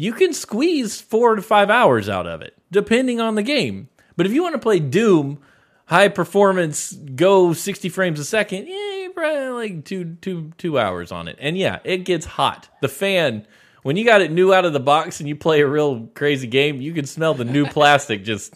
you 0.04 0.14
can 0.14 0.34
squeeze 0.34 1.00
4 1.00 1.36
to 1.36 1.42
5 1.42 1.70
hours 1.70 2.10
out 2.10 2.28
of 2.28 2.42
it, 2.42 2.58
depending 2.72 3.22
on 3.22 3.36
the 3.36 3.44
game. 3.44 3.88
But 4.18 4.26
if 4.26 4.34
you 4.34 4.44
want 4.44 4.54
to 4.54 4.60
play 4.60 4.80
Doom, 4.80 5.40
high 5.86 6.10
performance, 6.10 6.92
go 6.92 7.54
60 7.54 7.90
frames 7.90 8.20
a 8.20 8.26
second, 8.26 8.68
yeah, 8.68 9.08
probably 9.16 9.50
like 9.50 9.86
2 9.86 10.18
2 10.22 10.54
2 10.58 10.80
hours 10.80 11.12
on 11.12 11.28
it. 11.28 11.38
And 11.40 11.58
yeah, 11.58 11.80
it 11.84 12.00
gets 12.00 12.26
hot. 12.26 12.70
The 12.82 12.90
fan 12.90 13.48
when 13.84 13.98
you 13.98 14.06
got 14.06 14.22
it 14.22 14.32
new 14.32 14.54
out 14.54 14.66
of 14.66 14.74
the 14.74 14.80
box 14.80 15.20
and 15.20 15.30
you 15.30 15.36
play 15.36 15.62
a 15.62 15.68
real 15.68 16.08
crazy 16.16 16.48
game, 16.48 16.82
you 16.82 16.94
can 16.94 17.06
smell 17.06 17.34
the 17.34 17.46
new 17.46 17.66
plastic 17.70 18.24
just 18.24 18.54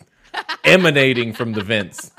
emanating 0.63 1.33
from 1.33 1.53
the 1.53 1.61
vents. 1.61 2.11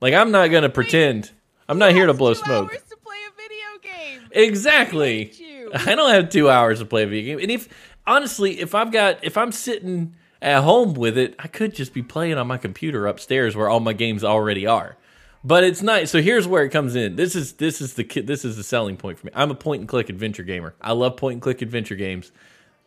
Like 0.00 0.14
I'm 0.14 0.30
not 0.30 0.48
gonna 0.48 0.68
pretend. 0.68 1.30
I'm 1.68 1.78
not 1.78 1.92
here 1.92 2.06
to 2.06 2.14
blow 2.14 2.34
smoke. 2.34 2.72
Hours 2.72 2.82
to 2.90 2.96
play 2.96 3.16
a 3.28 3.40
video 3.40 3.94
game. 3.94 4.28
Exactly. 4.32 5.30
you. 5.32 5.70
I 5.74 5.94
don't 5.94 6.12
have 6.12 6.28
two 6.28 6.50
hours 6.50 6.80
to 6.80 6.84
play 6.84 7.04
a 7.04 7.06
video 7.06 7.36
game. 7.36 7.42
And 7.42 7.50
if 7.50 7.68
honestly, 8.06 8.60
if 8.60 8.74
I've 8.74 8.92
got 8.92 9.18
if 9.22 9.36
I'm 9.36 9.52
sitting 9.52 10.14
at 10.40 10.62
home 10.62 10.94
with 10.94 11.16
it, 11.16 11.34
I 11.38 11.48
could 11.48 11.74
just 11.74 11.94
be 11.94 12.02
playing 12.02 12.38
on 12.38 12.46
my 12.46 12.58
computer 12.58 13.06
upstairs 13.06 13.54
where 13.54 13.68
all 13.68 13.80
my 13.80 13.92
games 13.92 14.24
already 14.24 14.66
are. 14.66 14.96
But 15.44 15.64
it's 15.64 15.82
nice. 15.82 16.10
So 16.10 16.22
here's 16.22 16.46
where 16.46 16.64
it 16.64 16.70
comes 16.70 16.94
in. 16.94 17.16
This 17.16 17.34
is 17.34 17.54
this 17.54 17.80
is 17.80 17.94
the 17.94 18.04
this 18.04 18.44
is 18.44 18.56
the 18.56 18.62
selling 18.62 18.96
point 18.96 19.18
for 19.18 19.26
me. 19.26 19.32
I'm 19.34 19.50
a 19.50 19.56
point 19.56 19.80
and 19.80 19.88
click 19.88 20.08
adventure 20.08 20.44
gamer. 20.44 20.74
I 20.80 20.92
love 20.92 21.16
point 21.16 21.34
and 21.34 21.42
click 21.42 21.62
adventure 21.62 21.96
games. 21.96 22.30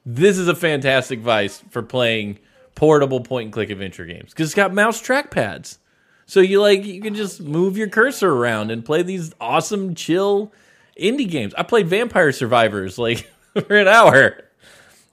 This 0.06 0.38
is 0.38 0.48
a 0.48 0.56
fantastic 0.56 1.20
vice 1.20 1.64
for 1.70 1.82
playing 1.82 2.40
portable 2.76 3.22
point 3.22 3.46
and 3.46 3.54
click 3.54 3.70
adventure 3.70 4.06
games 4.06 4.32
because 4.32 4.50
it's 4.50 4.56
got 4.56 4.74
mouse 4.74 5.02
trackpads. 5.02 5.80
So 6.28 6.40
you 6.40 6.62
like 6.62 6.86
you 6.86 7.02
can 7.02 7.16
just 7.16 7.42
move 7.42 7.78
your 7.78 7.90
cursor 7.90 8.32
around 8.32 8.72
and 8.72 8.86
play 8.86 9.04
these 9.04 9.34
awesome 9.42 9.94
chill 9.94 10.54
indie 11.00 11.30
games. 11.30 11.54
I 11.58 11.64
played 11.64 11.88
Vampire 11.88 12.32
Survivors 12.32 12.98
like 12.98 13.30
for 13.54 13.76
an 13.76 13.88
hour. 13.88 14.45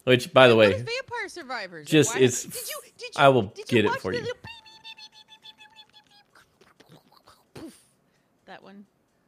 Which 0.05 0.33
by 0.33 0.49
the 0.49 0.57
way, 0.57 0.73
Vampire 0.73 1.29
Survivors? 1.29 1.87
just 1.87 2.15
Why- 2.15 2.21
it's- 2.23 2.43
Did 2.45 2.55
you? 2.69 2.81
Did 2.99 3.15
you? 3.17 3.23
I 3.23 3.29
will 3.29 3.53
get 3.69 3.85
it 3.85 3.91
for 4.01 4.13
you. 4.13 4.25
That 8.47 8.63
one. 8.63 8.85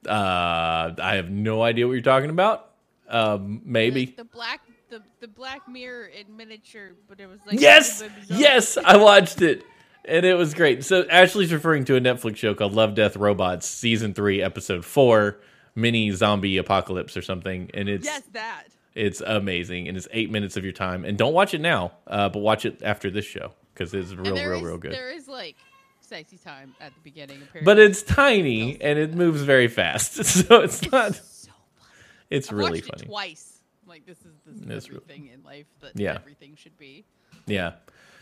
uh 0.07 0.95
I 1.01 1.15
have 1.17 1.31
no 1.31 1.63
idea 1.63 1.87
what 1.87 1.93
you're 1.95 2.03
talking 2.03 2.31
about. 2.31 2.71
Um 3.09 3.63
maybe. 3.65 4.07
The, 4.07 4.17
the 4.17 4.25
black, 4.25 4.61
the 4.91 5.03
the 5.21 5.29
Black 5.29 5.67
Mirror 5.69 6.07
in 6.07 6.37
miniature, 6.37 6.93
but 7.09 7.21
it 7.21 7.27
was 7.27 7.41
like 7.47 7.61
Yes, 7.61 8.01
a 8.01 8.05
little 8.05 8.19
bit 8.19 8.29
bizarre. 8.29 8.41
yes, 8.41 8.77
I 8.85 8.97
watched 8.97 9.41
it, 9.43 9.65
and 10.05 10.27
it 10.27 10.35
was 10.35 10.53
great. 10.55 10.85
So 10.85 11.05
Ashley's 11.09 11.53
referring 11.53 11.85
to 11.87 11.97
a 11.97 12.01
Netflix 12.01 12.37
show 12.37 12.55
called 12.55 12.75
Love, 12.75 12.95
Death, 12.95 13.17
Robots, 13.17 13.67
season 13.67 14.13
three, 14.15 14.43
episode 14.43 14.85
four, 14.85 15.41
mini 15.75 16.11
zombie 16.11 16.59
apocalypse 16.59 17.17
or 17.17 17.23
something, 17.23 17.71
and 17.75 17.89
it's 17.89 18.05
Yes, 18.05 18.23
that. 18.33 18.65
It's 18.95 19.21
amazing, 19.21 19.89
and 19.89 19.97
it's 19.97 20.09
eight 20.13 20.31
minutes 20.31 20.57
of 20.57 20.65
your 20.65 20.73
time. 20.73 21.05
And 21.05 21.19
don't 21.19 21.33
watch 21.35 21.55
it 21.55 21.61
now, 21.61 21.93
uh, 22.07 22.29
but 22.29 22.41
watch 22.41 22.65
it 22.65 22.83
after 22.83 23.11
this 23.11 23.25
show 23.25 23.53
because 23.73 23.93
it's 23.95 24.13
real, 24.15 24.35
real, 24.35 24.53
is- 24.53 24.63
real 24.63 24.79
good. 24.79 24.93
There 24.93 25.11
is 25.11 25.27
like 25.29 25.57
sexy 26.01 26.37
time 26.39 26.75
at 26.81 26.95
the 26.95 27.01
beginning. 27.03 27.39
Apparently. 27.43 27.63
But 27.65 27.79
it's 27.79 28.03
tiny 28.03 28.81
and 28.81 28.99
it 28.99 29.15
moves 29.15 29.43
very 29.43 29.69
fast, 29.69 30.15
so 30.25 30.61
it's 30.61 30.91
not. 30.93 31.15
so 31.15 31.51
funny. 31.51 31.91
It's 32.31 32.51
I've 32.51 32.59
really 32.59 32.71
watched 32.81 32.91
funny. 32.91 33.03
It 33.03 33.07
twice. 33.07 33.61
I'm 33.83 33.89
like 33.89 34.07
this 34.07 34.19
is 34.19 34.33
this 34.47 34.85
is 34.85 34.91
It's 34.91 35.09
in 35.11 35.43
life 35.45 35.67
that 35.81 35.93
Yeah. 35.95 36.15
everything 36.15 36.55
should 36.57 36.77
be. 36.79 37.05
Yeah. 37.47 37.73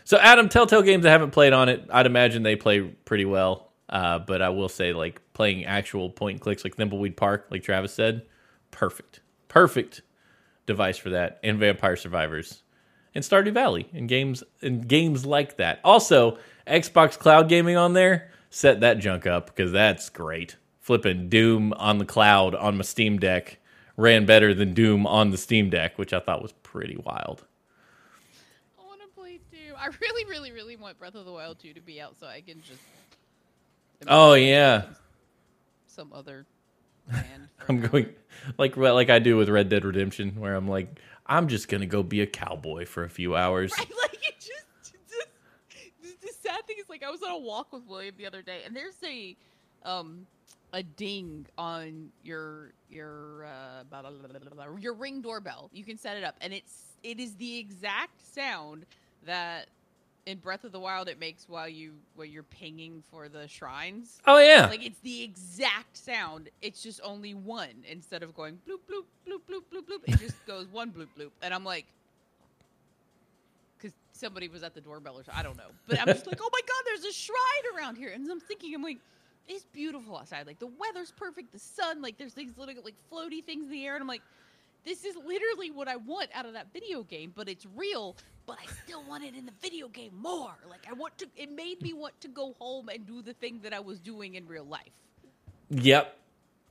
So 0.05 0.17
Adam, 0.17 0.49
Telltale 0.49 0.81
games 0.81 1.05
I 1.05 1.11
haven't 1.11 1.31
played 1.31 1.53
on 1.53 1.69
it. 1.69 1.85
I'd 1.91 2.05
imagine 2.05 2.43
they 2.43 2.55
play 2.57 2.81
pretty 2.81 3.25
well. 3.25 3.69
Uh, 3.87 4.17
but 4.19 4.41
I 4.41 4.49
will 4.49 4.69
say, 4.69 4.91
like 4.91 5.21
playing 5.33 5.65
actual 5.65 6.09
point 6.09 6.35
and 6.35 6.41
clicks 6.41 6.63
like 6.63 6.75
Thimbleweed 6.75 7.15
Park, 7.15 7.47
like 7.51 7.63
Travis 7.63 7.93
said, 7.93 8.23
perfect, 8.71 9.19
perfect 9.49 10.01
device 10.65 10.97
for 10.97 11.11
that, 11.11 11.39
and 11.43 11.59
Vampire 11.59 11.95
Survivors, 11.95 12.63
and 13.15 13.23
Stardew 13.23 13.53
Valley, 13.53 13.87
and 13.93 14.07
games 14.09 14.43
and 14.61 14.87
games 14.87 15.25
like 15.25 15.57
that. 15.57 15.79
Also, 15.83 16.37
Xbox 16.67 17.17
Cloud 17.17 17.49
Gaming 17.49 17.77
on 17.77 17.93
there. 17.93 18.31
Set 18.49 18.81
that 18.81 18.99
junk 18.99 19.25
up 19.25 19.47
because 19.47 19.71
that's 19.71 20.09
great. 20.09 20.57
Flipping 20.79 21.27
Doom 21.29 21.73
on 21.73 21.97
the 21.97 22.05
cloud 22.05 22.53
on 22.53 22.77
my 22.77 22.83
Steam 22.83 23.17
Deck 23.17 23.57
ran 23.97 24.25
better 24.25 24.53
than 24.53 24.73
Doom 24.73 25.07
on 25.07 25.31
the 25.31 25.37
Steam 25.37 25.69
Deck, 25.69 25.97
which 25.97 26.13
I 26.13 26.19
thought 26.19 26.41
was 26.41 26.51
pretty 26.63 26.97
wild. 26.97 27.45
I 28.79 28.85
want 28.85 29.01
to 29.01 29.07
play 29.07 29.39
too. 29.51 29.73
I 29.77 29.87
really, 30.01 30.25
really, 30.25 30.51
really 30.51 30.75
want 30.75 30.99
Breath 30.99 31.15
of 31.15 31.25
the 31.25 31.31
Wild 31.31 31.59
2 31.59 31.73
to 31.73 31.81
be 31.81 32.01
out 32.01 32.15
so 32.19 32.27
I 32.27 32.41
can 32.41 32.61
just. 32.61 32.81
Oh 34.07 34.33
yeah, 34.33 34.83
Some 35.87 36.11
other 36.13 36.45
I'm 37.69 37.81
going 37.81 38.13
like 38.57 38.77
like 38.77 39.09
I 39.09 39.19
do 39.19 39.37
with 39.37 39.49
Red 39.49 39.69
Dead 39.69 39.85
Redemption, 39.85 40.35
where 40.37 40.55
I'm 40.55 40.67
like, 40.67 40.99
I'm 41.25 41.47
just 41.47 41.67
gonna 41.67 41.85
go 41.85 42.03
be 42.03 42.21
a 42.21 42.27
cowboy 42.27 42.85
for 42.85 43.03
a 43.03 43.09
few 43.09 43.35
hours. 43.35 43.73
Right, 43.77 43.91
like 44.01 44.27
it 44.27 44.35
just, 44.35 44.93
just 44.93 46.21
the, 46.21 46.27
sad 46.41 46.65
thing 46.67 46.77
is 46.79 46.89
like 46.89 47.03
I 47.03 47.09
was 47.09 47.21
on 47.21 47.31
a 47.31 47.37
walk 47.37 47.71
with 47.71 47.83
William 47.87 48.15
the 48.17 48.25
other 48.25 48.41
day, 48.41 48.61
and 48.65 48.75
there's 48.75 48.95
a 49.03 49.35
um 49.83 50.25
a 50.73 50.83
ding 50.83 51.45
on 51.57 52.09
your 52.23 52.73
your 52.89 53.45
uh 53.45 53.83
blah, 53.89 54.01
blah, 54.01 54.11
blah, 54.11 54.65
your 54.79 54.93
ring 54.93 55.21
doorbell. 55.21 55.69
You 55.73 55.83
can 55.83 55.97
set 55.97 56.17
it 56.17 56.23
up, 56.23 56.35
and 56.41 56.53
it's 56.53 56.83
it 57.03 57.19
is 57.19 57.35
the 57.35 57.57
exact 57.57 58.21
sound 58.33 58.85
that 59.25 59.67
in 60.25 60.37
Breath 60.37 60.63
of 60.63 60.71
the 60.71 60.79
Wild 60.79 61.07
it 61.09 61.19
makes 61.19 61.47
while 61.49 61.67
you 61.67 61.93
while 62.15 62.25
you're 62.25 62.43
pinging 62.43 63.03
for 63.11 63.27
the 63.29 63.47
shrines. 63.47 64.19
Oh 64.25 64.39
yeah, 64.39 64.67
Like 64.67 64.85
it's 64.85 64.99
the 64.99 65.23
exact 65.23 65.97
sound. 65.97 66.49
It's 66.61 66.81
just 66.81 67.01
only 67.03 67.33
one 67.33 67.83
instead 67.89 68.23
of 68.23 68.35
going 68.35 68.59
bloop 68.67 68.79
bloop 68.89 69.05
bloop 69.27 69.41
bloop 69.49 69.63
bloop 69.71 69.85
bloop. 69.87 70.03
It 70.13 70.19
just 70.19 70.45
goes 70.47 70.67
one 70.71 70.91
bloop 70.91 71.07
bloop, 71.17 71.31
and 71.41 71.53
I'm 71.53 71.63
like, 71.63 71.85
because 73.77 73.93
somebody 74.13 74.47
was 74.47 74.63
at 74.63 74.73
the 74.73 74.81
doorbell 74.81 75.19
or 75.19 75.23
so, 75.23 75.31
I 75.35 75.43
don't 75.43 75.57
know, 75.57 75.71
but 75.87 75.99
I'm 75.99 76.07
just 76.07 76.25
like, 76.27 76.39
oh 76.41 76.49
my 76.51 76.61
god, 76.61 76.83
there's 76.85 77.05
a 77.05 77.13
shrine 77.13 77.77
around 77.77 77.97
here, 77.97 78.11
and 78.13 78.29
I'm 78.29 78.39
thinking, 78.39 78.73
I'm 78.73 78.83
like, 78.83 78.99
it's 79.47 79.65
beautiful 79.73 80.17
outside. 80.17 80.47
Like 80.47 80.59
the 80.59 80.69
weather's 80.79 81.11
perfect, 81.11 81.51
the 81.51 81.59
sun, 81.59 82.01
like 82.01 82.17
there's 82.17 82.33
these 82.33 82.57
little 82.57 82.75
like 82.83 82.95
floaty 83.11 83.43
things 83.43 83.65
in 83.65 83.71
the 83.71 83.85
air, 83.85 83.95
and 83.95 84.01
I'm 84.01 84.07
like. 84.07 84.21
This 84.85 85.05
is 85.05 85.15
literally 85.15 85.71
what 85.71 85.87
I 85.87 85.95
want 85.95 86.29
out 86.33 86.45
of 86.45 86.53
that 86.53 86.73
video 86.73 87.03
game, 87.03 87.31
but 87.35 87.47
it's 87.47 87.65
real. 87.75 88.17
But 88.45 88.57
I 88.61 88.65
still 88.83 89.03
want 89.07 89.23
it 89.23 89.35
in 89.35 89.45
the 89.45 89.53
video 89.61 89.87
game 89.87 90.11
more. 90.15 90.53
Like 90.69 90.85
I 90.89 90.93
want 90.93 91.17
to. 91.19 91.27
It 91.37 91.49
made 91.51 91.81
me 91.81 91.93
want 91.93 92.19
to 92.21 92.27
go 92.27 92.53
home 92.59 92.89
and 92.89 93.05
do 93.05 93.21
the 93.21 93.33
thing 93.33 93.59
that 93.63 93.73
I 93.73 93.79
was 93.79 93.99
doing 93.99 94.35
in 94.35 94.45
real 94.47 94.65
life. 94.65 94.91
yep. 95.69 96.17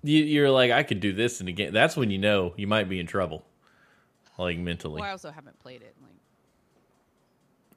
You, 0.04 0.24
you're 0.24 0.50
like, 0.50 0.72
I 0.72 0.82
could 0.82 0.98
do 0.98 1.12
this 1.12 1.40
in 1.40 1.46
a 1.46 1.52
game. 1.52 1.72
That's 1.72 1.96
when 1.96 2.10
you 2.10 2.18
know 2.18 2.54
you 2.56 2.66
might 2.66 2.88
be 2.88 2.98
in 2.98 3.06
trouble, 3.06 3.44
like 4.36 4.58
mentally. 4.58 5.00
Well, 5.00 5.08
I 5.08 5.12
also 5.12 5.30
haven't 5.30 5.58
played 5.60 5.80
it. 5.80 5.94
Like, 6.02 6.10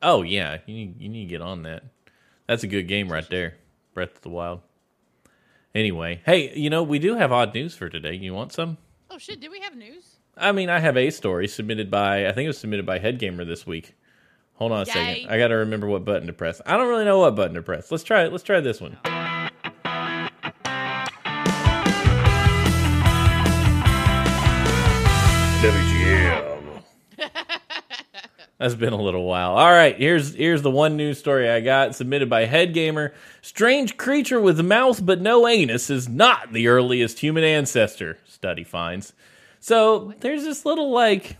Oh 0.02 0.24
yeah, 0.24 0.58
you 0.66 0.74
need, 0.74 1.02
you 1.02 1.08
need 1.08 1.26
to 1.26 1.30
get 1.30 1.42
on 1.42 1.64
that. 1.64 1.84
That's 2.48 2.64
a 2.64 2.68
good 2.68 2.88
game 2.88 3.12
right 3.12 3.28
there, 3.30 3.56
Breath 3.94 4.16
of 4.16 4.22
the 4.22 4.30
Wild. 4.30 4.62
Anyway, 5.74 6.22
hey, 6.26 6.56
you 6.58 6.70
know 6.70 6.84
we 6.84 7.00
do 7.00 7.16
have 7.16 7.32
odd 7.32 7.54
news 7.54 7.76
for 7.76 7.90
today. 7.90 8.14
You 8.16 8.34
want 8.34 8.52
some? 8.52 8.78
oh 9.12 9.18
shit, 9.18 9.40
did 9.40 9.52
we 9.52 9.60
have 9.62 9.76
news? 9.76 10.15
I 10.38 10.52
mean, 10.52 10.70
I 10.70 10.80
have 10.80 10.98
a 10.98 11.10
story 11.12 11.48
submitted 11.48 11.90
by 11.90 12.28
I 12.28 12.32
think 12.32 12.46
it 12.46 12.50
was 12.50 12.58
submitted 12.58 12.86
by 12.86 13.00
Head 13.00 13.20
Gamer 13.20 13.46
this 13.46 13.66
week. 13.66 13.94
Hold 14.56 14.72
on 14.72 14.82
a 14.84 14.86
Yay. 14.86 14.92
second. 15.22 15.30
I 15.30 15.38
got 15.38 15.50
to 15.50 15.56
remember 15.56 15.88
what 15.88 16.06
button 16.06 16.28
to 16.28 16.34
press. 16.34 16.62
I 16.66 16.78
don't 16.78 16.88
really 16.88 17.06
know 17.06 17.20
what 17.20 17.36
button 17.36 17.56
to 17.56 17.62
press. 17.62 17.92
Let's 17.92 18.04
try 18.04 18.24
it. 18.24 18.32
Let's 18.32 18.44
try 18.44 18.60
this 18.62 18.80
one. 18.82 18.98
WGM. 25.62 26.82
That's 28.58 28.76
been 28.76 28.94
a 28.94 29.02
little 29.02 29.26
while. 29.26 29.52
All 29.52 29.72
right, 29.72 29.96
here's 29.98 30.34
here's 30.34 30.62
the 30.62 30.72
one 30.72 30.96
news 30.96 31.18
story 31.20 31.50
I 31.50 31.60
got 31.60 31.96
submitted 31.96 32.30
by 32.30 32.46
Head 32.46 32.74
Gamer. 32.74 33.14
Strange 33.42 33.98
creature 33.98 34.40
with 34.40 34.60
mouth 34.66 35.06
but 35.06 35.22
no 35.22 35.48
anus 35.48 35.90
is 35.90 36.08
not 36.08 36.54
the 36.54 36.68
earliest 36.68 37.20
human 37.20 37.44
ancestor. 37.44 38.18
Study 38.26 38.64
finds. 38.64 39.14
So 39.66 40.14
there's 40.20 40.44
this 40.44 40.64
little 40.64 40.92
like 40.92 41.38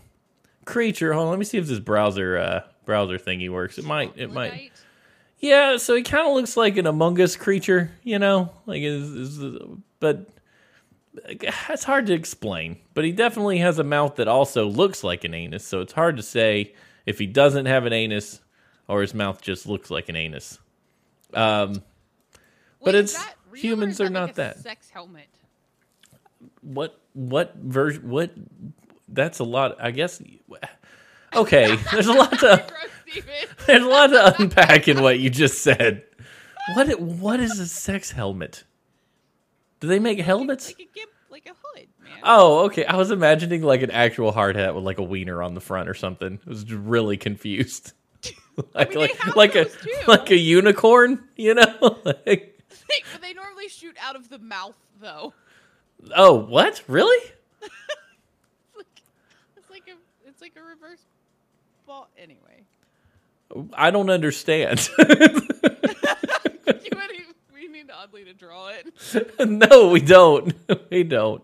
creature. 0.64 1.12
Hold 1.12 1.26
on, 1.26 1.30
let 1.30 1.38
me 1.38 1.44
see 1.44 1.58
if 1.58 1.68
this 1.68 1.78
browser 1.78 2.36
uh, 2.36 2.60
browser 2.84 3.18
thingy 3.18 3.48
works. 3.48 3.78
It 3.78 3.84
might. 3.84 4.14
It 4.16 4.32
might. 4.32 4.72
Yeah, 5.38 5.76
so 5.76 5.94
he 5.94 6.02
kind 6.02 6.26
of 6.26 6.34
looks 6.34 6.56
like 6.56 6.76
an 6.76 6.88
Among 6.88 7.20
Us 7.20 7.36
creature, 7.36 7.92
you 8.02 8.18
know, 8.18 8.50
like 8.66 8.82
is, 8.82 9.08
is 9.12 9.58
but 10.00 10.28
it's 11.24 11.84
hard 11.84 12.06
to 12.06 12.14
explain. 12.14 12.78
But 12.94 13.04
he 13.04 13.12
definitely 13.12 13.58
has 13.58 13.78
a 13.78 13.84
mouth 13.84 14.16
that 14.16 14.26
also 14.26 14.66
looks 14.66 15.04
like 15.04 15.22
an 15.22 15.32
anus, 15.32 15.64
so 15.64 15.80
it's 15.80 15.92
hard 15.92 16.16
to 16.16 16.22
say 16.24 16.74
if 17.04 17.20
he 17.20 17.26
doesn't 17.26 17.66
have 17.66 17.86
an 17.86 17.92
anus 17.92 18.40
or 18.88 19.02
his 19.02 19.14
mouth 19.14 19.40
just 19.40 19.68
looks 19.68 19.88
like 19.88 20.08
an 20.08 20.16
anus. 20.16 20.58
Um, 21.32 21.74
But 22.82 22.94
Wait, 22.94 22.94
is 22.96 23.12
it's- 23.12 23.24
that 23.24 23.36
real 23.52 23.60
or 23.60 23.62
humans 23.62 24.00
are 24.00 24.04
that 24.04 24.10
not 24.12 24.34
that. 24.34 24.58
Sex 24.58 24.90
helmet. 24.90 25.28
what 26.62 26.98
what 27.16 27.54
version? 27.56 28.08
What? 28.08 28.30
That's 29.08 29.38
a 29.38 29.44
lot. 29.44 29.76
I 29.80 29.90
guess. 29.90 30.22
Okay, 31.34 31.76
there's 31.92 32.06
a 32.06 32.12
lot 32.12 32.38
to 32.40 32.64
there's 33.66 33.82
a 33.82 33.88
lot 33.88 34.08
to 34.08 34.34
unpack 34.38 34.88
in 34.88 35.02
what 35.02 35.18
you 35.18 35.30
just 35.30 35.62
said. 35.62 36.04
What 36.74 37.00
what 37.00 37.40
is 37.40 37.58
a 37.58 37.66
sex 37.66 38.10
helmet? 38.10 38.64
Do 39.80 39.88
they 39.88 39.98
make 39.98 40.18
helmets? 40.20 40.68
like 40.68 40.88
a 40.96 41.32
like 41.32 41.46
a 41.46 41.54
hood, 41.62 41.88
man. 42.02 42.18
Oh, 42.22 42.66
okay. 42.66 42.84
I 42.84 42.96
was 42.96 43.10
imagining 43.10 43.62
like 43.62 43.82
an 43.82 43.90
actual 43.90 44.32
hard 44.32 44.56
hat 44.56 44.74
with 44.74 44.84
like 44.84 44.98
a 44.98 45.02
wiener 45.02 45.42
on 45.42 45.54
the 45.54 45.60
front 45.60 45.88
or 45.88 45.94
something. 45.94 46.38
I 46.46 46.48
was 46.48 46.70
really 46.72 47.16
confused. 47.16 47.92
like 48.74 48.90
mean, 48.90 48.98
they 48.98 49.34
like 49.36 49.36
like 49.36 49.54
a 49.54 49.64
too. 49.66 49.90
like 50.06 50.30
a 50.30 50.36
unicorn, 50.36 51.24
you 51.36 51.54
know? 51.54 51.98
like, 52.04 52.60
but 53.12 53.20
they 53.22 53.34
normally 53.34 53.68
shoot 53.68 53.96
out 54.02 54.16
of 54.16 54.28
the 54.28 54.38
mouth, 54.38 54.76
though. 55.00 55.34
Oh, 56.14 56.34
what? 56.34 56.82
Really? 56.86 57.30
It's 57.62 57.70
like, 58.76 59.02
it's 59.56 59.70
like 59.70 59.88
a, 59.88 60.28
it's 60.28 60.40
like 60.40 60.52
a 60.56 60.62
reverse 60.62 61.04
ball. 61.86 62.08
Anyway, 62.18 62.64
I 63.74 63.90
don't 63.90 64.10
understand. 64.10 64.88
we 67.52 67.68
need 67.68 67.90
oddly 67.90 68.24
to 68.24 68.34
draw 68.34 68.68
it. 68.68 69.40
no, 69.48 69.88
we 69.88 70.00
don't. 70.00 70.54
we 70.90 71.02
don't. 71.02 71.42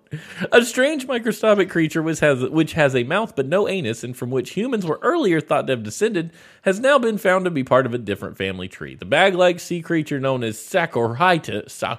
A 0.53 0.65
strange 0.65 1.07
microscopic 1.07 1.71
creature 1.71 2.03
which 2.03 2.21
has 2.21 2.43
which 2.43 2.75
has 2.75 2.95
a 2.95 3.05
mouth 3.05 3.35
but 3.35 3.47
no 3.47 3.69
anus, 3.69 4.05
and 4.05 4.17
from 4.17 4.31
which 4.31 4.51
humans 4.51 4.87
were 4.87 4.99
earlier 5.03 5.41
thought 5.41 5.67
to 5.67 5.73
have 5.73 5.83
descended, 5.83 6.33
has 6.63 6.79
now 6.81 6.99
been 6.99 7.19
found 7.19 7.45
to 7.45 7.51
be 7.51 7.65
part 7.65 7.87
of 7.87 7.95
a 7.95 7.99
different 7.99 8.37
family 8.37 8.69
tree. 8.69 8.95
The 8.95 9.05
bag-like 9.05 9.61
sea 9.61 9.83
creature 9.83 10.21
known 10.21 10.45
as 10.45 10.57
Saccorhytus, 10.57 11.71
Sa- 11.71 11.99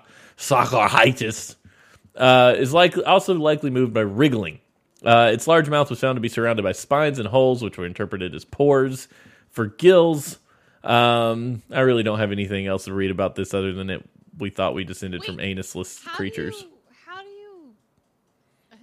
uh, 2.16 2.55
is 2.57 2.74
likely 2.74 3.03
also 3.03 3.34
likely 3.36 3.70
moved 3.70 3.93
by 3.93 4.01
wriggling. 4.01 4.59
Uh, 5.03 5.32
its 5.34 5.47
large 5.47 5.70
mouth 5.70 5.89
was 5.89 5.99
found 5.99 6.16
to 6.16 6.22
be 6.22 6.30
surrounded 6.30 6.64
by 6.64 6.72
spines 6.72 7.20
and 7.20 7.28
holes, 7.28 7.61
which 7.61 7.78
were 7.78 7.86
interpreted 7.86 8.34
as 8.34 8.45
pores 8.45 9.07
for 9.49 9.66
gills. 9.68 10.39
Um, 10.84 11.61
I 11.72 11.82
really 11.82 12.03
don't 12.03 12.20
have 12.20 12.32
anything 12.32 12.68
else 12.68 12.86
to 12.86 12.93
read 12.93 13.11
about 13.11 13.36
this 13.36 13.53
other 13.53 13.74
than 13.74 13.89
it. 13.89 14.03
We 14.38 14.49
thought 14.49 14.74
we 14.74 14.84
descended 14.84 15.24
from 15.24 15.38
anusless 15.38 16.03
How 16.03 16.16
creatures. 16.16 16.59
Do 16.59 16.66
you, 16.68 16.72
how 17.05 17.22
do 17.22 17.30
you? 17.30 17.74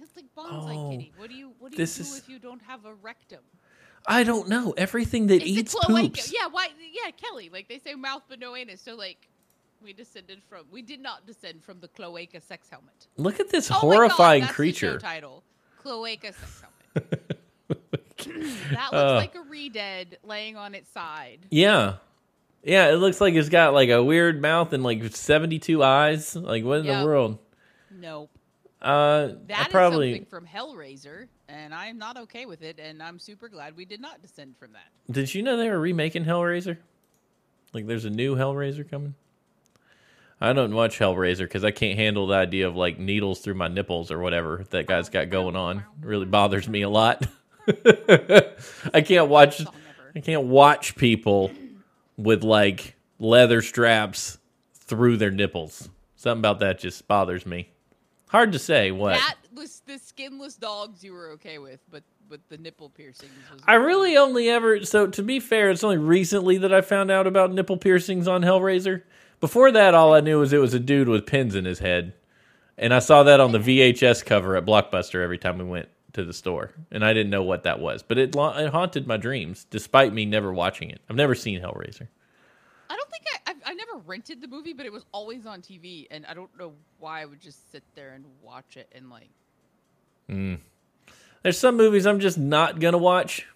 It's 0.01 0.15
like 0.15 0.25
bonsai 0.35 0.75
Oh, 0.77 0.89
kitty. 0.91 1.13
What 1.17 1.29
do 1.29 1.35
you? 1.35 1.51
What 1.59 1.71
do 1.71 1.77
this 1.77 1.97
you 1.97 2.05
do 2.05 2.11
is- 2.11 2.17
if 2.19 2.29
you 2.29 2.39
don't 2.39 2.61
have 2.63 2.85
a 2.85 2.93
rectum? 2.93 3.39
I 4.07 4.23
don't 4.23 4.47
know. 4.49 4.73
Everything 4.77 5.27
that 5.27 5.43
It's 5.43 5.45
eats 5.45 5.75
poops. 5.79 6.33
Yeah, 6.33 6.47
why? 6.47 6.69
Yeah, 6.91 7.11
Kelly. 7.11 7.49
Like 7.53 7.67
they 7.67 7.77
say, 7.77 7.93
mouth 7.93 8.23
but 8.27 8.39
no 8.39 8.55
anus. 8.55 8.81
So 8.81 8.95
like, 8.95 9.27
we 9.83 9.93
descended 9.93 10.41
from. 10.47 10.65
We 10.71 10.81
did 10.81 10.99
not 10.99 11.25
descend 11.25 11.63
from 11.63 11.79
the 11.79 11.87
cloaca 11.87 12.41
sex 12.41 12.69
helmet. 12.69 13.07
Look 13.17 13.39
at 13.39 13.49
this 13.49 13.69
Oh 13.69 13.75
God, 13.75 13.79
horrifying 13.81 14.41
the 14.43 14.49
creature. 14.53 14.99
title: 14.99 15.43
Cloaca 15.81 16.33
sex 16.33 16.61
helmet. 16.93 17.37
that 18.17 18.89
looks 18.91 18.93
Uh. 18.93 19.15
like 19.15 19.35
a 19.35 19.39
ReDead 19.39 20.17
laying 20.23 20.55
on 20.57 20.75
its 20.75 20.89
side. 20.91 21.39
Yeah. 21.49 21.95
Yeah, 22.63 22.89
it 22.91 22.97
looks 22.97 23.19
like 23.19 23.33
it's 23.33 23.49
got 23.49 23.73
like 23.73 23.89
a 23.89 24.03
weird 24.03 24.39
mouth 24.41 24.71
and 24.73 24.83
like 24.83 25.03
72 25.15 25.83
eyes. 25.83 26.35
Like, 26.35 26.63
what 26.63 26.79
in 26.81 26.85
Yep. 26.85 26.99
the 26.99 27.05
world? 27.05 27.39
Nope. 27.89 28.29
Uh, 28.81 29.29
That 29.47 29.67
is 29.67 29.71
probably. 29.71 30.11
something 30.13 30.25
from 30.29 30.45
Hellraiser, 30.47 31.27
and 31.47 31.73
I'm 31.73 31.97
not 31.97 32.17
okay 32.17 32.45
with 32.45 32.61
it, 32.61 32.79
and 32.79 33.01
I'm 33.01 33.19
super 33.19 33.47
glad 33.49 33.75
we 33.75 33.85
did 33.85 33.99
not 34.01 34.21
descend 34.21 34.57
from 34.57 34.73
that. 34.73 34.87
Did 35.11 35.33
you 35.33 35.41
know 35.43 35.55
they 35.57 35.69
were 35.69 35.79
remaking 35.79 36.25
Hellraiser? 36.25 36.77
Like, 37.73 37.85
there's 37.87 38.05
a 38.05 38.09
new 38.09 38.35
Hellraiser 38.35 38.89
coming? 38.89 39.13
I 40.41 40.53
don't 40.53 40.73
watch 40.73 40.97
Hellraiser 40.97 41.39
because 41.39 41.63
I 41.63 41.69
can't 41.69 41.99
handle 41.99 42.25
the 42.25 42.35
idea 42.35 42.67
of 42.67 42.75
like 42.75 42.97
needles 42.97 43.39
through 43.41 43.53
my 43.53 43.67
nipples 43.67 44.09
or 44.09 44.17
whatever 44.19 44.65
that 44.71 44.87
guy's 44.87 45.07
got 45.09 45.29
going 45.29 45.55
on. 45.55 45.77
It 45.77 45.83
really 46.01 46.25
bothers 46.25 46.67
me 46.67 46.81
a 46.81 46.89
lot. 46.89 47.27
I 48.93 49.01
can't 49.05 49.29
watch. 49.29 49.61
I 50.15 50.19
can't 50.19 50.45
watch 50.45 50.95
people 50.95 51.51
with 52.17 52.43
like 52.43 52.95
leather 53.19 53.61
straps 53.61 54.39
through 54.73 55.17
their 55.17 55.29
nipples. 55.31 55.89
Something 56.15 56.41
about 56.41 56.59
that 56.59 56.79
just 56.79 57.07
bothers 57.07 57.45
me. 57.45 57.69
Hard 58.29 58.51
to 58.53 58.59
say 58.59 58.89
what. 58.89 59.13
That 59.13 59.35
was 59.53 59.81
the 59.85 59.99
skinless 59.99 60.55
dogs 60.55 61.03
you 61.03 61.13
were 61.13 61.29
okay 61.31 61.59
with, 61.59 61.79
but 61.91 62.01
with 62.29 62.47
the 62.49 62.57
nipple 62.57 62.89
piercings. 62.89 63.31
Was 63.51 63.61
I 63.67 63.75
really 63.75 64.17
only 64.17 64.49
ever 64.49 64.85
so 64.85 65.05
to 65.05 65.21
be 65.21 65.39
fair, 65.39 65.69
it's 65.69 65.83
only 65.83 65.97
recently 65.97 66.57
that 66.57 66.73
I 66.73 66.81
found 66.81 67.11
out 67.11 67.27
about 67.27 67.53
nipple 67.53 67.77
piercings 67.77 68.27
on 68.27 68.41
Hellraiser. 68.41 69.03
Before 69.41 69.71
that, 69.71 69.95
all 69.95 70.13
I 70.13 70.21
knew 70.21 70.39
was 70.39 70.53
it 70.53 70.59
was 70.59 70.75
a 70.75 70.79
dude 70.79 71.09
with 71.09 71.25
pins 71.25 71.55
in 71.55 71.65
his 71.65 71.79
head, 71.79 72.13
and 72.77 72.93
I 72.93 72.99
saw 72.99 73.23
that 73.23 73.39
on 73.39 73.51
the 73.51 73.59
VHS 73.59 74.23
cover 74.23 74.55
at 74.55 74.65
Blockbuster 74.65 75.21
every 75.21 75.39
time 75.39 75.57
we 75.57 75.65
went 75.65 75.89
to 76.13 76.23
the 76.23 76.31
store, 76.31 76.71
and 76.91 77.03
I 77.03 77.11
didn't 77.13 77.31
know 77.31 77.41
what 77.41 77.63
that 77.63 77.79
was, 77.79 78.03
but 78.03 78.19
it, 78.19 78.35
it 78.35 78.69
haunted 78.69 79.07
my 79.07 79.17
dreams, 79.17 79.65
despite 79.69 80.13
me 80.13 80.25
never 80.25 80.53
watching 80.53 80.91
it. 80.91 81.01
I've 81.09 81.15
never 81.15 81.33
seen 81.33 81.59
Hellraiser. 81.59 82.07
I 82.89 82.95
don't 82.95 83.09
think 83.09 83.23
I, 83.47 83.51
I 83.51 83.71
I 83.71 83.73
never 83.73 83.97
rented 84.05 84.41
the 84.41 84.47
movie, 84.47 84.73
but 84.73 84.85
it 84.85 84.91
was 84.91 85.05
always 85.11 85.47
on 85.47 85.61
TV, 85.61 86.05
and 86.11 86.23
I 86.27 86.35
don't 86.35 86.55
know 86.59 86.73
why 86.99 87.21
I 87.21 87.25
would 87.25 87.41
just 87.41 87.71
sit 87.71 87.83
there 87.95 88.13
and 88.13 88.23
watch 88.43 88.77
it 88.77 88.91
and 88.93 89.09
like. 89.09 89.29
Hmm. 90.29 90.55
There's 91.41 91.57
some 91.57 91.77
movies 91.77 92.05
I'm 92.05 92.19
just 92.19 92.37
not 92.37 92.79
gonna 92.79 92.99
watch. 92.99 93.47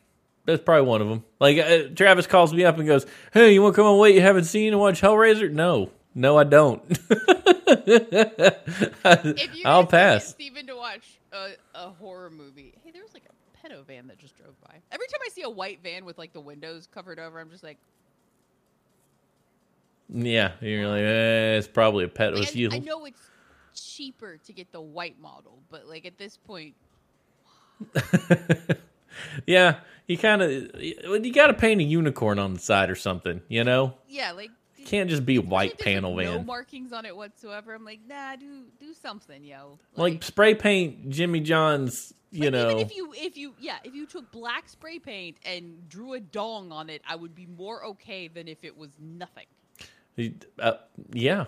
That's 0.45 0.63
probably 0.63 0.87
one 0.87 1.01
of 1.01 1.07
them. 1.09 1.23
Like 1.39 1.57
uh, 1.57 1.83
Travis 1.95 2.27
calls 2.27 2.53
me 2.53 2.63
up 2.65 2.77
and 2.77 2.85
goes, 2.87 3.05
"Hey, 3.33 3.53
you 3.53 3.61
want 3.61 3.73
to 3.75 3.81
come 3.81 3.87
on? 3.87 3.97
Wait, 3.99 4.15
you 4.15 4.21
haven't 4.21 4.43
seen 4.45 4.73
and 4.73 4.79
watch 4.79 5.01
Hellraiser? 5.01 5.51
No, 5.51 5.89
no, 6.13 6.37
I 6.37 6.43
don't. 6.43 6.83
If 7.67 9.55
you 9.55 9.63
I'll 9.65 9.83
guys 9.83 9.89
could 9.89 9.89
get 9.89 9.89
pass. 9.89 10.27
Steven 10.29 10.67
to 10.67 10.75
watch 10.75 11.19
a, 11.31 11.49
a 11.73 11.89
horror 11.89 12.29
movie. 12.29 12.73
Hey, 12.83 12.91
there 12.91 13.01
was 13.01 13.13
like 13.13 13.23
a 13.25 13.67
pedo 13.67 13.83
van 13.85 14.07
that 14.07 14.17
just 14.19 14.37
drove 14.37 14.59
by. 14.61 14.75
Every 14.91 15.07
time 15.07 15.19
I 15.25 15.29
see 15.29 15.41
a 15.41 15.49
white 15.49 15.79
van 15.83 16.05
with 16.05 16.17
like 16.17 16.31
the 16.33 16.39
windows 16.39 16.87
covered 16.93 17.19
over, 17.19 17.39
I'm 17.39 17.49
just 17.49 17.63
like, 17.63 17.77
Yeah, 20.13 20.51
you're 20.61 20.87
like, 20.87 21.01
eh, 21.01 21.57
it's 21.57 21.67
probably 21.67 22.05
a 22.05 22.07
pet. 22.07 22.35
like, 22.35 22.55
you. 22.55 22.69
I 22.71 22.79
know 22.79 23.05
it's 23.05 23.19
cheaper 23.73 24.37
to 24.45 24.53
get 24.53 24.71
the 24.71 24.81
white 24.81 25.19
model, 25.19 25.57
but 25.69 25.87
like 25.87 26.05
at 26.05 26.17
this 26.17 26.37
point, 26.37 26.75
yeah, 29.47 29.75
you 30.07 30.17
kind 30.17 30.41
of 30.41 30.81
you 30.81 31.33
got 31.33 31.47
to 31.47 31.53
paint 31.53 31.81
a 31.81 31.83
unicorn 31.83 32.39
on 32.39 32.53
the 32.53 32.59
side 32.59 32.89
or 32.89 32.95
something. 32.95 33.41
You 33.47 33.63
know, 33.63 33.93
yeah, 34.07 34.31
like 34.31 34.51
can't 34.85 35.09
just 35.09 35.25
be 35.25 35.39
white 35.39 35.79
panel 35.79 36.15
like, 36.15 36.27
No 36.27 36.43
markings 36.43 36.93
on 36.93 37.05
it 37.05 37.15
whatsoever. 37.15 37.73
I'm 37.73 37.83
like, 37.83 38.01
nah, 38.07 38.35
do 38.35 38.65
do 38.79 38.93
something, 38.93 39.43
yo. 39.43 39.79
Like 39.95 40.23
spray 40.23 40.55
paint 40.55 41.09
Jimmy 41.09 41.41
John's. 41.41 42.13
You 42.31 42.43
like, 42.43 42.51
know, 42.51 42.69
even 42.71 42.79
if 42.81 42.95
you 42.95 43.13
if 43.15 43.37
you 43.37 43.53
yeah 43.59 43.77
if 43.83 43.95
you 43.95 44.05
took 44.05 44.31
black 44.31 44.67
spray 44.69 44.99
paint 44.99 45.37
and 45.45 45.87
drew 45.89 46.13
a 46.13 46.19
dong 46.19 46.71
on 46.71 46.89
it, 46.89 47.01
I 47.07 47.15
would 47.15 47.33
be 47.33 47.45
more 47.45 47.83
okay 47.85 48.27
than 48.27 48.47
if 48.47 48.63
it 48.63 48.77
was 48.77 48.91
nothing. 48.99 49.45
uh, 50.59 50.73
yeah. 51.11 51.45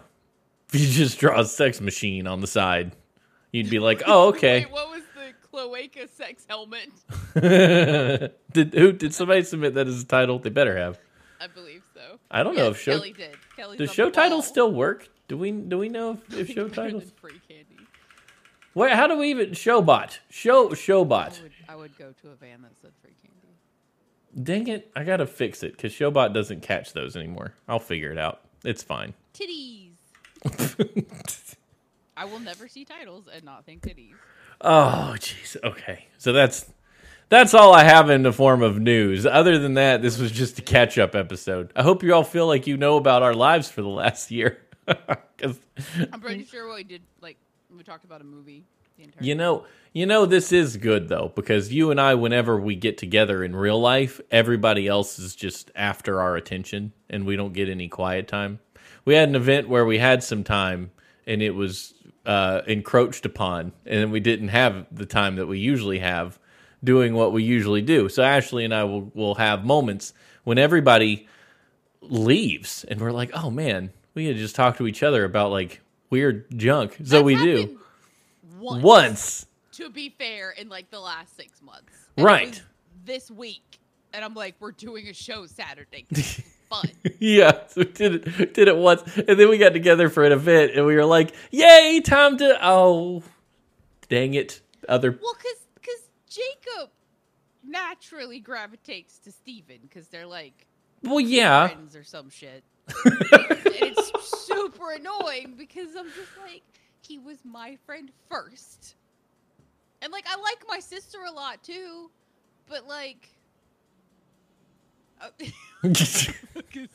If 0.73 0.81
you 0.81 0.87
just 0.87 1.19
draw 1.19 1.39
a 1.39 1.45
sex 1.45 1.79
machine 1.79 2.27
on 2.27 2.41
the 2.41 2.47
side, 2.47 2.93
you'd 3.51 3.69
be 3.69 3.79
like, 3.89 4.03
oh, 4.05 4.29
okay. 4.29 4.61
Wait, 4.61 4.71
what 4.71 4.89
was 4.89 5.03
the 5.15 5.33
cloaca 5.57 6.07
sex 6.07 6.45
helmet? 6.47 6.89
did 8.53 8.73
who 8.73 8.91
did 8.91 9.13
somebody 9.13 9.43
submit 9.43 9.73
that 9.73 9.87
as 9.87 10.01
a 10.01 10.05
title? 10.05 10.39
They 10.39 10.49
better 10.49 10.77
have. 10.77 10.99
I 11.39 11.47
believe 11.47 11.83
so. 11.93 12.19
I 12.29 12.43
don't 12.43 12.55
know 12.55 12.69
if 12.69 12.79
show 12.79 12.97
Kelly 12.97 13.13
did. 13.13 13.35
Kelly's 13.55 13.79
does 13.79 13.93
show 13.93 14.09
titles 14.09 14.47
still 14.47 14.71
work. 14.71 15.09
Do 15.27 15.37
we 15.37 15.51
do 15.51 15.77
we 15.77 15.89
know 15.89 16.11
if, 16.29 16.37
if 16.37 16.49
show 16.53 16.67
titles? 16.67 17.11
free 17.19 17.41
candy. 17.47 17.65
Wait, 18.73 18.93
how 18.93 19.07
do 19.07 19.17
we 19.17 19.29
even 19.29 19.51
showbot? 19.51 20.19
Show 20.29 20.69
I 20.69 20.73
showbot. 20.73 21.41
would, 21.41 21.51
I 21.67 21.75
would 21.75 21.97
go 21.97 22.13
to 22.21 22.29
a 22.29 22.35
van 22.35 22.61
that 22.61 22.79
said 22.79 22.91
free 23.01 23.15
candy. 23.21 24.43
Dang 24.43 24.67
it! 24.67 24.91
I 24.95 25.03
gotta 25.03 25.25
fix 25.25 25.63
it 25.63 25.71
because 25.71 25.91
Showbot 25.91 26.31
doesn't 26.33 26.61
catch 26.61 26.93
those 26.93 27.15
anymore. 27.15 27.53
I'll 27.67 27.79
figure 27.79 28.11
it 28.11 28.19
out. 28.19 28.41
It's 28.63 28.83
fine. 28.83 29.15
Titties. 29.33 29.93
I 32.15 32.25
will 32.25 32.39
never 32.39 32.67
see 32.67 32.85
titles 32.85 33.27
and 33.33 33.43
not 33.43 33.65
think 33.65 33.81
titties. 33.81 34.13
Oh, 34.61 35.15
jeez. 35.17 35.55
Okay, 35.63 36.07
so 36.17 36.33
that's 36.33 36.71
that's 37.29 37.53
all 37.53 37.73
I 37.73 37.83
have 37.83 38.09
in 38.09 38.23
the 38.23 38.31
form 38.31 38.61
of 38.61 38.79
news. 38.79 39.25
Other 39.25 39.59
than 39.59 39.73
that, 39.75 40.01
this 40.01 40.17
was 40.17 40.31
just 40.31 40.59
a 40.59 40.61
catch 40.61 40.97
up 40.97 41.13
episode. 41.15 41.71
I 41.75 41.83
hope 41.83 42.01
you 42.03 42.13
all 42.13 42.23
feel 42.23 42.47
like 42.47 42.67
you 42.67 42.77
know 42.77 42.97
about 42.97 43.21
our 43.21 43.33
lives 43.33 43.69
for 43.69 43.81
the 43.81 43.89
last 43.89 44.31
year. 44.31 44.59
I'm 44.87 46.21
pretty 46.21 46.45
sure 46.45 46.73
we 46.73 46.83
did 46.83 47.01
like 47.21 47.37
we 47.75 47.83
talked 47.83 48.05
about 48.05 48.21
a 48.21 48.25
movie. 48.25 48.65
You 49.19 49.35
know, 49.35 49.65
you 49.93 50.07
know 50.07 50.25
this 50.25 50.51
is 50.51 50.75
good 50.77 51.07
though 51.07 51.31
because 51.35 51.71
you 51.71 51.91
and 51.91 52.01
I, 52.01 52.15
whenever 52.15 52.59
we 52.59 52.75
get 52.75 52.97
together 52.97 53.43
in 53.43 53.55
real 53.55 53.79
life, 53.79 54.19
everybody 54.31 54.87
else 54.87 55.19
is 55.19 55.35
just 55.35 55.69
after 55.75 56.19
our 56.19 56.35
attention, 56.35 56.93
and 57.09 57.25
we 57.25 57.35
don't 57.35 57.53
get 57.53 57.69
any 57.69 57.89
quiet 57.89 58.27
time. 58.27 58.59
We 59.05 59.13
had 59.13 59.29
an 59.29 59.35
event 59.35 59.69
where 59.69 59.85
we 59.85 59.99
had 59.99 60.23
some 60.23 60.43
time, 60.43 60.91
and 61.27 61.43
it 61.43 61.51
was 61.51 61.93
uh, 62.27 62.61
encroached 62.67 63.25
upon, 63.25 63.71
and 63.85 64.11
we 64.11 64.19
didn't 64.19 64.49
have 64.49 64.85
the 64.91 65.05
time 65.05 65.37
that 65.37 65.47
we 65.47 65.59
usually 65.59 65.99
have 65.99 66.37
doing 66.83 67.13
what 67.13 67.31
we 67.31 67.41
usually 67.41 67.81
do. 67.81 68.09
So 68.09 68.21
Ashley 68.21 68.65
and 68.65 68.75
I 68.75 68.83
will 68.83 69.09
will 69.15 69.35
have 69.35 69.65
moments 69.65 70.13
when 70.43 70.57
everybody 70.57 71.27
leaves, 72.01 72.83
and 72.83 72.99
we're 72.99 73.13
like, 73.13 73.31
"Oh 73.33 73.49
man, 73.49 73.91
we 74.13 74.25
had 74.25 74.35
just 74.35 74.55
talked 74.55 74.77
to 74.79 74.87
each 74.87 75.01
other 75.01 75.23
about 75.23 75.51
like 75.51 75.79
weird 76.09 76.45
junk." 76.57 76.97
So 76.97 77.03
That's 77.03 77.23
we 77.23 77.35
do 77.35 77.79
Once, 78.59 78.83
once. 78.83 79.45
To 79.73 79.89
be 79.89 80.09
fair, 80.09 80.51
in 80.51 80.67
like 80.67 80.91
the 80.91 80.99
last 80.99 81.35
six 81.37 81.61
months. 81.61 81.93
And 82.17 82.25
Right. 82.25 82.61
This 83.05 83.31
week, 83.31 83.79
and 84.11 84.25
I'm 84.25 84.33
like, 84.33 84.55
we're 84.59 84.71
doing 84.73 85.07
a 85.07 85.13
show 85.13 85.45
Saturday. 85.45 86.05
Fun. 86.69 86.85
Yeah, 87.19 87.65
so 87.67 87.81
we 87.81 87.85
did 87.85 88.27
it 88.27 88.53
did 88.53 88.67
it 88.67 88.77
once, 88.77 89.01
and 89.17 89.39
then 89.39 89.49
we 89.49 89.57
got 89.57 89.73
together 89.73 90.09
for 90.09 90.23
an 90.23 90.31
event, 90.31 90.73
and 90.75 90.85
we 90.85 90.95
were 90.95 91.05
like, 91.05 91.33
"Yay, 91.51 92.01
time 92.01 92.37
to!" 92.37 92.57
Oh, 92.61 93.23
dang 94.07 94.33
it! 94.35 94.61
Other 94.87 95.17
Well, 95.19 95.33
because 95.37 95.65
because 95.73 96.01
Jacob 96.29 96.89
naturally 97.65 98.39
gravitates 98.39 99.17
to 99.19 99.31
Steven 99.31 99.79
because 99.81 100.09
they're 100.09 100.27
like 100.27 100.67
well, 101.03 101.19
yeah, 101.19 101.67
friends 101.67 101.95
or 101.95 102.03
some 102.03 102.29
shit. 102.29 102.63
and 103.05 103.17
it's 103.21 104.29
super 104.47 104.93
annoying 104.93 105.55
because 105.57 105.95
I'm 105.95 106.07
just 106.07 106.37
like, 106.41 106.63
he 107.01 107.19
was 107.19 107.37
my 107.43 107.77
friend 107.85 108.11
first. 108.29 108.95
And 110.01 110.11
like, 110.11 110.25
I 110.27 110.39
like 110.39 110.63
my 110.67 110.79
sister 110.79 111.19
a 111.27 111.31
lot 111.31 111.63
too, 111.63 112.09
but 112.67 112.87
like. 112.87 113.29
Because 115.81 116.29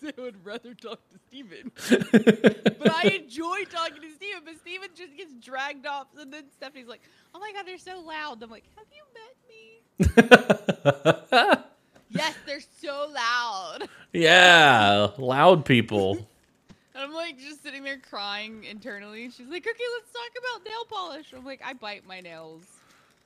I 0.05 0.21
would 0.21 0.45
rather 0.45 0.75
talk 0.75 1.01
to 1.11 1.19
Steven. 1.29 1.71
but 2.79 2.91
I 2.93 3.21
enjoy 3.23 3.65
talking 3.71 4.03
to 4.03 4.11
Steven, 4.17 4.43
but 4.45 4.57
Steven 4.59 4.89
just 4.95 5.17
gets 5.17 5.35
dragged 5.35 5.87
off. 5.87 6.09
And 6.19 6.33
then 6.33 6.45
Stephanie's 6.57 6.89
like, 6.89 7.03
oh 7.35 7.39
my 7.39 7.53
god, 7.53 7.67
they're 7.67 7.79
so 7.79 8.01
loud. 8.01 8.43
I'm 8.43 8.51
like, 8.51 8.65
have 8.77 8.87
you 8.93 9.05
met 9.15 9.37
me? 11.55 11.63
Yes, 12.15 12.35
they're 12.47 12.61
so 12.83 13.11
loud. 13.11 13.89
yeah, 14.13 15.09
loud 15.19 15.65
people. 15.65 16.27
And 16.95 17.05
I'm 17.05 17.15
like 17.15 17.39
just 17.39 17.63
sitting 17.63 17.85
there 17.85 17.97
crying 17.97 18.65
internally. 18.65 19.31
She's 19.31 19.49
like, 19.49 19.67
okay, 19.67 19.85
let's 19.95 20.13
talk 20.13 20.31
about 20.39 20.67
nail 20.67 20.85
polish. 20.91 21.33
I'm 21.35 21.43
like, 21.43 21.63
I 21.65 21.73
bite 21.73 22.07
my 22.07 22.21
nails. 22.21 22.65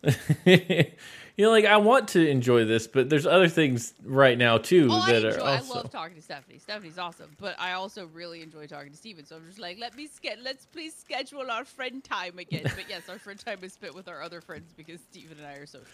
you 0.45 1.45
know, 1.45 1.51
like 1.51 1.65
I 1.65 1.77
want 1.79 2.09
to 2.09 2.27
enjoy 2.29 2.65
this, 2.65 2.87
but 2.87 3.09
there's 3.11 3.27
other 3.27 3.49
things 3.49 3.93
right 4.05 4.37
now 4.39 4.59
too 4.59 4.89
Oh, 4.91 5.01
I 5.01 5.13
that 5.13 5.25
enjoy. 5.25 5.39
are 5.41 5.49
I 5.49 5.61
love 5.61 5.91
talking 5.91 6.17
to 6.17 6.23
Stephanie. 6.23 6.59
Stephanie's 6.59 6.99
awesome, 6.99 7.31
but 7.39 7.57
I 7.59 7.73
also 7.73 8.07
really 8.07 8.43
enjoy 8.43 8.67
talking 8.67 8.91
to 8.93 8.97
Steven. 8.97 9.27
So 9.27 9.37
I'm 9.37 9.47
just 9.47 9.59
like, 9.59 9.79
let 9.79 9.97
me 9.97 10.07
ske- 10.07 10.39
let's 10.43 10.67
please 10.67 10.95
schedule 10.95 11.51
our 11.51 11.65
friend 11.65 12.03
time 12.03 12.39
again. 12.39 12.65
But 12.77 12.89
yes, 12.89 13.09
our 13.09 13.19
friend 13.19 13.39
time 13.39 13.59
is 13.63 13.73
spent 13.73 13.95
with 13.95 14.09
our 14.09 14.23
other 14.23 14.41
friends 14.41 14.73
because 14.77 15.01
Steven 15.01 15.39
and 15.39 15.47
I 15.47 15.55
are 15.55 15.67
social. 15.67 15.87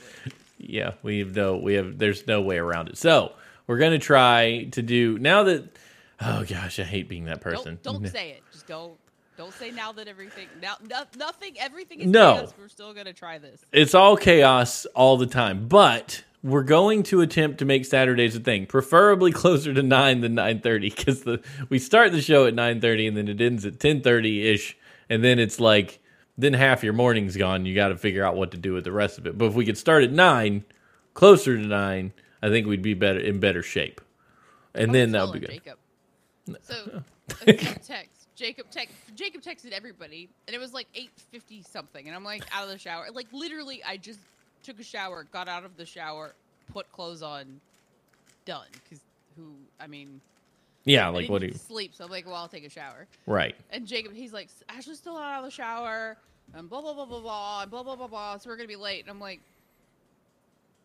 Yeah, 0.59 0.93
we 1.03 1.19
have 1.21 1.35
no, 1.35 1.57
we 1.57 1.75
have. 1.75 1.99
There's 1.99 2.27
no 2.27 2.41
way 2.41 2.59
around 2.59 2.89
it. 2.89 2.99
So 2.99 3.33
we're 3.67 3.79
gonna 3.79 3.99
try 3.99 4.65
to 4.73 4.83
do 4.83 5.19
now 5.19 5.45
that. 5.45 5.77
Oh 6.21 6.45
gosh, 6.45 6.79
I 6.79 6.85
hate 6.85 7.09
being 7.09 7.25
that 7.25 7.41
person. 7.41 7.79
Don't 7.83 8.03
don't 8.03 8.09
say 8.13 8.31
it. 8.31 8.43
Just 8.53 8.67
don't 8.69 8.97
don't 9.43 9.55
say 9.55 9.71
now 9.73 9.91
that 9.93 10.07
everything 10.07 10.47
now 10.61 10.77
no, 10.89 11.03
nothing 11.19 11.59
everything 11.59 12.01
is 12.01 12.07
No. 12.07 12.35
chaos. 12.37 12.55
We're 12.59 12.69
still 12.69 12.95
gonna 12.95 13.13
try 13.13 13.39
this. 13.39 13.65
it's 13.73 13.95
all 13.95 14.17
chaos 14.17 14.87
all 14.95 15.17
the 15.17 15.27
time 15.27 15.67
but 15.67 16.23
we're 16.45 16.63
going 16.63 17.03
to 17.05 17.21
attempt 17.21 17.59
to 17.59 17.65
make 17.65 17.85
saturdays 17.85 18.37
a 18.37 18.41
thing 18.41 18.67
preferably 18.67 19.33
closer 19.33 19.75
to 19.75 19.83
9 19.83 20.21
than 20.21 20.37
9.30 20.37 20.97
because 20.97 21.23
the 21.23 21.41
we 21.69 21.79
start 21.79 22.13
the 22.13 22.23
show 22.23 22.47
at 22.47 22.55
9.30 22.55 23.09
and 23.09 23.17
then 23.17 23.29
it 23.29 23.41
ends 23.41 23.65
at 23.67 23.79
10.30ish 23.79 24.75
and 25.09 25.25
then 25.25 25.39
it's 25.39 25.59
like 25.59 25.99
then 26.39 26.53
half 26.53 26.85
your 26.85 26.93
morning's 26.93 27.37
gone 27.37 27.67
you 27.67 27.75
got 27.75 27.89
to 27.89 27.97
figure 27.97 28.25
out 28.25 28.37
what 28.37 28.53
to 28.53 28.57
do 28.57 28.73
with 28.73 28.85
the 28.85 28.93
rest 28.93 29.19
of 29.19 29.27
it 29.27 29.37
but 29.37 29.47
if 29.47 29.55
we 29.55 29.65
could 29.65 29.79
start 29.79 30.05
at 30.05 30.13
9 30.13 30.65
closer 31.15 31.57
to 31.57 31.63
9 31.67 32.13
i 32.43 32.49
think 32.49 32.67
we'd 32.67 32.81
be 32.83 32.95
better 32.95 33.19
in 33.21 33.41
better 33.41 33.63
shape 33.63 34.01
and 34.75 34.95
then 34.95 35.11
that 35.13 35.25
would 35.29 35.33
be 35.35 35.41
good 35.41 35.51
Jacob. 35.51 35.79
So 36.63 37.03
text. 37.87 38.22
Jacob. 38.35 38.67
Jacob 39.15 39.43
texted 39.43 39.73
everybody, 39.73 40.29
and 40.47 40.55
it 40.55 40.59
was 40.59 40.73
like 40.73 40.87
eight 40.95 41.11
fifty 41.31 41.63
something, 41.63 42.07
and 42.07 42.15
I'm 42.15 42.25
like 42.25 42.45
out 42.53 42.65
of 42.65 42.71
the 42.71 42.79
shower. 42.79 43.07
Like 43.13 43.29
literally, 43.33 43.83
I 43.85 43.97
just 43.97 44.21
took 44.63 44.81
a 44.81 44.85
shower, 44.85 45.27
got 45.33 45.49
out 45.49 45.65
of 45.65 45.77
the 45.77 45.87
shower, 45.87 46.35
put 46.73 46.91
clothes 46.93 47.23
on, 47.23 47.61
done. 48.45 48.67
Because 48.73 49.01
who? 49.37 49.55
I 49.81 49.87
mean, 49.87 50.21
yeah 50.85 51.07
I 51.07 51.11
like 51.11 51.29
what 51.29 51.41
do 51.41 51.49
you 51.49 51.55
sleep? 51.55 51.95
So 51.95 52.05
I'm 52.05 52.11
like, 52.11 52.27
well, 52.27 52.37
I'll 52.37 52.49
take 52.49 52.65
a 52.65 52.71
shower. 52.71 53.07
right 53.27 53.55
And 53.71 53.87
Jacob, 53.87 54.13
he's 54.15 54.33
like, 54.33 54.49
Ashley's 54.69 54.99
still 54.99 55.15
not 55.15 55.35
out 55.35 55.39
of 55.41 55.45
the 55.45 55.51
shower, 55.51 56.17
and 56.55 56.69
blah 56.69 56.81
blah 56.81 56.95
blah 56.95 57.07
blah 57.07 57.21
blah, 57.21 57.63
and 57.63 57.71
blah 57.71 57.83
blah 57.83 57.97
blah 57.97 58.09
blah. 58.09 58.39
So 58.39 58.49
we're 58.51 58.57
gonna 58.57 58.69
be 58.69 58.77
late. 58.77 59.03
And 59.03 59.11
I'm 59.11 59.21
like, 59.21 59.41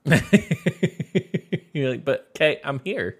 You're 1.73 1.91
like, 1.91 2.05
but 2.05 2.29
okay, 2.35 2.59
I'm 2.63 2.79
here. 2.83 3.19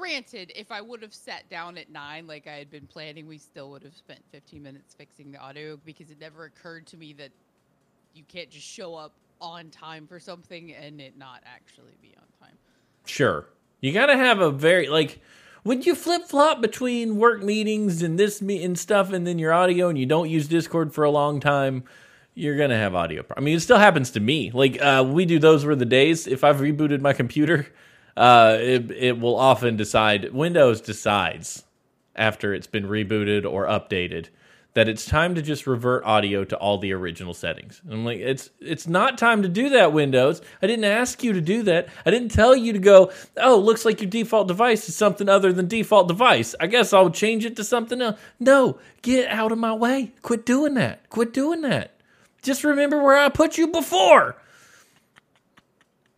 Granted, 0.00 0.50
if 0.56 0.72
I 0.72 0.80
would 0.80 1.02
have 1.02 1.12
sat 1.12 1.48
down 1.50 1.76
at 1.76 1.90
nine 1.90 2.26
like 2.26 2.46
I 2.46 2.52
had 2.52 2.70
been 2.70 2.86
planning, 2.86 3.28
we 3.28 3.36
still 3.36 3.68
would 3.70 3.82
have 3.82 3.94
spent 3.94 4.20
15 4.32 4.62
minutes 4.62 4.94
fixing 4.94 5.30
the 5.30 5.38
audio 5.38 5.78
because 5.84 6.10
it 6.10 6.18
never 6.18 6.44
occurred 6.44 6.86
to 6.86 6.96
me 6.96 7.12
that 7.14 7.30
you 8.14 8.22
can't 8.26 8.48
just 8.48 8.66
show 8.66 8.94
up 8.94 9.12
on 9.42 9.68
time 9.68 10.06
for 10.06 10.18
something 10.18 10.72
and 10.72 11.02
it 11.02 11.18
not 11.18 11.42
actually 11.44 11.92
be 12.00 12.14
on 12.16 12.24
time. 12.48 12.56
Sure. 13.04 13.44
You 13.82 13.92
got 13.92 14.06
to 14.06 14.16
have 14.16 14.40
a 14.40 14.50
very 14.50 14.88
like 14.88 15.20
when 15.64 15.82
you 15.82 15.94
flip 15.94 16.24
flop 16.24 16.62
between 16.62 17.16
work 17.16 17.42
meetings 17.42 18.00
and 18.00 18.18
this 18.18 18.40
me 18.40 18.64
and 18.64 18.78
stuff, 18.78 19.12
and 19.12 19.26
then 19.26 19.38
your 19.38 19.52
audio, 19.52 19.90
and 19.90 19.98
you 19.98 20.06
don't 20.06 20.30
use 20.30 20.48
Discord 20.48 20.94
for 20.94 21.04
a 21.04 21.10
long 21.10 21.40
time, 21.40 21.84
you're 22.34 22.56
gonna 22.56 22.78
have 22.78 22.94
audio. 22.94 23.22
Pro- 23.22 23.36
I 23.36 23.40
mean, 23.40 23.56
it 23.56 23.60
still 23.60 23.78
happens 23.78 24.10
to 24.12 24.20
me. 24.20 24.50
Like 24.50 24.80
uh, 24.80 25.04
we 25.06 25.26
do 25.26 25.38
those 25.38 25.66
were 25.66 25.76
the 25.76 25.84
days. 25.84 26.26
If 26.26 26.42
I've 26.42 26.56
rebooted 26.56 27.02
my 27.02 27.12
computer, 27.12 27.66
uh, 28.20 28.58
it 28.60 28.90
it 28.90 29.18
will 29.18 29.36
often 29.36 29.76
decide. 29.76 30.32
Windows 30.34 30.82
decides 30.82 31.64
after 32.14 32.52
it's 32.52 32.66
been 32.66 32.84
rebooted 32.84 33.50
or 33.50 33.66
updated 33.66 34.26
that 34.74 34.88
it's 34.90 35.06
time 35.06 35.34
to 35.34 35.42
just 35.42 35.66
revert 35.66 36.04
audio 36.04 36.44
to 36.44 36.56
all 36.58 36.76
the 36.76 36.92
original 36.92 37.32
settings. 37.32 37.80
And 37.82 37.94
I'm 37.94 38.04
like, 38.04 38.18
it's 38.18 38.50
it's 38.60 38.86
not 38.86 39.16
time 39.16 39.42
to 39.42 39.48
do 39.48 39.70
that, 39.70 39.94
Windows. 39.94 40.42
I 40.60 40.66
didn't 40.66 40.84
ask 40.84 41.24
you 41.24 41.32
to 41.32 41.40
do 41.40 41.62
that. 41.62 41.88
I 42.04 42.10
didn't 42.10 42.28
tell 42.28 42.54
you 42.54 42.74
to 42.74 42.78
go, 42.78 43.10
oh, 43.38 43.58
looks 43.58 43.86
like 43.86 44.02
your 44.02 44.10
default 44.10 44.48
device 44.48 44.86
is 44.86 44.94
something 44.94 45.30
other 45.30 45.50
than 45.50 45.66
default 45.66 46.06
device. 46.06 46.54
I 46.60 46.66
guess 46.66 46.92
I'll 46.92 47.08
change 47.08 47.46
it 47.46 47.56
to 47.56 47.64
something 47.64 48.02
else. 48.02 48.20
No, 48.38 48.78
get 49.00 49.30
out 49.30 49.50
of 49.50 49.56
my 49.56 49.72
way. 49.72 50.12
Quit 50.20 50.44
doing 50.44 50.74
that. 50.74 51.08
Quit 51.08 51.32
doing 51.32 51.62
that. 51.62 51.94
Just 52.42 52.64
remember 52.64 53.02
where 53.02 53.16
I 53.16 53.30
put 53.30 53.56
you 53.56 53.68
before. 53.68 54.36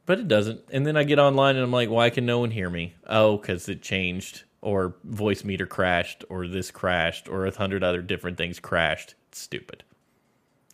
But 0.04 0.18
it 0.18 0.28
doesn't. 0.28 0.60
And 0.70 0.86
then 0.86 0.96
I 0.96 1.04
get 1.04 1.18
online 1.18 1.56
and 1.56 1.64
I'm 1.64 1.70
like, 1.72 1.88
why 1.88 2.10
can 2.10 2.26
no 2.26 2.40
one 2.40 2.50
hear 2.50 2.68
me? 2.68 2.94
Oh, 3.06 3.36
because 3.36 3.68
it 3.68 3.82
changed 3.82 4.42
or 4.60 4.96
Voicemeeter 5.08 5.68
crashed 5.68 6.24
or 6.28 6.46
this 6.46 6.70
crashed 6.70 7.28
or 7.28 7.46
a 7.46 7.56
hundred 7.56 7.84
other 7.84 8.02
different 8.02 8.36
things 8.36 8.58
crashed. 8.58 9.14
It's 9.28 9.38
stupid. 9.38 9.84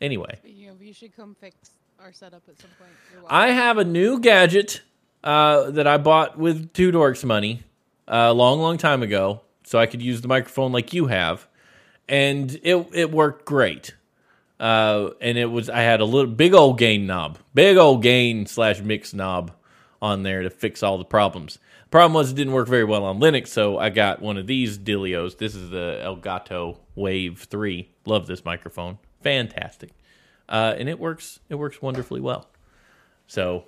Anyway, 0.00 0.38
You 0.44 0.68
know, 0.68 0.76
you 0.80 0.92
should 0.92 1.14
come 1.16 1.34
fix 1.40 1.70
our 2.00 2.12
setup 2.12 2.42
at 2.48 2.58
some 2.60 2.70
point. 2.78 3.26
I 3.28 3.50
have 3.50 3.78
a 3.78 3.84
new 3.84 4.20
gadget 4.20 4.82
uh, 5.24 5.70
that 5.72 5.86
I 5.86 5.98
bought 5.98 6.38
with 6.38 6.72
Two 6.72 6.92
Dorks 6.92 7.24
money 7.24 7.64
a 8.06 8.32
long, 8.32 8.60
long 8.60 8.78
time 8.78 9.02
ago, 9.02 9.40
so 9.64 9.78
I 9.78 9.86
could 9.86 10.00
use 10.00 10.20
the 10.20 10.28
microphone 10.28 10.70
like 10.70 10.92
you 10.92 11.06
have, 11.06 11.48
and 12.08 12.58
it 12.62 12.88
it 12.92 13.10
worked 13.10 13.44
great. 13.44 13.94
Uh, 14.58 15.10
and 15.20 15.38
it 15.38 15.46
was 15.46 15.70
I 15.70 15.80
had 15.82 16.00
a 16.00 16.04
little 16.04 16.30
big 16.30 16.52
old 16.52 16.78
gain 16.78 17.06
knob, 17.06 17.38
big 17.54 17.76
old 17.76 18.02
gain 18.02 18.46
slash 18.46 18.80
mix 18.80 19.14
knob 19.14 19.52
on 20.02 20.22
there 20.22 20.42
to 20.42 20.50
fix 20.50 20.82
all 20.82 20.98
the 20.98 21.04
problems. 21.04 21.58
Problem 21.90 22.12
was 22.12 22.30
it 22.30 22.34
didn't 22.34 22.52
work 22.52 22.68
very 22.68 22.84
well 22.84 23.04
on 23.04 23.18
Linux, 23.18 23.48
so 23.48 23.78
I 23.78 23.88
got 23.88 24.20
one 24.20 24.36
of 24.36 24.46
these 24.46 24.78
Dilios. 24.78 25.38
This 25.38 25.54
is 25.54 25.70
the 25.70 26.00
Elgato 26.04 26.78
Wave 26.94 27.46
Three. 27.50 27.90
Love 28.04 28.26
this 28.26 28.44
microphone, 28.44 28.98
fantastic, 29.22 29.90
uh, 30.48 30.74
and 30.76 30.88
it 30.88 30.98
works. 30.98 31.40
It 31.48 31.54
works 31.54 31.80
wonderfully 31.80 32.20
well. 32.20 32.48
So, 33.26 33.64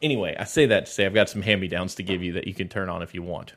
anyway, 0.00 0.34
I 0.38 0.44
say 0.44 0.66
that 0.66 0.86
to 0.86 0.92
say 0.92 1.04
I've 1.06 1.14
got 1.14 1.28
some 1.28 1.42
hand 1.42 1.60
me 1.60 1.68
downs 1.68 1.94
to 1.96 2.02
give 2.02 2.22
you 2.22 2.32
that 2.32 2.46
you 2.46 2.54
can 2.54 2.68
turn 2.68 2.88
on 2.88 3.02
if 3.02 3.14
you 3.14 3.22
want. 3.22 3.54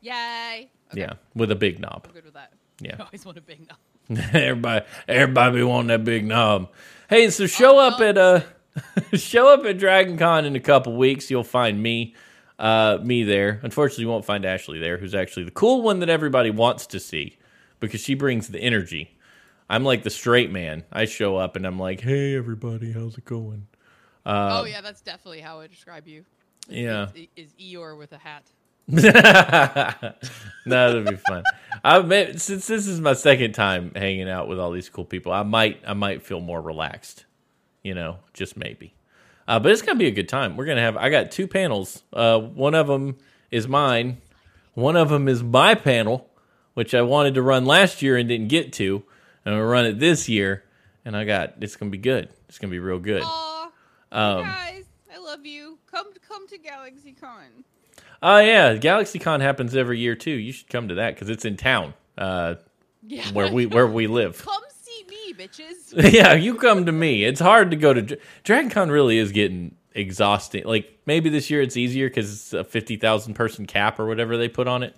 Yay. 0.00 0.70
Okay, 0.92 1.00
Yeah, 1.00 1.14
with 1.34 1.50
a 1.50 1.56
big 1.56 1.80
knob. 1.80 2.04
I'm 2.06 2.12
good 2.12 2.24
with 2.24 2.34
that. 2.34 2.52
Yeah. 2.80 2.96
I 3.00 3.04
always 3.04 3.24
want 3.24 3.38
a 3.38 3.40
big 3.40 3.60
no. 3.68 3.74
everybody, 4.32 4.84
everybody 5.08 5.56
be 5.56 5.62
wanting 5.62 5.88
that 5.88 6.04
big 6.04 6.26
knob. 6.26 6.70
Hey, 7.08 7.30
so 7.30 7.46
show 7.46 7.76
Oh, 7.76 7.88
up 7.88 8.00
at 8.00 8.18
uh, 8.18 8.40
show 9.14 9.52
up 9.52 9.64
at 9.64 9.78
Dragon 9.78 10.16
Con 10.18 10.44
in 10.44 10.56
a 10.56 10.60
couple 10.60 10.96
weeks. 10.96 11.30
You'll 11.30 11.44
find 11.44 11.82
me, 11.82 12.14
uh, 12.58 12.98
me 13.02 13.22
there. 13.24 13.60
Unfortunately, 13.62 14.02
you 14.02 14.08
won't 14.08 14.24
find 14.24 14.44
Ashley 14.44 14.78
there, 14.78 14.98
who's 14.98 15.14
actually 15.14 15.44
the 15.44 15.50
cool 15.52 15.82
one 15.82 16.00
that 16.00 16.08
everybody 16.08 16.50
wants 16.50 16.86
to 16.88 17.00
see 17.00 17.36
because 17.80 18.00
she 18.00 18.14
brings 18.14 18.48
the 18.48 18.60
energy. 18.60 19.16
I'm 19.70 19.84
like 19.84 20.02
the 20.02 20.10
straight 20.10 20.50
man. 20.50 20.84
I 20.92 21.06
show 21.06 21.36
up 21.36 21.56
and 21.56 21.66
I'm 21.66 21.78
like, 21.78 22.00
"Hey, 22.00 22.36
everybody, 22.36 22.92
how's 22.92 23.16
it 23.16 23.24
going?" 23.24 23.66
oh 24.26 24.64
yeah, 24.64 24.80
that's 24.80 25.00
definitely 25.00 25.40
how 25.40 25.60
I 25.60 25.66
describe 25.66 26.06
you. 26.06 26.20
Uh, 26.68 26.72
Yeah. 26.72 27.06
Is, 27.14 27.28
is 27.36 27.54
Eeyore 27.60 27.96
with 27.98 28.12
a 28.12 28.18
hat. 28.18 28.44
no, 28.88 29.02
that'll 30.66 31.02
be 31.04 31.16
fun. 31.16 31.42
I 31.82 32.00
may, 32.00 32.36
since 32.36 32.66
this 32.66 32.86
is 32.86 33.00
my 33.00 33.14
second 33.14 33.52
time 33.52 33.92
hanging 33.94 34.28
out 34.28 34.48
with 34.48 34.58
all 34.58 34.70
these 34.72 34.88
cool 34.88 35.04
people, 35.04 35.32
I 35.32 35.42
might 35.42 35.80
I 35.86 35.94
might 35.94 36.22
feel 36.22 36.40
more 36.40 36.60
relaxed. 36.60 37.24
You 37.82 37.94
know, 37.94 38.18
just 38.32 38.56
maybe. 38.56 38.94
Uh, 39.46 39.58
but 39.58 39.72
it's 39.72 39.82
gonna 39.82 39.98
be 39.98 40.06
a 40.06 40.10
good 40.12 40.28
time. 40.28 40.56
We're 40.56 40.64
gonna 40.66 40.80
have. 40.80 40.96
I 40.96 41.10
got 41.10 41.30
two 41.30 41.46
panels. 41.46 42.02
Uh, 42.12 42.38
one 42.40 42.74
of 42.74 42.86
them 42.86 43.16
is 43.50 43.68
mine. 43.68 44.18
One 44.74 44.96
of 44.96 45.08
them 45.10 45.28
is 45.28 45.42
my 45.42 45.74
panel, 45.74 46.30
which 46.74 46.94
I 46.94 47.02
wanted 47.02 47.34
to 47.34 47.42
run 47.42 47.64
last 47.66 48.02
year 48.02 48.16
and 48.16 48.28
didn't 48.28 48.48
get 48.48 48.72
to. 48.74 49.02
And 49.44 49.54
I'm 49.54 49.60
gonna 49.60 49.70
run 49.70 49.84
it 49.86 49.98
this 49.98 50.28
year, 50.28 50.64
and 51.04 51.16
I 51.16 51.24
got. 51.24 51.54
It's 51.60 51.76
gonna 51.76 51.90
be 51.90 51.98
good. 51.98 52.28
It's 52.48 52.58
gonna 52.58 52.70
be 52.70 52.78
real 52.78 52.98
good. 52.98 53.22
Aw, 53.24 53.70
Um, 54.12 54.42
guys, 54.44 54.84
I 55.12 55.18
love 55.18 55.44
you. 55.44 55.78
Come, 55.90 56.06
come 56.26 56.48
to 56.48 56.58
GalaxyCon. 56.58 57.64
Oh 58.26 58.38
yeah, 58.38 58.74
GalaxyCon 58.76 59.40
happens 59.42 59.76
every 59.76 59.98
year 59.98 60.14
too. 60.14 60.30
You 60.30 60.50
should 60.52 60.68
come 60.70 60.88
to 60.88 60.94
that 60.94 61.14
because 61.14 61.28
it's 61.28 61.44
in 61.44 61.58
town, 61.58 61.92
uh, 62.16 62.54
Yeah. 63.06 63.26
where 63.32 63.52
we 63.52 63.66
where 63.66 63.86
we 63.86 64.06
live. 64.20 64.42
come 64.42 64.62
see 64.72 65.04
me, 65.08 65.34
bitches. 65.34 65.92
yeah, 66.12 66.32
you 66.32 66.54
come 66.54 66.86
to 66.86 66.92
me. 66.92 67.22
It's 67.24 67.40
hard 67.40 67.70
to 67.72 67.76
go 67.76 67.92
to 67.92 68.00
Dra- 68.00 68.16
DragonCon. 68.44 68.90
Really 68.90 69.18
is 69.18 69.30
getting 69.30 69.74
exhausting. 69.94 70.64
Like 70.64 70.98
maybe 71.04 71.28
this 71.28 71.50
year 71.50 71.60
it's 71.60 71.76
easier 71.76 72.08
because 72.08 72.32
it's 72.32 72.52
a 72.54 72.64
fifty 72.64 72.96
thousand 72.96 73.34
person 73.34 73.66
cap 73.66 74.00
or 74.00 74.06
whatever 74.06 74.38
they 74.38 74.48
put 74.48 74.68
on 74.68 74.82
it. 74.82 74.96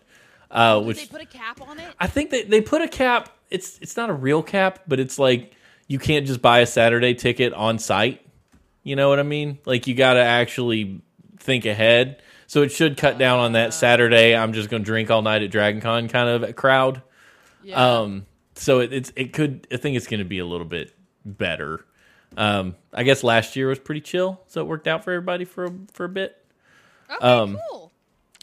Uh, 0.49 0.79
Did 0.79 0.87
which 0.87 1.01
they 1.01 1.07
put 1.07 1.21
a 1.23 1.27
cap 1.27 1.61
on 1.61 1.81
it? 1.81 1.89
I 1.99 2.07
think 2.07 2.31
they 2.31 2.45
they 2.45 2.61
put 2.61 2.81
a 2.81 2.89
cap. 2.89 3.31
It's 3.51 3.77
it's 3.83 3.97
not 3.97 4.09
a 4.09 4.15
real 4.15 4.43
cap, 4.45 4.85
but 4.87 5.01
it's 5.01 5.19
like 5.19 5.53
you 5.89 5.99
can't 5.99 6.29
just 6.29 6.41
buy 6.41 6.61
a 6.61 6.67
Saturday 6.67 7.15
ticket 7.15 7.53
on 7.55 7.81
site. 7.81 8.25
You 8.85 8.95
know 8.95 9.09
what 9.09 9.19
I 9.19 9.25
mean? 9.25 9.59
Like 9.65 9.89
you 9.89 9.97
got 9.97 10.15
to 10.15 10.21
actually 10.23 11.01
think 11.41 11.67
ahead. 11.67 12.23
So 12.47 12.63
it 12.63 12.71
should 12.71 12.97
cut 12.97 13.19
down 13.19 13.41
on 13.41 13.53
that 13.53 13.75
Saturday. 13.75 14.37
I'm 14.37 14.53
just 14.53 14.71
going 14.71 14.83
to 14.83 14.87
drink 14.87 15.11
all 15.11 15.23
night 15.23 15.43
at 15.43 15.51
DragonCon 15.51 16.09
kind 16.09 16.45
of 16.45 16.57
crowd. 16.57 17.03
Yeah. 17.63 18.01
Um, 18.01 18.27
so 18.55 18.81
it, 18.81 18.93
it's 18.93 19.13
it 19.17 19.33
could 19.33 19.67
I 19.73 19.77
think 19.77 19.97
it's 19.97 20.07
going 20.07 20.21
to 20.21 20.25
be 20.25 20.39
a 20.39 20.47
little 20.47 20.67
bit 20.67 20.95
better. 21.25 21.85
Um, 22.37 22.77
I 22.93 23.03
guess 23.03 23.25
last 23.25 23.57
year 23.57 23.69
was 23.69 23.79
pretty 23.79 24.01
chill, 24.01 24.41
so 24.47 24.61
it 24.61 24.65
worked 24.67 24.87
out 24.87 25.05
for 25.05 25.13
everybody 25.13 25.45
for 25.45 25.65
a, 25.65 25.73
for 25.93 26.05
a 26.05 26.09
bit. 26.09 26.45
okay, 27.11 27.25
um, 27.25 27.59
cool. 27.71 27.93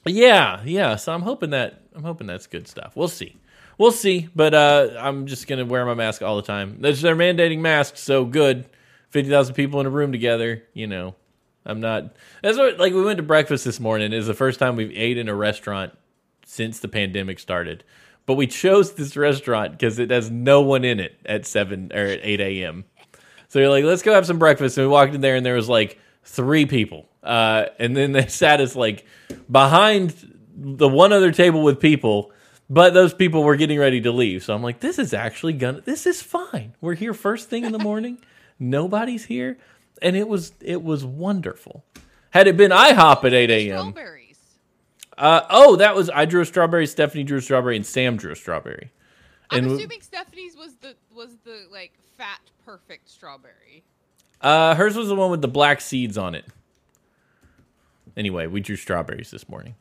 Yeah, 0.05 0.61
yeah. 0.65 0.95
So 0.95 1.13
I'm 1.13 1.21
hoping 1.21 1.51
that 1.51 1.81
I'm 1.95 2.03
hoping 2.03 2.27
that's 2.27 2.47
good 2.47 2.67
stuff. 2.67 2.93
We'll 2.95 3.07
see. 3.07 3.37
We'll 3.77 3.91
see. 3.91 4.29
But 4.35 4.53
uh, 4.53 4.89
I'm 4.99 5.27
just 5.27 5.47
gonna 5.47 5.65
wear 5.65 5.85
my 5.85 5.93
mask 5.93 6.21
all 6.21 6.35
the 6.35 6.41
time. 6.41 6.77
They're 6.79 6.93
they're 6.93 7.15
mandating 7.15 7.59
masks, 7.59 8.01
so 8.01 8.25
good. 8.25 8.65
Fifty 9.09 9.29
thousand 9.29 9.55
people 9.55 9.79
in 9.79 9.85
a 9.85 9.91
room 9.91 10.11
together. 10.11 10.63
You 10.73 10.87
know, 10.87 11.15
I'm 11.65 11.79
not. 11.79 12.15
That's 12.41 12.57
what 12.57 12.77
like 12.79 12.93
we 12.93 13.03
went 13.03 13.17
to 13.17 13.23
breakfast 13.23 13.65
this 13.65 13.79
morning. 13.79 14.13
Is 14.13 14.27
the 14.27 14.33
first 14.33 14.59
time 14.59 14.75
we've 14.75 14.91
ate 14.93 15.17
in 15.17 15.29
a 15.29 15.35
restaurant 15.35 15.93
since 16.45 16.79
the 16.79 16.87
pandemic 16.87 17.39
started. 17.39 17.83
But 18.25 18.35
we 18.35 18.47
chose 18.47 18.93
this 18.93 19.17
restaurant 19.17 19.73
because 19.73 19.99
it 19.99 20.09
has 20.09 20.31
no 20.31 20.61
one 20.61 20.85
in 20.85 20.99
it 20.99 21.17
at 21.25 21.45
seven 21.45 21.91
or 21.93 22.05
at 22.05 22.19
eight 22.23 22.39
a.m. 22.39 22.85
So 23.49 23.59
you're 23.59 23.69
like, 23.69 23.83
let's 23.83 24.01
go 24.01 24.13
have 24.13 24.25
some 24.25 24.39
breakfast. 24.39 24.77
And 24.77 24.87
we 24.87 24.91
walked 24.91 25.13
in 25.13 25.21
there, 25.21 25.35
and 25.35 25.45
there 25.45 25.55
was 25.55 25.69
like 25.69 25.99
three 26.23 26.65
people. 26.65 27.07
Uh, 27.21 27.65
and 27.79 27.95
then 27.95 28.11
they 28.11 28.27
sat 28.27 28.61
us 28.61 28.75
like 28.75 29.05
behind 29.49 30.13
the 30.55 30.87
one 30.87 31.11
other 31.13 31.31
table 31.31 31.63
with 31.63 31.79
people, 31.79 32.31
but 32.69 32.93
those 32.93 33.13
people 33.13 33.43
were 33.43 33.55
getting 33.55 33.79
ready 33.79 34.01
to 34.01 34.11
leave. 34.11 34.43
So 34.43 34.53
I'm 34.53 34.63
like, 34.63 34.79
this 34.79 34.99
is 34.99 35.13
actually 35.13 35.53
gonna, 35.53 35.81
this 35.81 36.05
is 36.05 36.21
fine. 36.21 36.73
We're 36.81 36.95
here 36.95 37.13
first 37.13 37.49
thing 37.49 37.65
in 37.65 37.71
the 37.71 37.79
morning. 37.79 38.19
Nobody's 38.59 39.25
here, 39.25 39.57
and 40.03 40.15
it 40.15 40.27
was 40.27 40.53
it 40.61 40.83
was 40.83 41.03
wonderful. 41.03 41.83
Had 42.31 42.47
it 42.47 42.57
been 42.57 42.71
IHOP 42.71 43.23
at 43.23 43.33
eight 43.33 43.49
a.m. 43.49 43.79
Strawberries. 43.91 44.39
Uh, 45.17 45.41
oh, 45.49 45.75
that 45.77 45.95
was 45.95 46.09
I 46.09 46.25
drew 46.25 46.41
a 46.41 46.45
strawberry. 46.45 46.85
Stephanie 46.85 47.23
drew 47.23 47.37
a 47.39 47.41
strawberry, 47.41 47.75
and 47.75 47.85
Sam 47.85 48.17
drew 48.17 48.31
a 48.31 48.35
strawberry. 48.35 48.91
I'm 49.49 49.59
And 49.59 49.67
w- 49.67 49.79
assuming 49.79 50.01
Stephanie's 50.01 50.55
was 50.55 50.75
the 50.75 50.95
was 51.15 51.37
the 51.43 51.67
like 51.71 51.93
fat 52.17 52.41
perfect 52.65 53.09
strawberry. 53.09 53.83
Uh, 54.41 54.75
hers 54.75 54.95
was 54.95 55.07
the 55.07 55.15
one 55.15 55.31
with 55.31 55.41
the 55.41 55.47
black 55.47 55.79
seeds 55.79 56.17
on 56.17 56.35
it. 56.35 56.45
Anyway, 58.17 58.45
we 58.45 58.59
drew 58.59 58.75
strawberries 58.75 59.31
this 59.31 59.47
morning. 59.47 59.75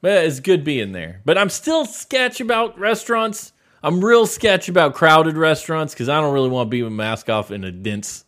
But 0.00 0.24
it's 0.24 0.40
good 0.40 0.64
being 0.64 0.92
there. 0.92 1.20
But 1.24 1.38
I'm 1.38 1.50
still 1.50 1.84
sketch 1.84 2.40
about 2.40 2.78
restaurants. 2.78 3.52
I'm 3.82 4.04
real 4.04 4.26
sketch 4.26 4.68
about 4.68 4.94
crowded 4.94 5.36
restaurants 5.36 5.94
because 5.94 6.08
I 6.08 6.20
don't 6.20 6.32
really 6.32 6.48
want 6.48 6.66
to 6.66 6.70
be 6.70 6.82
with 6.82 6.92
a 6.92 6.94
mask 6.94 7.28
off 7.28 7.50
in 7.50 7.64
a 7.64 7.70
dense 7.70 8.24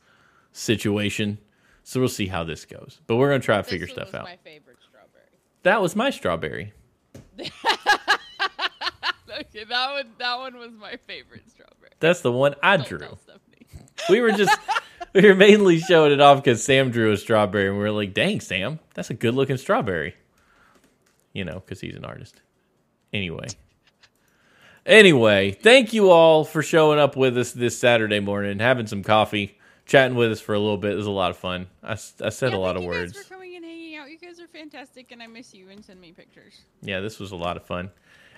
situation. 0.58 1.38
So 1.84 2.00
we'll 2.00 2.08
see 2.08 2.26
how 2.26 2.44
this 2.44 2.64
goes. 2.64 3.00
But 3.06 3.16
we're 3.16 3.28
gonna 3.28 3.40
try 3.40 3.56
to 3.56 3.62
figure 3.62 3.88
stuff 3.88 4.14
out. 4.14 4.24
My 4.24 4.36
favorite 4.44 4.76
strawberry. 4.86 5.24
That 5.62 5.80
was 5.80 5.96
my 5.96 6.10
strawberry. 6.10 6.72
Okay, 9.40 9.64
that 9.64 9.92
one 9.92 10.06
that 10.18 10.38
one 10.38 10.56
was 10.56 10.72
my 10.72 10.96
favorite 11.06 11.48
strawberry. 11.48 11.92
That's 12.00 12.22
the 12.22 12.32
one 12.32 12.54
I 12.62 12.76
Don't 12.76 12.88
drew. 12.88 13.18
We 14.10 14.20
were 14.20 14.32
just 14.32 14.56
we 15.14 15.22
were 15.22 15.34
mainly 15.34 15.78
showing 15.78 16.12
it 16.12 16.20
off 16.20 16.42
because 16.42 16.62
Sam 16.62 16.90
drew 16.90 17.12
a 17.12 17.16
strawberry, 17.16 17.68
and 17.68 17.76
we 17.76 17.82
were 17.82 17.90
like, 17.90 18.14
"Dang, 18.14 18.40
Sam, 18.40 18.80
that's 18.94 19.10
a 19.10 19.14
good 19.14 19.34
looking 19.34 19.56
strawberry." 19.56 20.14
You 21.32 21.44
know, 21.44 21.60
because 21.60 21.80
he's 21.80 21.94
an 21.94 22.04
artist. 22.04 22.40
Anyway. 23.12 23.46
Anyway, 24.86 25.50
thank 25.50 25.92
you 25.92 26.10
all 26.10 26.44
for 26.44 26.62
showing 26.62 26.98
up 26.98 27.14
with 27.14 27.36
us 27.36 27.52
this 27.52 27.78
Saturday 27.78 28.20
morning, 28.20 28.58
having 28.58 28.86
some 28.86 29.02
coffee, 29.02 29.57
chatting 29.88 30.16
with 30.16 30.30
us 30.30 30.40
for 30.40 30.54
a 30.54 30.58
little 30.60 30.76
bit. 30.76 30.92
It 30.92 30.96
was 30.96 31.06
a 31.06 31.10
lot 31.10 31.30
of 31.32 31.36
fun. 31.36 31.66
I, 31.82 31.92
I 31.92 31.96
said 31.96 32.52
Yeah, 32.52 32.56
a 32.56 32.60
lot 32.60 32.76
of 32.76 32.82
you 32.82 32.88
words. 32.88 33.12
Guys 33.14 33.24
for 33.24 33.34
coming 33.34 33.56
and 33.56 33.64
hanging 33.64 33.96
out. 33.96 34.08
You 34.10 34.18
guys 34.18 34.38
are 34.38 34.46
fantastic, 34.46 35.10
and 35.10 35.20
I 35.20 35.26
miss 35.26 35.52
you. 35.52 35.68
And 35.70 35.84
send 35.84 36.00
me 36.00 36.12
pictures. 36.12 36.60
Yeah, 36.82 37.00
this 37.00 37.18
was 37.18 37.32
a 37.32 37.36
lot 37.36 37.56
of 37.56 37.64
fun. 37.66 37.90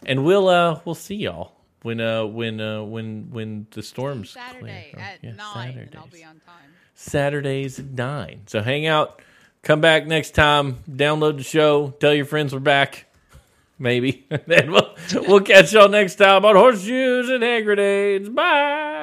And 0.06 0.24
we'll 0.24 0.48
uh 0.48 0.80
we'll 0.86 0.94
see 0.94 1.16
y'all 1.16 1.52
when 1.82 2.00
uh 2.00 2.24
when 2.24 2.58
uh 2.60 2.82
when 2.82 3.28
when 3.30 3.66
the 3.72 3.82
storms 3.82 4.32
clear. 4.32 4.44
Saturday 4.46 4.90
Or- 4.94 5.00
at 5.00 5.18
yeah, 5.22 5.32
nine, 5.32 5.76
and 5.76 5.94
I'll 5.94 6.04
Saturdays. 6.04 6.12
be 6.20 6.24
on 6.24 6.40
time. 6.46 6.70
Saturdays 6.94 7.78
at 7.78 7.86
nine. 7.86 8.42
So 8.46 8.62
hang 8.62 8.86
out, 8.86 9.20
come 9.62 9.80
back 9.82 10.06
next 10.06 10.30
time, 10.30 10.76
download 10.90 11.36
the 11.36 11.42
show, 11.42 11.90
tell 12.00 12.14
your 12.14 12.24
friends 12.24 12.54
we're 12.54 12.60
back. 12.60 13.06
Maybe. 13.78 14.26
and 14.30 14.70
we'll 14.72 14.94
we'll 15.26 15.40
catch 15.40 15.72
y'all 15.72 15.88
next 15.88 16.16
time 16.16 16.44
on 16.44 16.54
horseshoes 16.56 17.28
and 17.30 17.42
hand 17.42 17.64
grenades. 17.64 18.28
Bye. 18.28 18.99